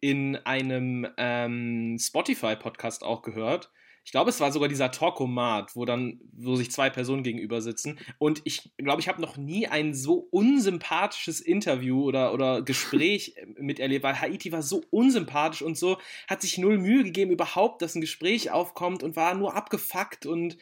in 0.00 0.36
einem 0.36 1.06
ähm, 1.16 1.96
Spotify-Podcast 1.98 3.02
auch 3.02 3.22
gehört 3.22 3.70
ich 4.04 4.10
glaube, 4.10 4.28
es 4.28 4.38
war 4.38 4.52
sogar 4.52 4.68
dieser 4.68 4.90
Talkomat, 4.90 5.74
wo 5.74 5.86
dann, 5.86 6.20
wo 6.32 6.56
sich 6.56 6.70
zwei 6.70 6.90
Personen 6.90 7.22
gegenüber 7.22 7.62
sitzen. 7.62 7.98
Und 8.18 8.42
ich 8.44 8.70
glaube, 8.76 9.00
ich 9.00 9.08
habe 9.08 9.20
noch 9.20 9.38
nie 9.38 9.66
ein 9.66 9.94
so 9.94 10.28
unsympathisches 10.30 11.40
Interview 11.40 12.04
oder, 12.04 12.34
oder 12.34 12.60
Gespräch 12.60 13.34
miterlebt, 13.58 14.04
weil 14.04 14.20
Haiti 14.20 14.52
war 14.52 14.62
so 14.62 14.82
unsympathisch 14.90 15.62
und 15.62 15.78
so, 15.78 15.96
hat 16.28 16.42
sich 16.42 16.58
null 16.58 16.78
Mühe 16.78 17.02
gegeben 17.02 17.30
überhaupt, 17.30 17.80
dass 17.80 17.94
ein 17.94 18.02
Gespräch 18.02 18.50
aufkommt 18.50 19.02
und 19.02 19.16
war 19.16 19.34
nur 19.34 19.54
abgefuckt 19.54 20.26
und 20.26 20.58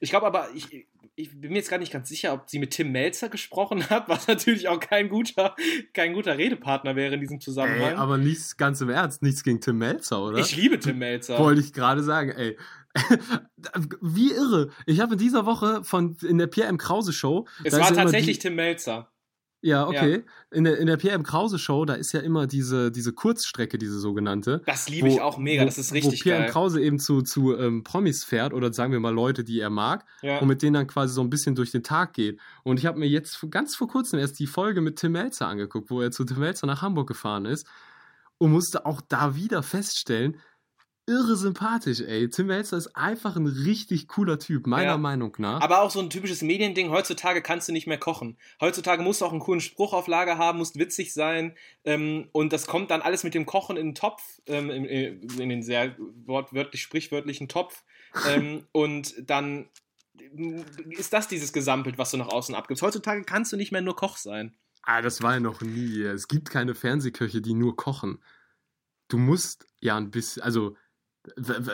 ich 0.00 0.10
glaube 0.10 0.26
aber, 0.26 0.48
ich, 0.54 0.86
ich 1.18 1.40
bin 1.40 1.50
mir 1.50 1.58
jetzt 1.58 1.70
gar 1.70 1.78
nicht 1.78 1.92
ganz 1.92 2.08
sicher, 2.08 2.32
ob 2.32 2.48
sie 2.48 2.60
mit 2.60 2.70
Tim 2.70 2.92
Melzer 2.92 3.28
gesprochen 3.28 3.90
hat, 3.90 4.08
was 4.08 4.28
natürlich 4.28 4.68
auch 4.68 4.78
kein 4.78 5.08
guter, 5.08 5.56
kein 5.92 6.12
guter 6.12 6.38
Redepartner 6.38 6.94
wäre 6.94 7.14
in 7.14 7.20
diesem 7.20 7.40
Zusammenhang. 7.40 7.92
Ey, 7.92 7.94
aber 7.94 8.18
nichts 8.18 8.56
ganz 8.56 8.80
im 8.80 8.88
Ernst, 8.88 9.22
nichts 9.22 9.42
gegen 9.42 9.60
Tim 9.60 9.78
Melzer, 9.78 10.22
oder? 10.22 10.38
Ich 10.38 10.56
liebe 10.56 10.78
Tim 10.78 10.98
Melzer. 10.98 11.38
Wollte 11.38 11.60
ich 11.60 11.72
gerade 11.72 12.02
sagen, 12.02 12.30
ey. 12.30 12.56
Wie 14.00 14.32
irre. 14.32 14.70
Ich 14.86 15.00
habe 15.00 15.12
in 15.12 15.18
dieser 15.18 15.44
Woche 15.44 15.84
von 15.84 16.16
in 16.22 16.38
der 16.38 16.46
Pierre 16.46 16.68
M. 16.68 16.78
Krause 16.78 17.12
Show. 17.12 17.46
Es 17.64 17.78
war 17.78 17.92
tatsächlich 17.92 18.38
Tim 18.38 18.54
Melzer. 18.54 19.10
Ja, 19.60 19.88
okay. 19.88 20.12
Ja. 20.12 20.56
In, 20.56 20.64
der, 20.64 20.78
in 20.78 20.86
der 20.86 20.96
PM 20.96 21.24
Krause 21.24 21.58
Show, 21.58 21.84
da 21.84 21.94
ist 21.94 22.12
ja 22.12 22.20
immer 22.20 22.46
diese, 22.46 22.92
diese 22.92 23.12
Kurzstrecke, 23.12 23.76
diese 23.76 23.98
sogenannte. 23.98 24.62
Das 24.66 24.88
liebe 24.88 25.08
ich 25.08 25.20
auch 25.20 25.36
mega, 25.36 25.62
wo, 25.62 25.66
das 25.66 25.78
ist 25.78 25.92
richtig 25.92 26.20
wo 26.20 26.30
PM 26.30 26.42
geil. 26.42 26.50
Krause 26.50 26.80
eben 26.80 27.00
zu, 27.00 27.22
zu 27.22 27.56
ähm, 27.56 27.82
Promis 27.82 28.22
fährt 28.22 28.52
oder 28.52 28.72
sagen 28.72 28.92
wir 28.92 29.00
mal 29.00 29.12
Leute, 29.12 29.42
die 29.42 29.58
er 29.58 29.70
mag 29.70 30.04
ja. 30.22 30.38
und 30.38 30.46
mit 30.46 30.62
denen 30.62 30.74
dann 30.74 30.86
quasi 30.86 31.12
so 31.12 31.22
ein 31.22 31.30
bisschen 31.30 31.56
durch 31.56 31.72
den 31.72 31.82
Tag 31.82 32.12
geht. 32.12 32.38
Und 32.62 32.78
ich 32.78 32.86
habe 32.86 33.00
mir 33.00 33.08
jetzt 33.08 33.44
ganz 33.50 33.74
vor 33.74 33.88
kurzem 33.88 34.20
erst 34.20 34.38
die 34.38 34.46
Folge 34.46 34.80
mit 34.80 34.96
Tim 34.96 35.12
Melzer 35.12 35.48
angeguckt, 35.48 35.90
wo 35.90 36.00
er 36.00 36.12
zu 36.12 36.24
Tim 36.24 36.38
Melzer 36.38 36.66
nach 36.68 36.82
Hamburg 36.82 37.08
gefahren 37.08 37.44
ist 37.44 37.66
und 38.38 38.52
musste 38.52 38.86
auch 38.86 39.00
da 39.00 39.34
wieder 39.34 39.64
feststellen, 39.64 40.36
irre 41.08 41.36
sympathisch, 41.36 42.00
ey. 42.00 42.28
Tim 42.28 42.46
Melzer 42.46 42.76
ist 42.76 42.94
einfach 42.94 43.36
ein 43.36 43.46
richtig 43.46 44.06
cooler 44.06 44.38
Typ, 44.38 44.66
meiner 44.66 44.84
ja. 44.84 44.98
Meinung 44.98 45.34
nach. 45.38 45.60
Aber 45.60 45.82
auch 45.82 45.90
so 45.90 46.00
ein 46.00 46.10
typisches 46.10 46.42
Mediending. 46.42 46.90
Heutzutage 46.90 47.42
kannst 47.42 47.68
du 47.68 47.72
nicht 47.72 47.86
mehr 47.86 47.98
kochen. 47.98 48.36
Heutzutage 48.60 49.02
musst 49.02 49.20
du 49.20 49.24
auch 49.24 49.32
einen 49.32 49.40
coolen 49.40 49.60
Spruch 49.60 49.92
auf 49.94 50.06
Lager 50.06 50.38
haben, 50.38 50.58
musst 50.58 50.78
witzig 50.78 51.12
sein. 51.12 51.56
Ähm, 51.84 52.28
und 52.32 52.52
das 52.52 52.66
kommt 52.66 52.90
dann 52.90 53.02
alles 53.02 53.24
mit 53.24 53.34
dem 53.34 53.46
Kochen 53.46 53.76
in 53.76 53.88
den 53.88 53.94
Topf, 53.94 54.22
ähm, 54.46 54.70
in, 54.70 54.84
in, 54.84 55.48
den 55.48 55.62
sehr 55.62 55.96
wortwörtlich, 56.26 56.82
sprichwörtlichen 56.82 57.48
Topf. 57.48 57.82
ähm, 58.28 58.64
und 58.72 59.14
dann 59.18 59.68
ist 60.90 61.12
das 61.12 61.28
dieses 61.28 61.52
Gesamtbild, 61.52 61.96
was 61.96 62.10
du 62.10 62.18
nach 62.18 62.28
außen 62.28 62.54
abgibst. 62.54 62.82
Heutzutage 62.82 63.24
kannst 63.24 63.52
du 63.52 63.56
nicht 63.56 63.72
mehr 63.72 63.80
nur 63.80 63.96
Koch 63.96 64.16
sein. 64.16 64.54
Ah, 64.82 65.02
das 65.02 65.22
war 65.22 65.34
ja 65.34 65.40
noch 65.40 65.60
nie. 65.60 66.02
Es 66.02 66.28
gibt 66.28 66.50
keine 66.50 66.74
Fernsehköche, 66.74 67.40
die 67.40 67.54
nur 67.54 67.76
kochen. 67.76 68.22
Du 69.08 69.18
musst 69.18 69.66
ja 69.80 69.96
ein 69.96 70.10
bisschen, 70.10 70.42
also 70.42 70.76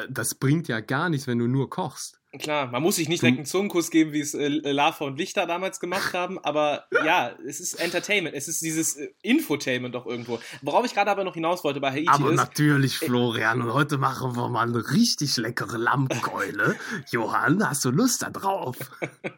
das 0.09 0.34
bringt 0.34 0.68
ja 0.68 0.80
gar 0.80 1.09
nichts, 1.09 1.26
wenn 1.26 1.38
du 1.38 1.46
nur 1.46 1.70
kochst. 1.70 2.20
Klar, 2.38 2.66
man 2.66 2.82
muss 2.82 2.96
sich 2.96 3.09
nicht 3.09 3.22
direkt 3.22 3.38
einen 3.38 3.46
Zungenkuss 3.46 3.90
geben, 3.90 4.12
wie 4.12 4.20
es 4.20 4.34
äh, 4.34 4.48
Lava 4.48 5.05
und 5.05 5.16
Lichter 5.18 5.46
damals 5.46 5.78
gemacht 5.78 6.14
haben, 6.14 6.38
aber 6.40 6.86
ja, 7.05 7.32
es 7.46 7.61
ist 7.61 7.74
Entertainment, 7.74 8.34
es 8.34 8.48
ist 8.48 8.61
dieses 8.61 8.96
äh, 8.96 9.11
Infotainment 9.22 9.94
doch 9.94 10.05
irgendwo. 10.05 10.40
Worauf 10.61 10.84
ich 10.84 10.94
gerade 10.94 11.12
aber 11.12 11.22
noch 11.22 11.34
hinaus 11.34 11.62
wollte 11.62 11.80
bei 11.80 11.92
Haiti 11.92 12.09
aber 12.09 12.30
ist... 12.30 12.36
natürlich, 12.36 13.00
äh, 13.02 13.07
Florian, 13.07 13.62
und 13.62 13.72
heute 13.72 13.98
machen 13.98 14.34
wir 14.34 14.48
mal 14.48 14.66
eine 14.66 14.90
richtig 14.90 15.36
leckere 15.36 15.78
Lammkeule. 15.78 16.74
Johann, 17.12 17.68
hast 17.68 17.84
du 17.84 17.90
Lust 17.90 18.22
da 18.22 18.30
drauf? 18.30 18.76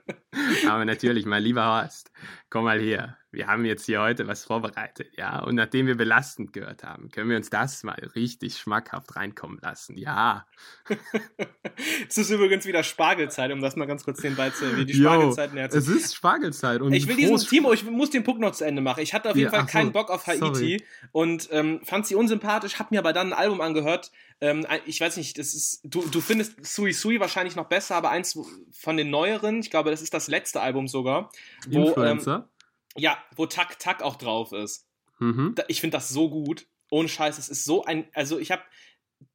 aber 0.67 0.87
natürlich, 0.87 1.27
mein 1.27 1.43
lieber 1.43 1.67
Horst, 1.67 2.11
komm 2.49 2.65
mal 2.65 2.81
hier 2.81 3.17
wir 3.37 3.47
haben 3.47 3.67
jetzt 3.67 3.85
hier 3.85 4.01
heute 4.01 4.27
was 4.27 4.45
vorbereitet, 4.45 5.13
ja. 5.17 5.41
Und 5.41 5.57
nachdem 5.57 5.87
wir 5.87 5.95
belastend 5.95 6.55
gehört 6.55 6.83
haben, 6.83 7.11
können 7.11 7.29
wir 7.29 7.37
uns 7.37 7.51
das 7.51 7.85
mal 7.85 7.95
richtig 8.15 8.57
schmackhaft 8.57 9.15
reinkommen 9.15 9.59
lassen, 9.61 9.99
ja. 9.99 10.47
es 12.09 12.17
ist 12.17 12.31
übrigens 12.31 12.65
wieder 12.65 12.83
Spargelzeit, 12.83 13.53
um 13.53 13.61
das 13.61 13.77
mal 13.77 13.85
ganz 13.85 14.05
kurz 14.05 14.23
nebenbei 14.23 14.51
zu 14.51 14.65
erwähnen. 14.65 14.87
Die 14.87 14.95
Spargelzeit 14.95 15.53
nähert 15.53 15.75
Es 15.75 15.87
ist 15.87 16.15
Spargelzeit. 16.15 16.81
Und 16.81 16.95
ich 16.95 17.07
will 17.07 17.17
diesen, 17.17 17.37
Timo, 17.37 17.75
ich 17.75 17.85
muss 17.85 18.09
den 18.09 18.25
Punkt 18.25 18.41
noch 18.41 18.53
zu 18.53 18.65
Ende 18.65 18.81
machen. 18.81 19.01
Ich 19.03 19.13
hatte 19.13 19.29
auf 19.29 19.37
jeden 19.37 19.53
ja, 19.53 19.59
Fall 19.59 19.67
keinen 19.67 19.89
so, 19.89 19.93
Bock 19.93 20.11
auf 20.11 20.27
Haiti 20.27 20.41
sorry. 20.41 20.85
und 21.13 21.49
ähm, 21.53 21.81
fand 21.85 22.07
sie 22.07 22.15
unsympathisch, 22.15 22.79
hab 22.79 22.91
mir 22.91 23.01
aber 23.01 23.13
dann 23.13 23.35
ein 23.35 23.39
Album 23.39 23.61
angehört. 23.61 24.13
Ähm, 24.41 24.67
ich 24.87 24.99
weiß 24.99 25.19
nicht, 25.19 25.39
das 25.39 25.55
ist, 25.55 25.81
du, 25.85 26.07
du 26.09 26.23
findest 26.23 26.65
Sui 26.65 26.95
Sui 26.95 27.21
wahrscheinlich 27.21 27.55
noch 27.55 27.67
besser, 27.67 27.97
aber 27.97 28.11
eins 28.11 28.39
von 28.73 28.97
den 28.97 29.11
neueren, 29.11 29.61
ich 29.61 29.71
glaube, 29.71 29.91
das 29.91 30.01
ist 30.01 30.15
das 30.15 30.27
letzte 30.29 30.63
Album 30.63 30.89
sogar. 30.89 31.31
Wo, 31.69 31.89
Influencer? 31.89 32.49
Ähm, 32.49 32.56
ja, 32.97 33.19
wo 33.35 33.47
Tak 33.47 33.79
Tak 33.79 34.03
auch 34.03 34.17
drauf 34.17 34.53
ist. 34.53 34.87
Mhm. 35.19 35.55
Ich 35.69 35.81
finde 35.81 35.97
das 35.97 36.09
so 36.09 36.31
gut. 36.31 36.67
Ohne 36.91 37.09
Scheiß, 37.09 37.39
es 37.39 37.49
ist 37.49 37.65
so 37.65 37.85
ein. 37.85 38.09
Also, 38.13 38.39
ich 38.39 38.51
habe 38.51 38.63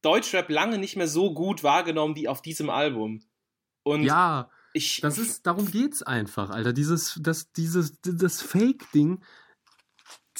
Deutschrap 0.01 0.49
lange 0.49 0.77
nicht 0.77 0.95
mehr 0.95 1.07
so 1.07 1.33
gut 1.33 1.63
wahrgenommen 1.63 2.15
wie 2.15 2.27
auf 2.27 2.41
diesem 2.41 2.69
Album. 2.69 3.21
Und 3.83 4.03
ja, 4.03 4.49
ich, 4.73 5.01
das 5.01 5.17
ist, 5.17 5.45
darum 5.45 5.69
geht's 5.69 6.01
einfach, 6.01 6.49
Alter. 6.49 6.73
Dieses, 6.73 7.19
das, 7.21 7.51
dieses, 7.51 7.99
das 8.01 8.41
Fake-Ding 8.41 9.21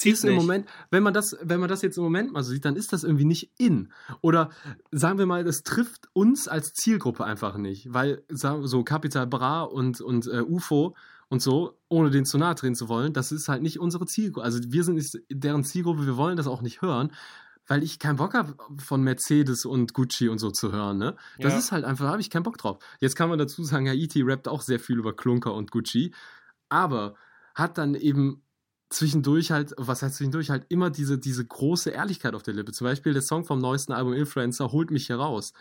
ist 0.04 0.24
im 0.24 0.34
Moment, 0.34 0.66
wenn 0.90 1.02
man 1.02 1.14
das, 1.14 1.36
wenn 1.42 1.60
man 1.60 1.68
das 1.68 1.82
jetzt 1.82 1.96
im 1.96 2.02
Moment 2.02 2.32
mal 2.32 2.42
so 2.42 2.50
sieht, 2.50 2.64
dann 2.64 2.76
ist 2.76 2.92
das 2.92 3.04
irgendwie 3.04 3.24
nicht 3.24 3.52
in. 3.58 3.92
Oder 4.20 4.50
sagen 4.90 5.18
wir 5.18 5.26
mal, 5.26 5.44
das 5.44 5.62
trifft 5.62 6.08
uns 6.12 6.48
als 6.48 6.72
Zielgruppe 6.72 7.24
einfach 7.24 7.56
nicht, 7.56 7.92
weil 7.92 8.24
so 8.28 8.82
Capital 8.82 9.26
Bra 9.26 9.62
und, 9.62 10.00
und 10.00 10.26
äh, 10.26 10.40
UFO 10.40 10.96
und 11.32 11.40
so, 11.40 11.78
ohne 11.88 12.10
den 12.10 12.26
zu 12.26 12.36
nahe 12.36 12.54
treten 12.54 12.74
zu 12.74 12.90
wollen, 12.90 13.14
das 13.14 13.32
ist 13.32 13.48
halt 13.48 13.62
nicht 13.62 13.80
unsere 13.80 14.04
Zielgruppe. 14.04 14.44
Also 14.44 14.60
wir 14.66 14.84
sind 14.84 14.96
nicht 14.96 15.16
deren 15.30 15.64
Zielgruppe, 15.64 16.04
wir 16.04 16.18
wollen 16.18 16.36
das 16.36 16.46
auch 16.46 16.60
nicht 16.60 16.82
hören, 16.82 17.10
weil 17.66 17.82
ich 17.82 17.98
keinen 17.98 18.16
Bock 18.16 18.34
habe, 18.34 18.54
von 18.76 19.02
Mercedes 19.02 19.64
und 19.64 19.94
Gucci 19.94 20.28
und 20.28 20.36
so 20.36 20.50
zu 20.50 20.72
hören. 20.72 20.98
Ne? 20.98 21.16
Das 21.38 21.54
ja. 21.54 21.58
ist 21.58 21.72
halt 21.72 21.86
einfach, 21.86 22.06
habe 22.08 22.20
ich 22.20 22.28
keinen 22.28 22.42
Bock 22.42 22.58
drauf. 22.58 22.80
Jetzt 23.00 23.16
kann 23.16 23.30
man 23.30 23.38
dazu 23.38 23.64
sagen, 23.64 23.86
ja, 23.86 23.94
E.T. 23.94 24.20
rappt 24.24 24.46
auch 24.46 24.60
sehr 24.60 24.78
viel 24.78 24.98
über 24.98 25.16
Klunker 25.16 25.54
und 25.54 25.70
Gucci, 25.70 26.12
aber 26.68 27.14
hat 27.54 27.78
dann 27.78 27.94
eben 27.94 28.42
zwischendurch 28.90 29.52
halt, 29.52 29.72
was 29.78 30.02
heißt 30.02 30.16
zwischendurch, 30.16 30.50
halt 30.50 30.66
immer 30.68 30.90
diese, 30.90 31.16
diese 31.18 31.46
große 31.46 31.88
Ehrlichkeit 31.88 32.34
auf 32.34 32.42
der 32.42 32.52
Lippe. 32.52 32.72
Zum 32.72 32.84
Beispiel 32.84 33.14
der 33.14 33.22
Song 33.22 33.46
vom 33.46 33.58
neuesten 33.58 33.92
Album 33.94 34.12
Influencer 34.12 34.70
holt 34.70 34.90
mich 34.90 35.06
hier 35.06 35.16
raus. 35.16 35.54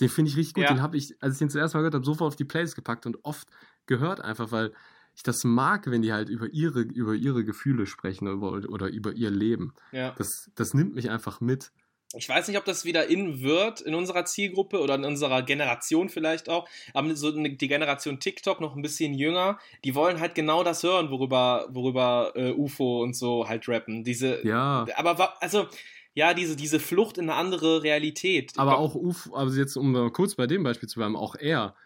Den 0.00 0.08
finde 0.08 0.30
ich 0.30 0.38
richtig 0.38 0.54
gut. 0.54 0.64
Ja. 0.64 0.72
Den 0.72 0.80
habe 0.80 0.96
ich, 0.96 1.22
als 1.22 1.34
ich 1.34 1.40
den 1.40 1.50
zuerst 1.50 1.74
mal 1.74 1.80
gehört 1.80 1.92
habe, 1.92 2.06
sofort 2.06 2.28
auf 2.28 2.36
die 2.36 2.46
Playlist 2.46 2.74
gepackt 2.74 3.04
und 3.04 3.22
oft 3.22 3.46
gehört 3.84 4.22
einfach, 4.22 4.50
weil 4.50 4.72
ich 5.14 5.22
das 5.22 5.44
mag, 5.44 5.90
wenn 5.90 6.02
die 6.02 6.12
halt 6.12 6.28
über 6.28 6.48
ihre, 6.48 6.80
über 6.80 7.14
ihre 7.14 7.44
Gefühle 7.44 7.86
sprechen 7.86 8.28
oder, 8.28 8.68
oder 8.68 8.88
über 8.88 9.12
ihr 9.12 9.30
Leben. 9.30 9.74
Ja. 9.92 10.14
Das, 10.16 10.50
das 10.54 10.74
nimmt 10.74 10.94
mich 10.94 11.10
einfach 11.10 11.40
mit. 11.40 11.72
Ich 12.14 12.28
weiß 12.28 12.48
nicht, 12.48 12.58
ob 12.58 12.64
das 12.64 12.84
wieder 12.84 13.06
in 13.08 13.40
wird 13.40 13.80
in 13.80 13.94
unserer 13.94 14.24
Zielgruppe 14.24 14.80
oder 14.80 14.96
in 14.96 15.04
unserer 15.04 15.42
Generation 15.42 16.08
vielleicht 16.08 16.48
auch. 16.48 16.68
Aber 16.92 17.14
so 17.14 17.30
die 17.30 17.68
Generation 17.68 18.18
TikTok 18.18 18.60
noch 18.60 18.74
ein 18.74 18.82
bisschen 18.82 19.14
jünger, 19.14 19.60
die 19.84 19.94
wollen 19.94 20.18
halt 20.18 20.34
genau 20.34 20.64
das 20.64 20.82
hören, 20.82 21.10
worüber, 21.10 21.68
worüber 21.70 22.32
äh, 22.34 22.50
UFO 22.50 23.02
und 23.02 23.14
so 23.14 23.48
halt 23.48 23.68
rappen. 23.68 24.02
Diese, 24.02 24.44
ja. 24.44 24.86
Aber 24.96 25.40
also, 25.40 25.68
ja, 26.14 26.34
diese, 26.34 26.56
diese 26.56 26.80
Flucht 26.80 27.16
in 27.16 27.30
eine 27.30 27.38
andere 27.38 27.84
Realität. 27.84 28.54
Aber 28.56 28.72
glaub, 28.72 28.80
auch 28.80 28.94
UFO, 28.96 29.34
also 29.34 29.56
jetzt 29.56 29.76
um 29.76 30.12
kurz 30.12 30.34
bei 30.34 30.48
dem 30.48 30.64
Beispiel 30.64 30.88
zu 30.88 30.98
bleiben, 30.98 31.14
auch 31.14 31.36
er 31.36 31.76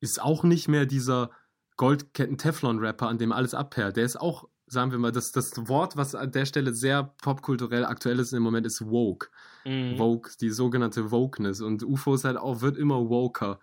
ist 0.00 0.20
auch 0.20 0.42
nicht 0.42 0.68
mehr 0.68 0.84
dieser 0.84 1.30
Goldketten-Teflon-Rapper, 1.76 3.08
an 3.08 3.18
dem 3.18 3.32
alles 3.32 3.54
abperlt. 3.54 3.96
Der 3.96 4.04
ist 4.04 4.20
auch, 4.20 4.48
sagen 4.66 4.90
wir 4.90 4.98
mal, 4.98 5.12
das, 5.12 5.32
das 5.32 5.52
Wort, 5.68 5.96
was 5.96 6.14
an 6.14 6.32
der 6.32 6.46
Stelle 6.46 6.74
sehr 6.74 7.14
popkulturell 7.22 7.84
aktuell 7.84 8.18
ist 8.18 8.32
im 8.32 8.42
Moment, 8.42 8.66
ist 8.66 8.82
woke. 8.86 9.28
Mhm. 9.64 9.98
Woke, 9.98 10.32
die 10.40 10.50
sogenannte 10.50 11.10
Wokeness. 11.10 11.60
Und 11.60 11.82
UFO 11.82 12.14
ist 12.14 12.24
halt 12.24 12.36
auch, 12.36 12.60
wird 12.60 12.76
immer 12.76 13.08
woker. 13.08 13.58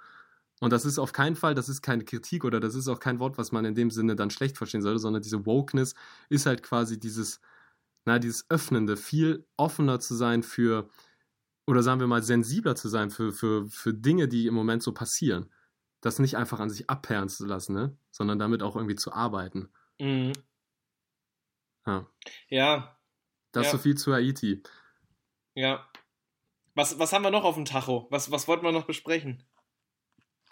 Und 0.61 0.73
das 0.73 0.85
ist 0.85 0.99
auf 0.99 1.13
keinen 1.13 1.35
Fall, 1.35 1.55
das 1.55 1.69
ist 1.69 1.81
keine 1.81 2.03
Kritik 2.03 2.43
oder 2.43 2.59
das 2.59 2.75
ist 2.75 2.89
auch 2.89 2.99
kein 2.99 3.19
Wort, 3.19 3.37
was 3.37 3.51
man 3.51 3.63
in 3.63 3.75
dem 3.75 3.91
Sinne 3.91 4.15
dann 4.15 4.29
schlecht 4.29 4.57
verstehen 4.57 4.81
sollte, 4.81 4.99
sondern 4.99 5.21
diese 5.21 5.45
Wokeness 5.45 5.95
ist 6.27 6.45
halt 6.45 6.63
quasi 6.63 6.99
dieses, 6.99 7.39
na, 8.05 8.19
dieses 8.19 8.45
Öffnende, 8.49 8.97
viel 8.97 9.45
offener 9.55 10.01
zu 10.01 10.15
sein 10.15 10.43
für, 10.43 10.89
oder 11.65 11.81
sagen 11.81 12.01
wir 12.01 12.07
mal, 12.07 12.23
sensibler 12.23 12.75
zu 12.75 12.89
sein 12.89 13.09
für, 13.09 13.31
für, 13.31 13.67
für 13.69 13.93
Dinge, 13.93 14.27
die 14.27 14.47
im 14.47 14.53
Moment 14.53 14.83
so 14.83 14.91
passieren 14.93 15.49
das 16.01 16.19
nicht 16.19 16.37
einfach 16.37 16.59
an 16.59 16.69
sich 16.69 16.89
abperren 16.89 17.29
zu 17.29 17.45
lassen, 17.45 17.73
ne? 17.73 17.97
sondern 18.11 18.39
damit 18.39 18.63
auch 18.63 18.75
irgendwie 18.75 18.95
zu 18.95 19.11
arbeiten. 19.11 19.69
Mhm. 19.99 20.33
Ja. 21.85 22.07
Ja. 22.49 22.97
Das 23.51 23.67
ja. 23.67 23.71
so 23.71 23.77
viel 23.77 23.97
zu 23.97 24.13
Haiti. 24.13 24.63
Ja. 25.55 25.85
Was, 26.75 26.99
was 26.99 27.11
haben 27.11 27.23
wir 27.23 27.31
noch 27.31 27.43
auf 27.43 27.55
dem 27.55 27.65
Tacho? 27.65 28.07
Was, 28.09 28.31
was 28.31 28.47
wollten 28.47 28.63
wir 28.63 28.71
noch 28.71 28.85
besprechen? 28.85 29.43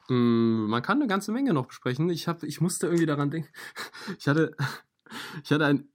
Mm, 0.09 0.65
man 0.67 0.81
kann 0.81 0.99
eine 0.99 1.07
ganze 1.07 1.31
Menge 1.31 1.53
noch 1.53 1.67
besprechen. 1.67 2.09
Ich, 2.09 2.27
hab, 2.27 2.43
ich 2.43 2.61
musste 2.61 2.87
irgendwie 2.87 3.05
daran 3.05 3.31
denken. 3.31 3.49
Ich 4.17 4.27
hatte, 4.27 4.55
ich 5.43 5.51
hatte 5.51 5.65
einen 5.65 5.91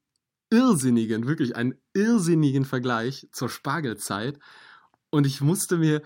irrsinnigen, 0.50 1.26
wirklich 1.26 1.56
einen 1.56 1.80
irrsinnigen 1.94 2.64
Vergleich 2.64 3.28
zur 3.32 3.48
Spargelzeit. 3.48 4.38
Und 5.10 5.26
ich 5.26 5.40
musste 5.40 5.78
mir, 5.78 6.02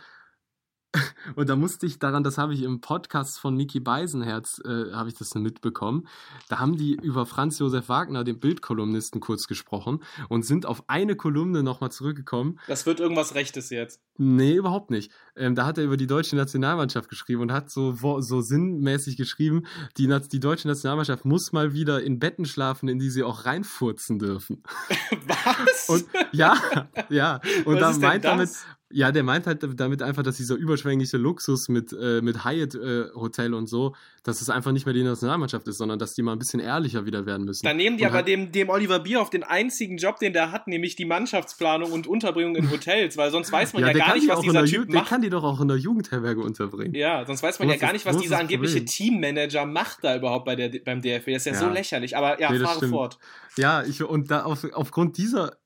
und 1.36 1.48
da 1.48 1.56
musste 1.56 1.86
ich 1.86 1.98
daran, 1.98 2.22
das 2.22 2.38
habe 2.38 2.54
ich 2.54 2.62
im 2.62 2.80
Podcast 2.80 3.38
von 3.38 3.54
Niki 3.54 3.80
Beisenherz, 3.80 4.60
äh, 4.64 4.92
habe 4.92 5.08
ich 5.08 5.14
das 5.14 5.34
mitbekommen. 5.34 6.06
Da 6.48 6.58
haben 6.58 6.76
die 6.76 6.94
über 6.94 7.26
Franz 7.26 7.58
Josef 7.58 7.88
Wagner, 7.88 8.24
den 8.24 8.40
Bildkolumnisten, 8.40 9.20
kurz 9.20 9.46
gesprochen 9.46 10.02
und 10.28 10.44
sind 10.44 10.66
auf 10.66 10.84
eine 10.88 11.16
Kolumne 11.16 11.62
nochmal 11.62 11.90
zurückgekommen. 11.90 12.58
Das 12.68 12.86
wird 12.86 13.00
irgendwas 13.00 13.34
Rechtes 13.34 13.70
jetzt. 13.70 14.00
Nee, 14.18 14.54
überhaupt 14.54 14.90
nicht. 14.90 15.12
Ähm, 15.36 15.54
da 15.54 15.66
hat 15.66 15.78
er 15.78 15.84
über 15.84 15.96
die 15.96 16.06
deutsche 16.06 16.36
Nationalmannschaft 16.36 17.08
geschrieben 17.08 17.42
und 17.42 17.52
hat 17.52 17.70
so, 17.70 17.92
so 18.20 18.40
sinnmäßig 18.40 19.16
geschrieben, 19.16 19.66
die, 19.98 20.08
die 20.32 20.40
deutsche 20.40 20.68
Nationalmannschaft 20.68 21.24
muss 21.24 21.52
mal 21.52 21.74
wieder 21.74 22.02
in 22.02 22.18
Betten 22.18 22.46
schlafen, 22.46 22.88
in 22.88 22.98
die 22.98 23.10
sie 23.10 23.22
auch 23.22 23.44
reinfurzen 23.44 24.18
dürfen. 24.18 24.62
Was? 25.26 25.88
Und 25.88 26.06
ja, 26.32 26.56
ja. 27.10 27.40
Und 27.64 27.80
Was 27.80 28.00
da 28.00 28.06
meint 28.06 28.24
damit, 28.24 28.50
ja, 28.90 29.10
der 29.10 29.24
meint 29.24 29.46
halt 29.46 29.66
damit 29.80 30.00
einfach, 30.00 30.22
dass 30.22 30.36
dieser 30.36 30.54
überschwängliche 30.54 31.16
Luxus 31.16 31.68
mit, 31.68 31.92
äh, 31.92 32.20
mit 32.22 32.44
Hyatt-Hotel 32.44 33.52
äh, 33.52 33.56
und 33.56 33.68
so, 33.68 33.96
dass 34.22 34.40
es 34.40 34.48
einfach 34.48 34.70
nicht 34.70 34.86
mehr 34.86 34.92
die 34.92 35.02
Nationalmannschaft 35.02 35.66
ist, 35.66 35.78
sondern 35.78 35.98
dass 35.98 36.14
die 36.14 36.22
mal 36.22 36.32
ein 36.32 36.38
bisschen 36.38 36.60
ehrlicher 36.60 37.04
wieder 37.04 37.26
werden 37.26 37.46
müssen. 37.46 37.66
Dann 37.66 37.76
nehmen 37.76 37.96
die 37.96 38.04
und 38.04 38.10
aber 38.10 38.18
halt 38.18 38.28
dem, 38.28 38.52
dem 38.52 38.68
Oliver 38.68 39.00
Bierhoff 39.00 39.30
den 39.30 39.42
einzigen 39.42 39.96
Job, 39.96 40.20
den 40.20 40.32
der 40.32 40.52
hat, 40.52 40.68
nämlich 40.68 40.94
die 40.94 41.04
Mannschaftsplanung 41.04 41.90
und 41.90 42.06
Unterbringung 42.06 42.54
in 42.54 42.70
Hotels, 42.70 43.16
weil 43.16 43.32
sonst 43.32 43.50
weiß 43.50 43.72
man 43.72 43.82
ja, 43.82 43.88
ja 43.88 43.94
gar 43.94 44.14
nicht, 44.14 44.28
was 44.28 44.40
dieser 44.40 44.64
Typ 44.64 44.72
Ju 44.72 44.80
macht. 44.80 44.94
Der 44.94 45.02
kann 45.02 45.22
die 45.22 45.30
doch 45.30 45.42
auch 45.42 45.60
in 45.60 45.68
der 45.68 45.78
Jugendherberge 45.78 46.40
unterbringen. 46.40 46.94
Ja, 46.94 47.24
sonst 47.26 47.42
weiß 47.42 47.58
man 47.58 47.68
ja 47.68 47.76
gar 47.76 47.92
nicht, 47.92 48.06
was 48.06 48.18
dieser 48.18 48.38
angebliche 48.38 48.84
Teammanager 48.84 49.66
macht 49.66 50.04
da 50.04 50.16
überhaupt 50.16 50.44
bei 50.44 50.54
der, 50.54 50.70
beim 50.84 51.02
DFB. 51.02 51.32
Das 51.32 51.38
ist 51.38 51.46
ja, 51.46 51.52
ja. 51.52 51.58
so 51.58 51.68
lächerlich, 51.68 52.16
aber 52.16 52.40
ja, 52.40 52.52
nee, 52.52 52.60
fahre 52.60 52.86
fort. 52.88 53.18
Ja, 53.56 53.82
ich, 53.82 54.02
und 54.02 54.30
da 54.30 54.44
auf, 54.44 54.64
aufgrund 54.72 55.18
dieser 55.18 55.56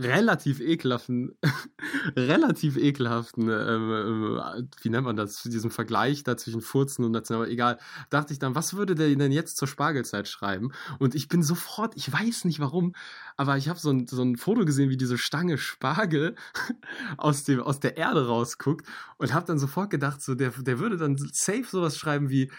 relativ 0.00 0.60
ekelhaften, 0.60 1.36
relativ 2.16 2.76
ekelhaften, 2.76 3.48
ähm, 3.48 4.38
äh, 4.38 4.62
wie 4.82 4.90
nennt 4.90 5.04
man 5.04 5.16
das, 5.16 5.42
diesem 5.42 5.70
Vergleich 5.70 6.24
da 6.24 6.36
zwischen 6.36 6.60
Furzen 6.60 7.04
und 7.04 7.12
National, 7.12 7.48
egal, 7.48 7.78
dachte 8.10 8.32
ich 8.32 8.38
dann, 8.38 8.54
was 8.54 8.74
würde 8.74 8.94
der 8.94 9.14
denn 9.14 9.32
jetzt 9.32 9.56
zur 9.56 9.68
Spargelzeit 9.68 10.28
schreiben? 10.28 10.72
Und 10.98 11.14
ich 11.14 11.28
bin 11.28 11.42
sofort, 11.42 11.96
ich 11.96 12.12
weiß 12.12 12.44
nicht 12.44 12.60
warum, 12.60 12.94
aber 13.36 13.56
ich 13.56 13.68
habe 13.68 13.78
so 13.78 13.90
ein, 13.90 14.06
so 14.06 14.22
ein 14.22 14.36
Foto 14.36 14.64
gesehen, 14.64 14.90
wie 14.90 14.96
diese 14.96 15.18
Stange 15.18 15.58
Spargel 15.58 16.34
aus, 17.16 17.44
dem, 17.44 17.60
aus 17.60 17.80
der 17.80 17.96
Erde 17.96 18.26
rausguckt 18.26 18.86
und 19.18 19.32
habe 19.32 19.46
dann 19.46 19.58
sofort 19.58 19.90
gedacht, 19.90 20.22
so, 20.22 20.34
der, 20.34 20.50
der 20.50 20.78
würde 20.78 20.96
dann 20.96 21.16
safe 21.32 21.64
sowas 21.68 21.96
schreiben 21.96 22.30
wie, 22.30 22.50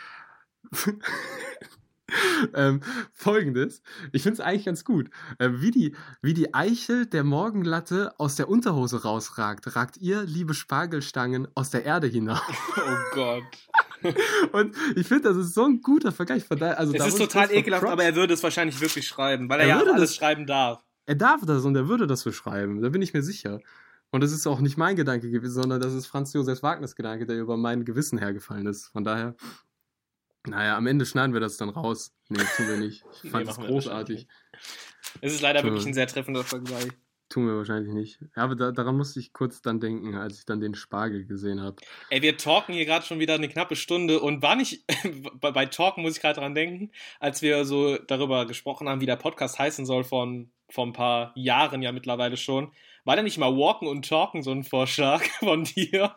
ähm, 2.53 2.81
Folgendes, 3.11 3.81
ich 4.11 4.23
finde 4.23 4.35
es 4.35 4.39
eigentlich 4.39 4.65
ganz 4.65 4.85
gut. 4.85 5.09
Äh, 5.39 5.49
wie, 5.53 5.71
die, 5.71 5.95
wie 6.21 6.33
die 6.33 6.53
Eichel 6.53 7.05
der 7.05 7.23
Morgenlatte 7.23 8.13
aus 8.17 8.35
der 8.35 8.49
Unterhose 8.49 9.03
rausragt, 9.03 9.75
ragt 9.75 9.97
ihr, 9.97 10.23
liebe 10.23 10.53
Spargelstangen, 10.53 11.47
aus 11.55 11.69
der 11.69 11.85
Erde 11.85 12.07
hinaus. 12.07 12.41
Oh 12.77 13.15
Gott. 13.15 13.43
Und 14.51 14.75
ich 14.95 15.07
finde, 15.07 15.29
das 15.29 15.37
ist 15.37 15.53
so 15.53 15.65
ein 15.65 15.81
guter 15.81 16.11
Vergleich. 16.11 16.43
Also 16.49 16.93
es 16.93 17.07
ist 17.07 17.17
total 17.17 17.51
ekelhaft, 17.51 17.85
aber 17.85 18.03
er 18.03 18.15
würde 18.15 18.33
es 18.33 18.43
wahrscheinlich 18.43 18.79
wirklich 18.81 19.07
schreiben, 19.07 19.49
weil 19.49 19.61
er, 19.61 19.67
er 19.67 19.69
ja 19.69 19.79
alles 19.79 20.01
das, 20.01 20.15
schreiben 20.15 20.45
darf. 20.45 20.83
Er 21.05 21.15
darf 21.15 21.41
das 21.45 21.65
und 21.65 21.75
er 21.75 21.87
würde 21.87 22.07
das 22.07 22.21
so 22.21 22.31
schreiben, 22.31 22.81
da 22.81 22.89
bin 22.89 23.01
ich 23.01 23.13
mir 23.13 23.23
sicher. 23.23 23.59
Und 24.11 24.21
das 24.21 24.31
ist 24.31 24.45
auch 24.45 24.59
nicht 24.59 24.77
mein 24.77 24.95
Gedanke 24.95 25.31
gewesen, 25.31 25.63
sondern 25.63 25.81
das 25.81 25.93
ist 25.93 26.05
Franz 26.05 26.33
Josef 26.33 26.61
Wagners 26.61 26.95
Gedanke, 26.95 27.25
der 27.25 27.39
über 27.39 27.57
mein 27.57 27.83
Gewissen 27.83 28.19
hergefallen 28.19 28.67
ist. 28.67 28.89
Von 28.89 29.03
daher 29.03 29.35
naja, 30.47 30.77
am 30.77 30.87
Ende 30.87 31.05
schneiden 31.05 31.33
wir 31.33 31.39
das 31.39 31.57
dann 31.57 31.69
raus. 31.69 32.13
Nee, 32.29 32.43
tun 32.57 32.67
wir 32.67 32.77
nicht. 32.77 33.03
Ich 33.23 33.31
fand 33.31 33.47
es 33.47 33.57
nee, 33.59 33.67
großartig. 33.67 34.27
Es 35.21 35.33
ist 35.33 35.41
leider 35.41 35.61
tun 35.61 35.71
wirklich 35.71 35.85
ein 35.85 35.93
sehr 35.93 36.07
treffender 36.07 36.43
Vergleich. 36.43 36.89
Tun 37.29 37.47
wir 37.47 37.55
wahrscheinlich 37.55 37.93
nicht. 37.93 38.19
Ja, 38.35 38.43
aber 38.43 38.55
da, 38.55 38.71
daran 38.71 38.97
musste 38.97 39.19
ich 39.19 39.33
kurz 39.33 39.61
dann 39.61 39.79
denken, 39.79 40.15
als 40.15 40.39
ich 40.39 40.45
dann 40.45 40.59
den 40.59 40.75
Spargel 40.75 41.25
gesehen 41.25 41.61
habe. 41.61 41.77
Ey, 42.09 42.21
wir 42.21 42.37
talken 42.37 42.73
hier 42.75 42.85
gerade 42.85 43.05
schon 43.05 43.19
wieder 43.19 43.33
eine 43.33 43.49
knappe 43.49 43.75
Stunde 43.75 44.19
und 44.19 44.43
war 44.43 44.55
nicht, 44.55 44.85
bei, 45.39 45.51
bei 45.51 45.65
Talken 45.65 46.03
muss 46.03 46.15
ich 46.15 46.21
gerade 46.21 46.39
dran 46.39 46.53
denken, 46.53 46.91
als 47.19 47.41
wir 47.41 47.65
so 47.65 47.97
darüber 47.97 48.45
gesprochen 48.45 48.87
haben, 48.87 49.01
wie 49.01 49.07
der 49.07 49.15
Podcast 49.15 49.57
heißen 49.57 49.85
soll 49.85 50.03
von, 50.03 50.51
vor 50.69 50.85
ein 50.85 50.93
paar 50.93 51.31
Jahren 51.35 51.81
ja 51.81 51.91
mittlerweile 51.91 52.37
schon. 52.37 52.71
War 53.05 53.15
da 53.15 53.23
nicht 53.23 53.37
mal 53.37 53.55
Walken 53.57 53.87
und 53.87 54.07
Talken 54.07 54.43
so 54.43 54.51
ein 54.51 54.63
Vorschlag 54.63 55.23
von 55.39 55.63
dir? 55.63 56.15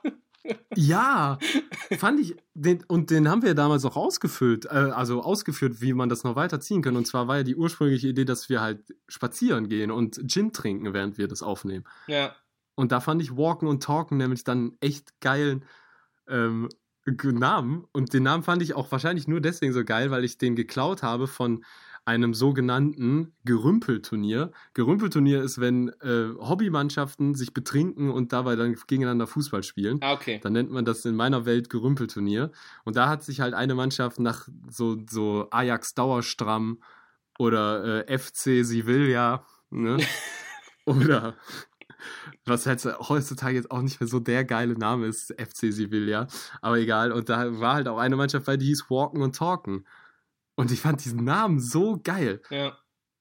Ja, 0.74 1.38
fand 1.98 2.20
ich, 2.20 2.36
den, 2.54 2.84
und 2.88 3.10
den 3.10 3.28
haben 3.28 3.42
wir 3.42 3.54
damals 3.54 3.84
auch 3.84 3.96
ausgefüllt, 3.96 4.66
äh, 4.66 4.68
also 4.68 5.22
ausgeführt, 5.22 5.80
wie 5.80 5.92
man 5.92 6.08
das 6.08 6.24
noch 6.24 6.36
weiterziehen 6.36 6.82
kann. 6.82 6.96
Und 6.96 7.06
zwar 7.06 7.28
war 7.28 7.38
ja 7.38 7.42
die 7.42 7.56
ursprüngliche 7.56 8.08
Idee, 8.08 8.24
dass 8.24 8.48
wir 8.48 8.60
halt 8.60 8.94
spazieren 9.08 9.68
gehen 9.68 9.90
und 9.90 10.20
Gin 10.30 10.52
trinken, 10.52 10.92
während 10.92 11.18
wir 11.18 11.28
das 11.28 11.42
aufnehmen. 11.42 11.84
Ja. 12.06 12.34
Und 12.74 12.92
da 12.92 13.00
fand 13.00 13.22
ich 13.22 13.36
Walken 13.36 13.68
und 13.68 13.82
Talken 13.82 14.18
nämlich 14.18 14.44
dann 14.44 14.76
echt 14.80 15.20
geilen 15.20 15.64
ähm, 16.28 16.68
Namen. 17.22 17.84
Und 17.92 18.12
den 18.12 18.24
Namen 18.24 18.42
fand 18.42 18.62
ich 18.62 18.74
auch 18.74 18.90
wahrscheinlich 18.90 19.28
nur 19.28 19.40
deswegen 19.40 19.72
so 19.72 19.84
geil, 19.84 20.10
weil 20.10 20.24
ich 20.24 20.38
den 20.38 20.56
geklaut 20.56 21.02
habe 21.02 21.26
von 21.26 21.64
einem 22.06 22.34
sogenannten 22.34 23.34
Gerümpelturnier. 23.44 24.52
Gerümpelturnier 24.74 25.42
ist, 25.42 25.60
wenn 25.60 25.88
äh, 26.00 26.28
Hobbymannschaften 26.38 27.34
sich 27.34 27.52
betrinken 27.52 28.10
und 28.10 28.32
dabei 28.32 28.54
dann 28.54 28.76
gegeneinander 28.86 29.26
Fußball 29.26 29.64
spielen. 29.64 29.98
Ah, 30.02 30.12
okay. 30.12 30.38
Dann 30.42 30.52
nennt 30.52 30.70
man 30.70 30.84
das 30.84 31.04
in 31.04 31.16
meiner 31.16 31.44
Welt 31.46 31.68
Gerümpelturnier. 31.68 32.52
Und 32.84 32.96
da 32.96 33.08
hat 33.08 33.24
sich 33.24 33.40
halt 33.40 33.54
eine 33.54 33.74
Mannschaft 33.74 34.20
nach 34.20 34.48
so, 34.70 34.98
so 35.10 35.48
Ajax 35.50 35.94
Dauerstramm 35.94 36.80
oder 37.40 38.06
äh, 38.08 38.18
FC 38.18 38.64
Sevilla, 38.64 39.44
ne? 39.70 39.98
oder 40.84 41.34
was 42.44 42.66
halt 42.66 42.84
heutzutage 42.84 43.56
jetzt 43.56 43.72
auch 43.72 43.82
nicht 43.82 44.00
mehr 44.00 44.06
so 44.06 44.20
der 44.20 44.44
geile 44.44 44.74
Name 44.74 45.06
ist, 45.06 45.34
FC 45.40 45.72
Sevilla. 45.72 46.28
Aber 46.60 46.78
egal. 46.78 47.10
Und 47.10 47.28
da 47.28 47.58
war 47.58 47.74
halt 47.74 47.88
auch 47.88 47.98
eine 47.98 48.14
Mannschaft 48.14 48.46
bei, 48.46 48.56
die 48.56 48.66
hieß 48.66 48.84
Walken 48.90 49.22
und 49.22 49.34
Talken. 49.34 49.84
Und 50.56 50.72
ich 50.72 50.80
fand 50.80 51.04
diesen 51.04 51.22
Namen 51.22 51.60
so 51.60 52.00
geil, 52.02 52.42
ja. 52.50 52.76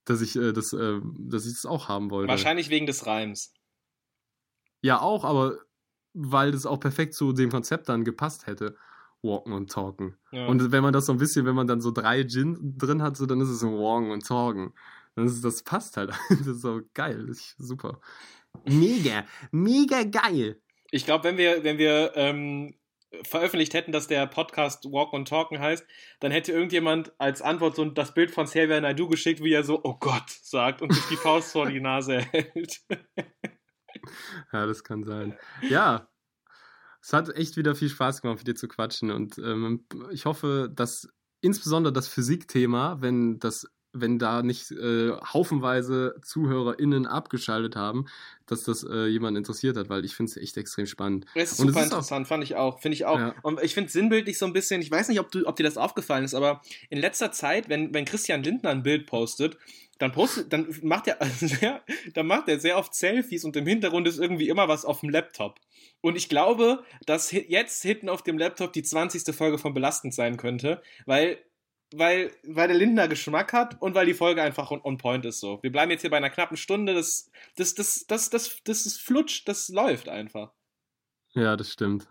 dass 0.05 0.21
ich 0.21 0.35
äh, 0.35 0.53
das, 0.53 0.73
äh, 0.73 0.99
dass 1.19 1.45
ich 1.45 1.53
das 1.53 1.65
auch 1.65 1.89
haben 1.89 2.09
wollte. 2.09 2.29
Wahrscheinlich 2.29 2.69
wegen 2.69 2.87
des 2.87 3.05
Reims. 3.05 3.53
Ja, 4.81 5.01
auch, 5.01 5.23
aber 5.23 5.59
weil 6.13 6.51
das 6.51 6.65
auch 6.65 6.79
perfekt 6.79 7.13
zu 7.13 7.33
dem 7.33 7.51
Konzept 7.51 7.89
dann 7.89 8.05
gepasst 8.05 8.47
hätte. 8.47 8.77
Walken 9.21 9.53
und 9.53 9.71
Talken. 9.71 10.17
Ja. 10.31 10.45
Und 10.45 10.71
wenn 10.71 10.83
man 10.83 10.93
das 10.93 11.07
so 11.07 11.11
ein 11.11 11.17
bisschen, 11.17 11.45
wenn 11.45 11.55
man 11.55 11.67
dann 11.67 11.81
so 11.81 11.91
drei 11.91 12.23
Gin 12.23 12.77
drin 12.77 13.01
hat, 13.01 13.17
so, 13.17 13.25
dann 13.25 13.41
ist 13.41 13.49
es 13.49 13.59
so 13.59 13.71
Walken 13.71 14.11
und 14.11 14.25
Talken. 14.25 14.73
Dann 15.15 15.25
ist, 15.25 15.43
das 15.43 15.63
passt 15.63 15.97
halt. 15.97 16.11
das 16.29 16.47
ist 16.47 16.61
so 16.61 16.81
geil. 16.93 17.27
Ist 17.29 17.55
super. 17.57 17.99
Mega, 18.65 19.25
mega 19.51 20.03
geil. 20.03 20.61
Ich 20.91 21.05
glaube, 21.05 21.25
wenn 21.25 21.37
wir, 21.37 21.63
wenn 21.63 21.77
wir 21.77 22.11
ähm, 22.15 22.75
veröffentlicht 23.23 23.73
hätten, 23.73 23.91
dass 23.91 24.07
der 24.07 24.27
Podcast 24.27 24.85
Walk 24.85 25.13
and 25.13 25.27
Talken 25.27 25.59
heißt, 25.59 25.85
dann 26.19 26.31
hätte 26.31 26.51
irgendjemand 26.51 27.13
als 27.19 27.41
Antwort 27.41 27.75
so 27.75 27.85
das 27.85 28.13
Bild 28.13 28.31
von 28.31 28.45
Xavier 28.45 28.81
Naidoo 28.81 29.07
geschickt, 29.07 29.41
wie 29.41 29.53
er 29.53 29.63
so, 29.63 29.81
oh 29.83 29.97
Gott, 29.99 30.29
sagt 30.29 30.81
und 30.81 30.93
sich 30.93 31.05
die 31.05 31.17
Faust 31.17 31.51
vor 31.51 31.69
die 31.69 31.79
Nase 31.79 32.19
hält. 32.31 32.81
ja, 34.51 34.65
das 34.65 34.83
kann 34.83 35.03
sein. 35.03 35.37
Ja, 35.69 36.07
es 37.01 37.13
hat 37.13 37.29
echt 37.35 37.57
wieder 37.57 37.75
viel 37.75 37.89
Spaß 37.89 38.21
gemacht, 38.21 38.39
mit 38.39 38.47
dir 38.47 38.55
zu 38.55 38.67
quatschen 38.67 39.11
und 39.11 39.37
ähm, 39.37 39.85
ich 40.11 40.25
hoffe, 40.25 40.71
dass 40.73 41.07
insbesondere 41.41 41.93
das 41.93 42.07
Physikthema, 42.07 42.97
wenn 43.01 43.37
das 43.37 43.67
wenn 43.95 44.19
da 44.19 44.43
nicht 44.43 44.71
äh, 44.71 45.11
haufenweise 45.11 46.15
ZuhörerInnen 46.21 47.07
abgeschaltet 47.07 47.75
haben, 47.75 48.05
dass 48.45 48.63
das 48.63 48.83
äh, 48.83 49.07
jemand 49.07 49.37
interessiert 49.37 49.77
hat, 49.77 49.89
weil 49.89 50.05
ich 50.05 50.15
finde 50.15 50.31
es 50.31 50.37
echt 50.37 50.57
extrem 50.57 50.85
spannend. 50.85 51.25
Es 51.33 51.53
ist 51.53 51.59
und 51.59 51.67
super 51.67 51.79
ist 51.79 51.85
interessant, 51.87 52.25
auch, 52.25 52.29
fand 52.29 52.43
ich 52.43 52.55
auch. 52.55 52.79
Finde 52.79 52.95
ich 52.95 53.05
auch. 53.05 53.17
Ja. 53.17 53.35
Und 53.41 53.61
ich 53.63 53.73
finde 53.73 53.89
sinnbildlich 53.89 54.37
so 54.37 54.45
ein 54.45 54.53
bisschen, 54.53 54.81
ich 54.81 54.91
weiß 54.91 55.07
nicht, 55.07 55.19
ob, 55.19 55.31
du, 55.31 55.47
ob 55.47 55.55
dir 55.55 55.63
das 55.63 55.77
aufgefallen 55.77 56.23
ist, 56.23 56.33
aber 56.33 56.61
in 56.89 56.99
letzter 56.99 57.31
Zeit, 57.31 57.69
wenn, 57.69 57.93
wenn 57.93 58.05
Christian 58.05 58.43
Lindner 58.43 58.69
ein 58.69 58.83
Bild 58.83 59.07
postet, 59.07 59.57
dann 59.97 60.11
postet, 60.11 60.51
dann 60.51 60.67
macht 60.81 61.07
er 61.07 61.17
sehr, 61.39 61.81
dann 62.13 62.27
macht 62.27 62.47
er 62.49 62.59
sehr 62.59 62.77
oft 62.77 62.93
Selfies 62.93 63.45
und 63.45 63.55
im 63.55 63.65
Hintergrund 63.65 64.07
ist 64.07 64.19
irgendwie 64.19 64.49
immer 64.49 64.67
was 64.67 64.85
auf 64.85 64.99
dem 64.99 65.09
Laptop. 65.09 65.59
Und 66.01 66.15
ich 66.15 66.29
glaube, 66.29 66.83
dass 67.05 67.31
jetzt 67.31 67.81
hinten 67.81 68.09
auf 68.09 68.21
dem 68.21 68.37
Laptop 68.37 68.73
die 68.73 68.83
20. 68.83 69.35
Folge 69.35 69.57
von 69.57 69.73
Belastend 69.73 70.13
sein 70.13 70.37
könnte, 70.37 70.81
weil 71.05 71.39
weil, 71.97 72.31
weil 72.43 72.67
der 72.67 72.77
Lindner 72.77 73.07
Geschmack 73.07 73.53
hat 73.53 73.81
und 73.81 73.95
weil 73.95 74.05
die 74.05 74.13
Folge 74.13 74.41
einfach 74.41 74.71
on, 74.71 74.81
on, 74.83 74.97
point 74.97 75.25
ist 75.25 75.39
so. 75.39 75.59
Wir 75.61 75.71
bleiben 75.71 75.91
jetzt 75.91 76.01
hier 76.01 76.09
bei 76.09 76.17
einer 76.17 76.29
knappen 76.29 76.57
Stunde, 76.57 76.93
das, 76.93 77.29
das, 77.55 77.75
das, 77.75 78.05
das, 78.07 78.29
das, 78.29 78.57
das 78.63 78.85
ist 78.85 78.99
flutsch, 78.99 79.43
das 79.45 79.69
läuft 79.69 80.09
einfach. 80.09 80.51
Ja, 81.33 81.55
das 81.55 81.71
stimmt. 81.71 82.07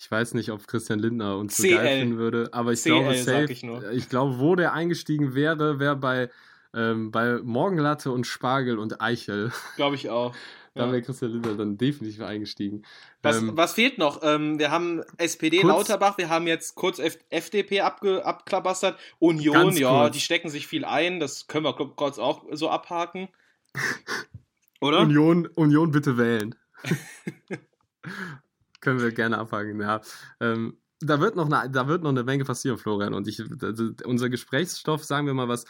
Ich 0.00 0.10
weiß 0.10 0.34
nicht, 0.34 0.50
ob 0.50 0.66
Christian 0.68 1.00
Lindner 1.00 1.36
uns 1.38 1.56
so 1.56 1.68
geil 1.68 2.00
finden 2.00 2.18
würde, 2.18 2.50
aber 2.52 2.72
ich 2.72 2.80
CL, 2.82 2.90
glaube, 2.90 3.14
safe, 3.16 3.52
ich, 3.52 3.64
ich, 3.92 4.08
glaube, 4.08 4.38
wo 4.38 4.54
der 4.54 4.72
eingestiegen 4.72 5.34
wäre, 5.34 5.80
wäre 5.80 5.96
bei, 5.96 6.30
ähm, 6.74 7.10
bei 7.10 7.38
Morgenlatte 7.42 8.10
und 8.10 8.26
Spargel 8.26 8.78
und 8.78 9.00
Eichel. 9.00 9.52
Glaube 9.76 9.96
ich 9.96 10.10
auch. 10.10 10.34
Da 10.74 10.86
ja. 10.86 10.92
wäre 10.92 11.02
Christian 11.02 11.32
Lindner 11.32 11.54
dann 11.54 11.76
definitiv 11.76 12.22
eingestiegen. 12.22 12.84
Was, 13.22 13.38
ähm, 13.38 13.56
was 13.56 13.72
fehlt 13.72 13.98
noch? 13.98 14.20
Ähm, 14.22 14.58
wir 14.58 14.70
haben 14.70 15.02
SPD 15.16 15.60
kurz, 15.60 15.88
Lauterbach, 15.88 16.18
wir 16.18 16.28
haben 16.28 16.46
jetzt 16.46 16.76
kurz 16.76 17.00
F 17.00 17.18
FDP 17.30 17.80
abge 17.80 18.24
abklabastert. 18.24 18.98
Union, 19.18 19.76
ja, 19.76 20.08
die 20.08 20.20
stecken 20.20 20.50
sich 20.50 20.68
viel 20.68 20.84
ein, 20.84 21.18
das 21.18 21.48
können 21.48 21.64
wir 21.64 21.72
kurz 21.74 22.18
auch 22.18 22.44
so 22.52 22.70
abhaken. 22.70 23.28
Oder? 24.80 25.00
Union, 25.00 25.48
Union 25.54 25.90
bitte 25.90 26.16
wählen. 26.16 26.54
können 28.80 29.00
wir 29.00 29.10
gerne 29.10 29.38
abhaken, 29.38 29.80
ja. 29.80 30.00
Ähm, 30.40 30.78
da 31.00 31.20
wird, 31.20 31.36
noch 31.36 31.50
eine, 31.50 31.70
da 31.70 31.88
wird 31.88 32.02
noch 32.02 32.10
eine 32.10 32.24
Menge 32.24 32.44
passieren, 32.44 32.78
Florian. 32.78 33.14
Und 33.14 33.28
ich, 33.28 33.42
also 33.62 33.90
unser 34.04 34.28
Gesprächsstoff, 34.28 35.04
sagen 35.04 35.26
wir 35.26 35.34
mal 35.34 35.48
was, 35.48 35.64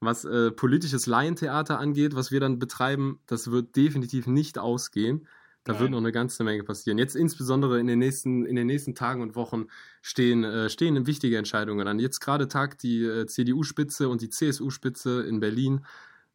was 0.00 0.24
äh, 0.24 0.50
politisches 0.50 1.06
Laientheater 1.06 1.78
angeht, 1.78 2.14
was 2.14 2.30
wir 2.30 2.40
dann 2.40 2.58
betreiben, 2.58 3.20
das 3.26 3.50
wird 3.50 3.76
definitiv 3.76 4.26
nicht 4.26 4.58
ausgehen. 4.58 5.26
Da 5.64 5.72
Nein. 5.72 5.82
wird 5.82 5.90
noch 5.90 5.98
eine 5.98 6.12
ganze 6.12 6.42
Menge 6.42 6.64
passieren. 6.64 6.96
Jetzt 6.96 7.14
insbesondere 7.14 7.78
in 7.78 7.86
den 7.86 7.98
nächsten, 7.98 8.46
in 8.46 8.56
den 8.56 8.66
nächsten 8.66 8.94
Tagen 8.94 9.20
und 9.20 9.36
Wochen 9.36 9.66
stehen, 10.00 10.42
äh, 10.42 10.70
stehen 10.70 11.06
wichtige 11.06 11.36
Entscheidungen 11.36 11.86
an. 11.86 11.98
Jetzt 11.98 12.20
gerade 12.20 12.48
tagt 12.48 12.82
die 12.82 13.04
äh, 13.04 13.26
CDU-Spitze 13.26 14.08
und 14.08 14.22
die 14.22 14.30
CSU-Spitze 14.30 15.22
in 15.22 15.38
Berlin 15.38 15.84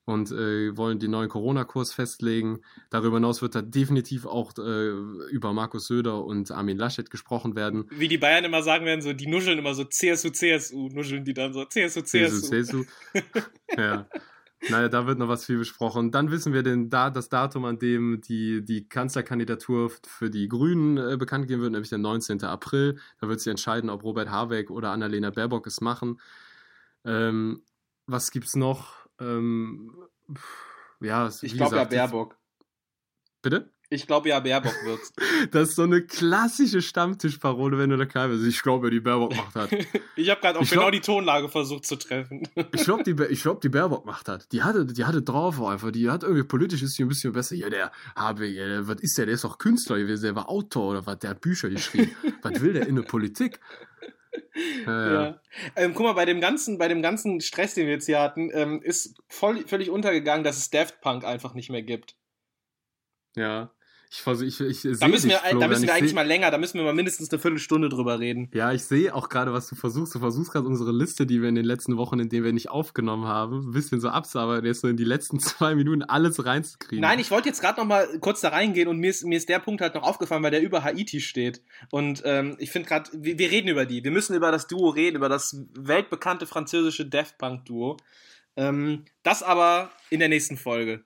und 0.06 0.32
äh, 0.32 0.78
wollen 0.78 0.99
den 0.99 1.12
neuen 1.12 1.30
Corona-Kurs 1.30 1.93
festlegen. 1.93 2.62
Darüber 2.89 3.18
hinaus 3.18 3.41
wird 3.41 3.56
da 3.56 3.62
definitiv 3.62 4.26
auch 4.26 4.53
äh, 4.58 4.89
über 5.32 5.51
Markus 5.51 5.88
Söder 5.88 6.24
und 6.24 6.51
Armin 6.51 6.78
Laschet 6.78 7.10
gesprochen 7.10 7.56
werden. 7.56 7.89
Wie 7.89 8.08
die 8.08 8.20
Bayern 8.20 8.45
immer 8.45 8.62
sagen 8.62 8.86
werden, 8.86 9.01
so 9.01 9.14
die 9.14 9.28
nuscheln 9.28 9.58
immer 9.58 9.74
so 9.74 9.84
CSU, 9.84 10.30
CSU, 10.30 10.89
nuscheln 10.89 11.26
die 11.26 11.34
dann 11.34 11.53
so 11.53 11.66
CSU, 11.66 12.01
CSU. 12.01 12.39
CSU, 12.39 12.49
CSU. 12.49 12.84
ja. 13.78 14.08
Naja, 14.70 14.89
da 14.89 15.06
wird 15.06 15.20
noch 15.20 15.28
was 15.28 15.45
viel 15.45 15.58
besprochen. 15.58 16.12
Dann 16.12 16.32
wissen 16.32 16.53
wir 16.53 16.64
den, 16.64 16.89
da, 16.89 17.10
das 17.10 17.30
Datum, 17.30 17.66
an 17.66 17.78
dem 17.78 18.22
die, 18.22 18.64
die 18.64 18.88
Kanzlerkandidatur 18.88 19.91
für 20.08 20.30
die 20.30 20.47
Grünen 20.47 20.97
äh, 20.97 21.18
bekannt 21.18 21.47
geben 21.47 21.62
wird, 21.62 21.72
nämlich 21.74 21.89
der 21.89 21.99
19. 21.99 22.43
April. 22.43 22.97
Da 23.20 23.28
wird 23.28 23.41
sich 23.41 23.51
entscheiden, 23.51 23.89
ob 23.89 24.03
Robert 24.03 24.30
Habeck 24.30 24.72
oder 24.72 24.91
Annalena 24.91 25.30
Baerbock 25.30 25.68
es 25.68 25.82
machen. 25.82 26.20
Ähm, 27.03 27.62
was 28.08 28.32
gibt's 28.32 28.56
noch? 28.56 29.05
Ähm, 29.20 29.91
ja, 30.99 31.30
ich 31.41 31.55
glaube 31.55 31.78
ja 31.78 31.84
Baerbock. 31.84 32.38
Bitte? 33.41 33.72
Ich 33.89 34.07
glaube 34.07 34.30
ja, 34.30 34.39
Baerbock 34.39 34.74
wird's. 34.84 35.13
das 35.51 35.70
ist 35.70 35.76
so 35.76 35.84
eine 35.84 36.01
klassische 36.01 36.82
Stammtischparole, 36.82 37.78
wenn 37.78 37.91
du 37.91 37.97
da 37.97 38.05
kein 38.05 38.32
bist. 38.32 38.43
Ich 38.45 38.61
glaube, 38.63 38.89
die 38.89 38.99
Baerbock 38.99 39.36
macht 39.36 39.55
hat. 39.55 39.70
ich 40.16 40.30
habe 40.30 40.41
gerade 40.41 40.57
auch 40.57 40.63
ich 40.63 40.72
genau 40.72 40.89
die 40.89 41.01
Tonlage 41.01 41.49
versucht 41.49 41.86
zu 41.86 41.95
treffen. 41.95 42.47
ich 42.74 42.84
glaube, 42.84 43.03
die, 43.03 43.13
glaub, 43.13 43.61
die 43.61 43.70
Baerbock 43.70 44.05
macht 44.05 44.28
hat. 44.28 44.51
Die 44.51 44.63
hatte, 44.63 44.86
die 44.86 45.05
hatte 45.05 45.22
drauf 45.22 45.61
einfach. 45.61 45.91
Die 45.91 46.09
hat 46.09 46.24
irgendwie 46.24 46.43
politisch 46.43 46.82
ist 46.82 46.99
ein 46.99 47.07
bisschen 47.07 47.34
besser. 47.34 47.55
Ja, 47.55 47.70
der 47.70 47.91
habe, 48.16 48.47
ja, 48.47 48.88
was 48.88 49.01
ist 49.01 49.18
der? 49.20 49.28
Der 49.28 49.36
ist 49.36 49.43
doch 49.43 49.59
Künstler 49.59 49.99
gewesen. 49.99 50.24
Der 50.24 50.36
war 50.36 50.49
Autor 50.49 50.91
oder 50.91 51.05
was? 51.05 51.20
Der 51.20 51.30
hat 51.30 51.41
Bücher 51.41 51.70
geschrieben. 51.70 52.16
was 52.41 52.59
will 52.61 52.74
der 52.74 52.88
in 52.88 52.95
der 52.95 53.03
Politik? 53.03 53.59
Ja, 54.86 55.14
ja. 55.14 55.42
Ähm, 55.76 55.94
guck 55.94 56.06
mal, 56.06 56.14
bei 56.14 56.26
dem 56.26 56.40
ganzen, 56.42 56.78
bei 56.78 56.88
dem 56.88 57.02
ganzen 57.02 57.42
Stress, 57.42 57.74
den 57.74 57.88
wir 57.88 57.94
jetzt 57.94 58.06
hier 58.06 58.22
hatten, 58.22 58.50
ähm, 58.54 58.82
ist 58.82 59.18
voll, 59.28 59.68
völlig 59.68 59.90
untergegangen, 59.90 60.44
dass 60.44 60.58
es 60.58 60.70
Daft 60.70 61.02
Punk 61.02 61.26
einfach 61.26 61.54
nicht 61.54 61.70
mehr 61.70 61.84
gibt. 61.84 62.16
Ja. 63.36 63.75
Ich, 64.26 64.59
ich, 64.59 64.86
ich, 64.86 64.99
da 64.99 65.07
müssen 65.07 65.30
wir, 65.30 65.39
da 65.59 65.68
müssen 65.68 65.88
wir 65.88 65.93
eigentlich 65.93 66.13
mal 66.13 66.26
länger, 66.26 66.51
da 66.51 66.57
müssen 66.57 66.78
wir 66.78 66.84
mal 66.84 66.93
mindestens 66.93 67.32
eine 67.32 67.39
Viertelstunde 67.39 67.89
drüber 67.89 68.20
reden. 68.20 68.49
Ja, 68.53 68.72
ich 68.72 68.84
sehe 68.84 69.13
auch 69.13 69.30
gerade, 69.30 69.53
was 69.53 69.68
du 69.68 69.76
versuchst. 69.76 70.16
Du 70.16 70.20
versuchst 70.20 70.51
gerade 70.51 70.68
unsere 70.68 70.91
Liste, 70.91 71.26
die 71.26 71.41
wir 71.41 71.49
in 71.49 71.55
den 71.55 71.66
letzten 71.66 71.97
Wochen, 71.97 72.20
in 72.20 72.30
denen 72.30 72.45
wir 72.45 72.53
nicht 72.53 72.70
aufgenommen 72.70 73.26
haben, 73.26 73.70
ein 73.70 73.72
bisschen 73.72 73.99
so 73.99 74.09
abzuarbeiten, 74.09 74.66
jetzt 74.66 74.82
so 74.82 74.88
in 74.88 74.97
die 74.97 75.03
letzten 75.03 75.39
zwei 75.41 75.76
Minuten 75.76 76.03
alles 76.03 76.45
reinzukriegen. 76.45 77.01
Nein, 77.01 77.20
ich 77.20 77.32
wollte 77.32 77.49
jetzt 77.49 77.61
gerade 77.61 77.80
noch 77.80 77.88
mal 77.88 78.07
kurz 78.20 78.41
da 78.41 78.49
reingehen 78.49 78.88
und 78.88 78.97
mir 78.97 79.09
ist, 79.09 79.26
mir 79.26 79.38
ist 79.38 79.49
der 79.49 79.59
Punkt 79.59 79.82
halt 79.82 79.95
noch 79.95 80.03
aufgefallen, 80.03 80.43
weil 80.43 80.51
der 80.51 80.61
über 80.61 80.84
Haiti 80.84 81.20
steht. 81.20 81.61
Und 81.91 82.22
ähm, 82.26 82.55
ich 82.59 82.72
finde 82.72 82.88
gerade, 82.88 83.09
wir, 83.13 83.38
wir, 83.38 83.51
reden 83.51 83.68
über 83.68 83.86
die. 83.86 84.03
Wir 84.03 84.11
müssen 84.11 84.36
über 84.36 84.51
das 84.51 84.68
Duo 84.68 84.89
reden, 84.89 85.18
über 85.18 85.30
das 85.30 85.57
weltbekannte 85.74 86.47
französische 86.47 87.05
Daft 87.05 87.38
Punk 87.38 87.66
Duo. 87.66 87.97
Ähm, 88.55 89.05
das 89.24 89.43
aber 89.43 89.91
in 90.09 90.20
der 90.20 90.30
nächsten 90.30 90.57
Folge. 90.57 91.03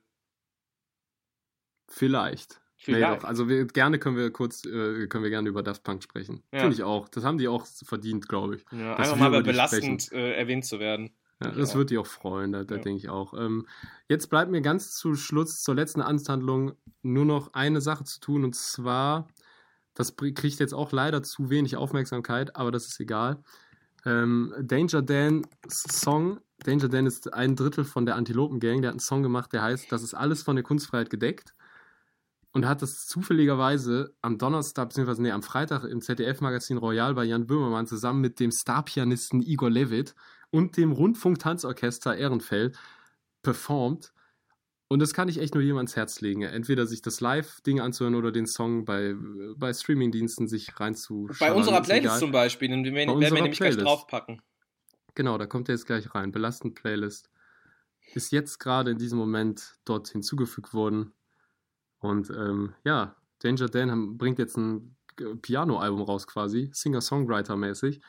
Vielleicht. 1.88 2.62
Nee, 2.88 3.02
doch. 3.02 3.24
Also 3.24 3.50
wir, 3.50 3.66
gerne 3.66 4.00
können 4.00 4.16
wir 4.16 4.32
kurz, 4.32 4.66
äh, 4.66 5.08
können 5.08 5.24
wir 5.24 5.30
gerne 5.30 5.50
über 5.50 5.64
Daft 5.64 5.84
Punk 5.84 6.02
sprechen. 6.04 6.44
Ja. 6.54 6.60
Finde 6.60 6.76
ich 6.76 6.84
auch. 6.84 7.10
Das 7.10 7.24
haben 7.26 7.38
die 7.38 7.48
auch 7.48 7.66
verdient, 7.66 8.30
glaube 8.30 8.56
ich. 8.56 8.66
Ja, 8.72 8.96
einfach 8.96 9.18
mal 9.18 9.44
belastend 9.44 10.12
äh, 10.12 10.34
erwähnt 10.34 10.66
zu 10.66 10.80
werden. 10.80 11.12
Ja, 11.42 11.52
das 11.52 11.76
wird 11.76 11.90
die 11.90 11.98
auch 11.98 12.08
freuen, 12.08 12.52
da, 12.52 12.66
da 12.66 12.76
ja. 12.76 12.82
denke 12.82 13.00
ich 13.00 13.10
auch. 13.10 13.34
Ähm, 13.34 13.66
jetzt 14.10 14.30
bleibt 14.30 14.52
mir 14.52 14.62
ganz 14.62 14.96
zu 14.96 15.16
Schluss, 15.16 15.62
zur 15.62 15.74
letzten 15.74 16.02
Anhandlung, 16.02 16.74
nur 17.02 17.24
noch 17.24 17.54
eine 17.54 17.80
Sache 17.80 18.04
zu 18.04 18.20
tun 18.20 18.44
und 18.44 18.56
zwar, 18.56 19.30
das 19.94 20.18
kriegt 20.18 20.60
jetzt 20.60 20.74
auch 20.74 20.92
leider 20.92 21.24
zu 21.24 21.50
wenig 21.50 21.78
Aufmerksamkeit, 21.78 22.58
aber 22.58 22.72
das 22.72 22.88
ist 22.88 23.00
egal. 23.00 23.42
Ähm, 24.06 24.54
Danger 24.62 25.02
Dan 25.02 25.48
Song, 25.70 26.42
Danger 26.66 26.90
Dan 26.90 27.06
ist 27.06 27.34
ein 27.34 27.56
Drittel 27.56 27.86
von 27.86 28.06
der 28.06 28.18
Antilopen 28.18 28.60
Gang, 28.60 28.82
der 28.82 28.90
hat 28.90 28.96
einen 28.96 29.00
Song 29.00 29.24
gemacht, 29.24 29.54
der 29.54 29.62
heißt, 29.62 29.90
das 29.94 30.04
ist 30.04 30.16
alles 30.16 30.44
von 30.44 30.58
der 30.58 30.64
Kunstfreiheit 30.64 31.10
gedeckt 31.10 31.54
und 32.54 32.68
hat 32.68 32.82
das 32.82 33.06
zufälligerweise 33.06 34.16
am 34.22 34.38
Donnerstag, 34.38 34.89
beziehungsweise 34.89 35.22
nee, 35.22 35.32
am 35.32 35.43
Freitag 35.43 35.84
im 35.84 36.02
ZDF-Magazin 36.02 36.78
Royal 36.78 37.14
bei 37.14 37.24
Jan 37.24 37.45
Böhmermann 37.45 37.88
zusammen 37.88 38.22
mit 38.22 38.39
dem 38.39 38.52
Starpianisten 38.52 39.41
Igor 39.41 39.70
Levit 39.70 40.16
und 40.50 40.78
dem 40.78 40.91
Rundfunk-Tanzorchester 40.91 42.18
Ehrenfeld 42.18 42.78
performt. 43.43 44.14
Und 44.91 45.00
das 45.00 45.14
kann 45.14 45.30
ich 45.30 45.38
echt 45.39 45.54
nur 45.54 45.62
jedem 45.62 45.78
ans 45.78 45.95
Herz 45.95 46.20
legen. 46.22 46.41
Entweder 46.41 46.88
sich 46.88 47.04
das 47.04 47.22
Live-Ding 47.22 47.80
anzuhören 47.80 48.16
oder 48.16 48.32
den 48.32 48.47
Song 48.47 48.86
bei, 48.86 49.14
bei 49.56 49.72
Streaming-Diensten 49.72 50.47
sich 50.47 50.80
reinzuschauen. 50.80 51.38
Bei 51.39 51.54
unserer 51.54 51.82
Playlist 51.84 52.18
zum 52.18 52.32
Beispiel, 52.32 52.70
den 52.70 52.84
werden 52.84 53.20
wir 53.20 53.32
nämlich 53.32 53.60
Playlist. 53.60 53.60
gleich 53.60 53.76
draufpacken. 53.78 54.41
Genau, 55.14 55.38
da 55.38 55.45
kommt 55.45 55.70
er 55.70 55.76
jetzt 55.76 55.86
gleich 55.86 56.16
rein. 56.16 56.32
Belastend 56.32 56.74
Playlist. 56.74 57.30
Ist 58.16 58.32
jetzt 58.32 58.58
gerade 58.58 58.89
in 58.89 58.97
diesem 58.97 59.20
Moment 59.20 59.78
dort 59.86 60.08
hinzugefügt 60.08 60.74
worden. 60.74 61.14
Und 62.00 62.30
ähm, 62.30 62.74
ja, 62.84 63.16
Danger 63.39 63.68
Dan 63.68 64.18
bringt 64.18 64.39
jetzt 64.39 64.58
ein 64.58 64.95
Piano-Album 65.41 66.02
raus 66.02 66.28
quasi, 66.28 66.70
Singer-Songwriter-mäßig, 66.74 68.02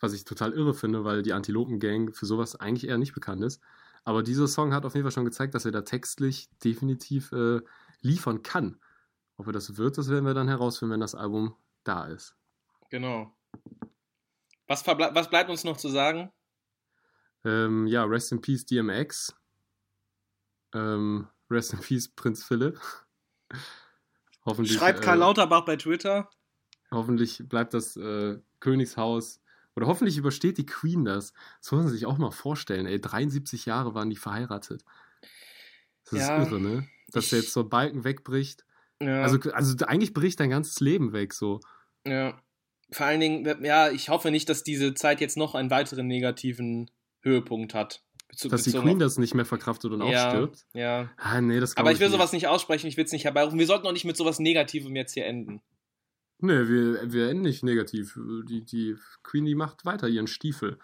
was 0.00 0.12
ich 0.12 0.24
total 0.24 0.52
irre 0.52 0.74
finde, 0.74 1.04
weil 1.04 1.22
die 1.22 1.32
Antilopen-Gang 1.32 2.14
für 2.14 2.26
sowas 2.26 2.56
eigentlich 2.56 2.88
eher 2.88 2.98
nicht 2.98 3.14
bekannt 3.14 3.42
ist. 3.42 3.62
Aber 4.04 4.22
dieser 4.22 4.48
Song 4.48 4.74
hat 4.74 4.84
auf 4.84 4.94
jeden 4.94 5.04
Fall 5.04 5.12
schon 5.12 5.24
gezeigt, 5.24 5.54
dass 5.54 5.64
er 5.64 5.72
da 5.72 5.82
textlich 5.82 6.50
definitiv 6.62 7.32
äh, 7.32 7.60
liefern 8.00 8.42
kann. 8.42 8.78
Ob 9.36 9.46
er 9.46 9.52
das 9.52 9.76
wird, 9.76 9.96
das 9.98 10.10
werden 10.10 10.26
wir 10.26 10.34
dann 10.34 10.48
herausfinden, 10.48 10.92
wenn 10.92 11.00
das 11.00 11.14
Album 11.14 11.56
da 11.84 12.04
ist. 12.06 12.36
Genau. 12.90 13.34
Was, 14.66 14.86
was 14.86 15.30
bleibt 15.30 15.50
uns 15.50 15.64
noch 15.64 15.76
zu 15.76 15.88
sagen? 15.88 16.30
Ähm, 17.44 17.86
ja, 17.86 18.04
Rest 18.04 18.32
in 18.32 18.40
Peace 18.40 18.64
DMX. 18.64 19.34
Ähm, 20.74 21.28
Rest 21.50 21.72
in 21.72 21.80
Peace 21.80 22.08
Prinz 22.08 22.44
Philipp. 22.44 22.80
Hoffentlich, 24.44 24.76
Schreibt 24.76 25.02
Karl 25.02 25.16
äh, 25.16 25.20
Lauterbach 25.20 25.64
bei 25.64 25.76
Twitter. 25.76 26.28
Hoffentlich 26.90 27.42
bleibt 27.48 27.74
das 27.74 27.96
äh, 27.96 28.38
Königshaus 28.60 29.40
oder 29.76 29.86
hoffentlich 29.86 30.16
übersteht 30.16 30.58
die 30.58 30.66
Queen 30.66 31.04
das. 31.04 31.32
Das 31.60 31.72
muss 31.72 31.84
man 31.84 31.92
sich 31.92 32.06
auch 32.06 32.18
mal 32.18 32.30
vorstellen. 32.30 32.86
Ey, 32.86 33.00
73 33.00 33.66
Jahre 33.66 33.94
waren 33.94 34.10
die 34.10 34.16
verheiratet. 34.16 34.84
Das 36.10 36.20
ja, 36.20 36.42
ist 36.42 36.48
irre, 36.48 36.60
ne? 36.60 36.88
Dass 37.08 37.24
ich, 37.24 37.30
der 37.30 37.38
jetzt 37.40 37.52
so 37.52 37.64
Balken 37.64 38.04
wegbricht. 38.04 38.64
Ja. 39.00 39.22
Also, 39.22 39.38
also 39.52 39.84
eigentlich 39.86 40.14
bricht 40.14 40.40
dein 40.40 40.50
ganzes 40.50 40.80
Leben 40.80 41.12
weg, 41.12 41.32
so. 41.32 41.60
Ja. 42.06 42.40
Vor 42.90 43.06
allen 43.06 43.20
Dingen, 43.20 43.64
ja, 43.64 43.90
ich 43.90 44.10
hoffe 44.10 44.30
nicht, 44.30 44.48
dass 44.48 44.62
diese 44.62 44.94
Zeit 44.94 45.20
jetzt 45.20 45.36
noch 45.36 45.54
einen 45.54 45.70
weiteren 45.70 46.06
negativen 46.06 46.90
Höhepunkt 47.22 47.74
hat. 47.74 48.04
Bezug, 48.34 48.50
dass 48.50 48.62
die 48.64 48.72
Queen 48.72 48.98
das 48.98 49.18
nicht 49.18 49.34
mehr 49.34 49.44
verkraftet 49.44 49.92
und 49.92 50.02
ja, 50.02 50.26
auch 50.26 50.30
stirbt. 50.30 50.66
Ja. 50.74 51.10
Ah, 51.16 51.40
nee, 51.40 51.60
das 51.60 51.76
Aber 51.76 51.92
ich 51.92 52.00
will 52.00 52.08
nicht. 52.08 52.16
sowas 52.16 52.32
nicht 52.32 52.48
aussprechen, 52.48 52.86
ich 52.86 52.96
will 52.96 53.04
es 53.04 53.12
nicht 53.12 53.24
herbeirufen. 53.24 53.58
Wir 53.58 53.66
sollten 53.66 53.86
auch 53.86 53.92
nicht 53.92 54.04
mit 54.04 54.16
sowas 54.16 54.38
Negativem 54.38 54.94
jetzt 54.96 55.14
hier 55.14 55.26
enden. 55.26 55.60
Nee, 56.38 56.68
wir, 56.68 57.12
wir 57.12 57.30
enden 57.30 57.42
nicht 57.42 57.62
negativ. 57.62 58.18
Die, 58.48 58.64
die 58.64 58.96
Queen, 59.22 59.44
die 59.44 59.54
macht 59.54 59.84
weiter 59.86 60.08
ihren 60.08 60.26
Stiefel. 60.26 60.78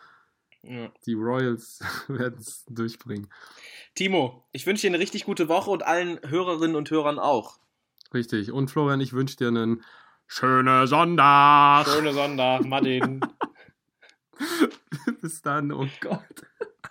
Ja. 0.63 0.93
Die 1.07 1.15
Royals 1.15 1.81
werden 2.09 2.39
es 2.39 2.65
durchbringen. 2.69 3.29
Timo, 3.95 4.45
ich 4.53 4.67
wünsche 4.67 4.83
dir 4.83 4.91
eine 4.91 4.99
richtig 4.99 5.25
gute 5.25 5.49
Woche 5.49 5.71
und 5.71 5.83
allen 5.83 6.21
Hörerinnen 6.29 6.77
und 6.77 6.91
Hörern 6.91 7.19
auch. 7.19 7.59
Richtig. 8.13 8.53
Und 8.53 8.71
Florian, 8.71 9.01
ich 9.01 9.13
wünsche 9.13 9.37
dir 9.37 9.49
einen 9.49 9.85
schönen 10.27 10.87
Sonntag. 10.87 11.87
Schöne 11.89 12.13
Sonntag, 12.13 12.65
Martin. 12.65 13.21
Bis 15.21 15.43
dann, 15.43 15.73
oh 15.73 15.87
Gott. 16.01 16.23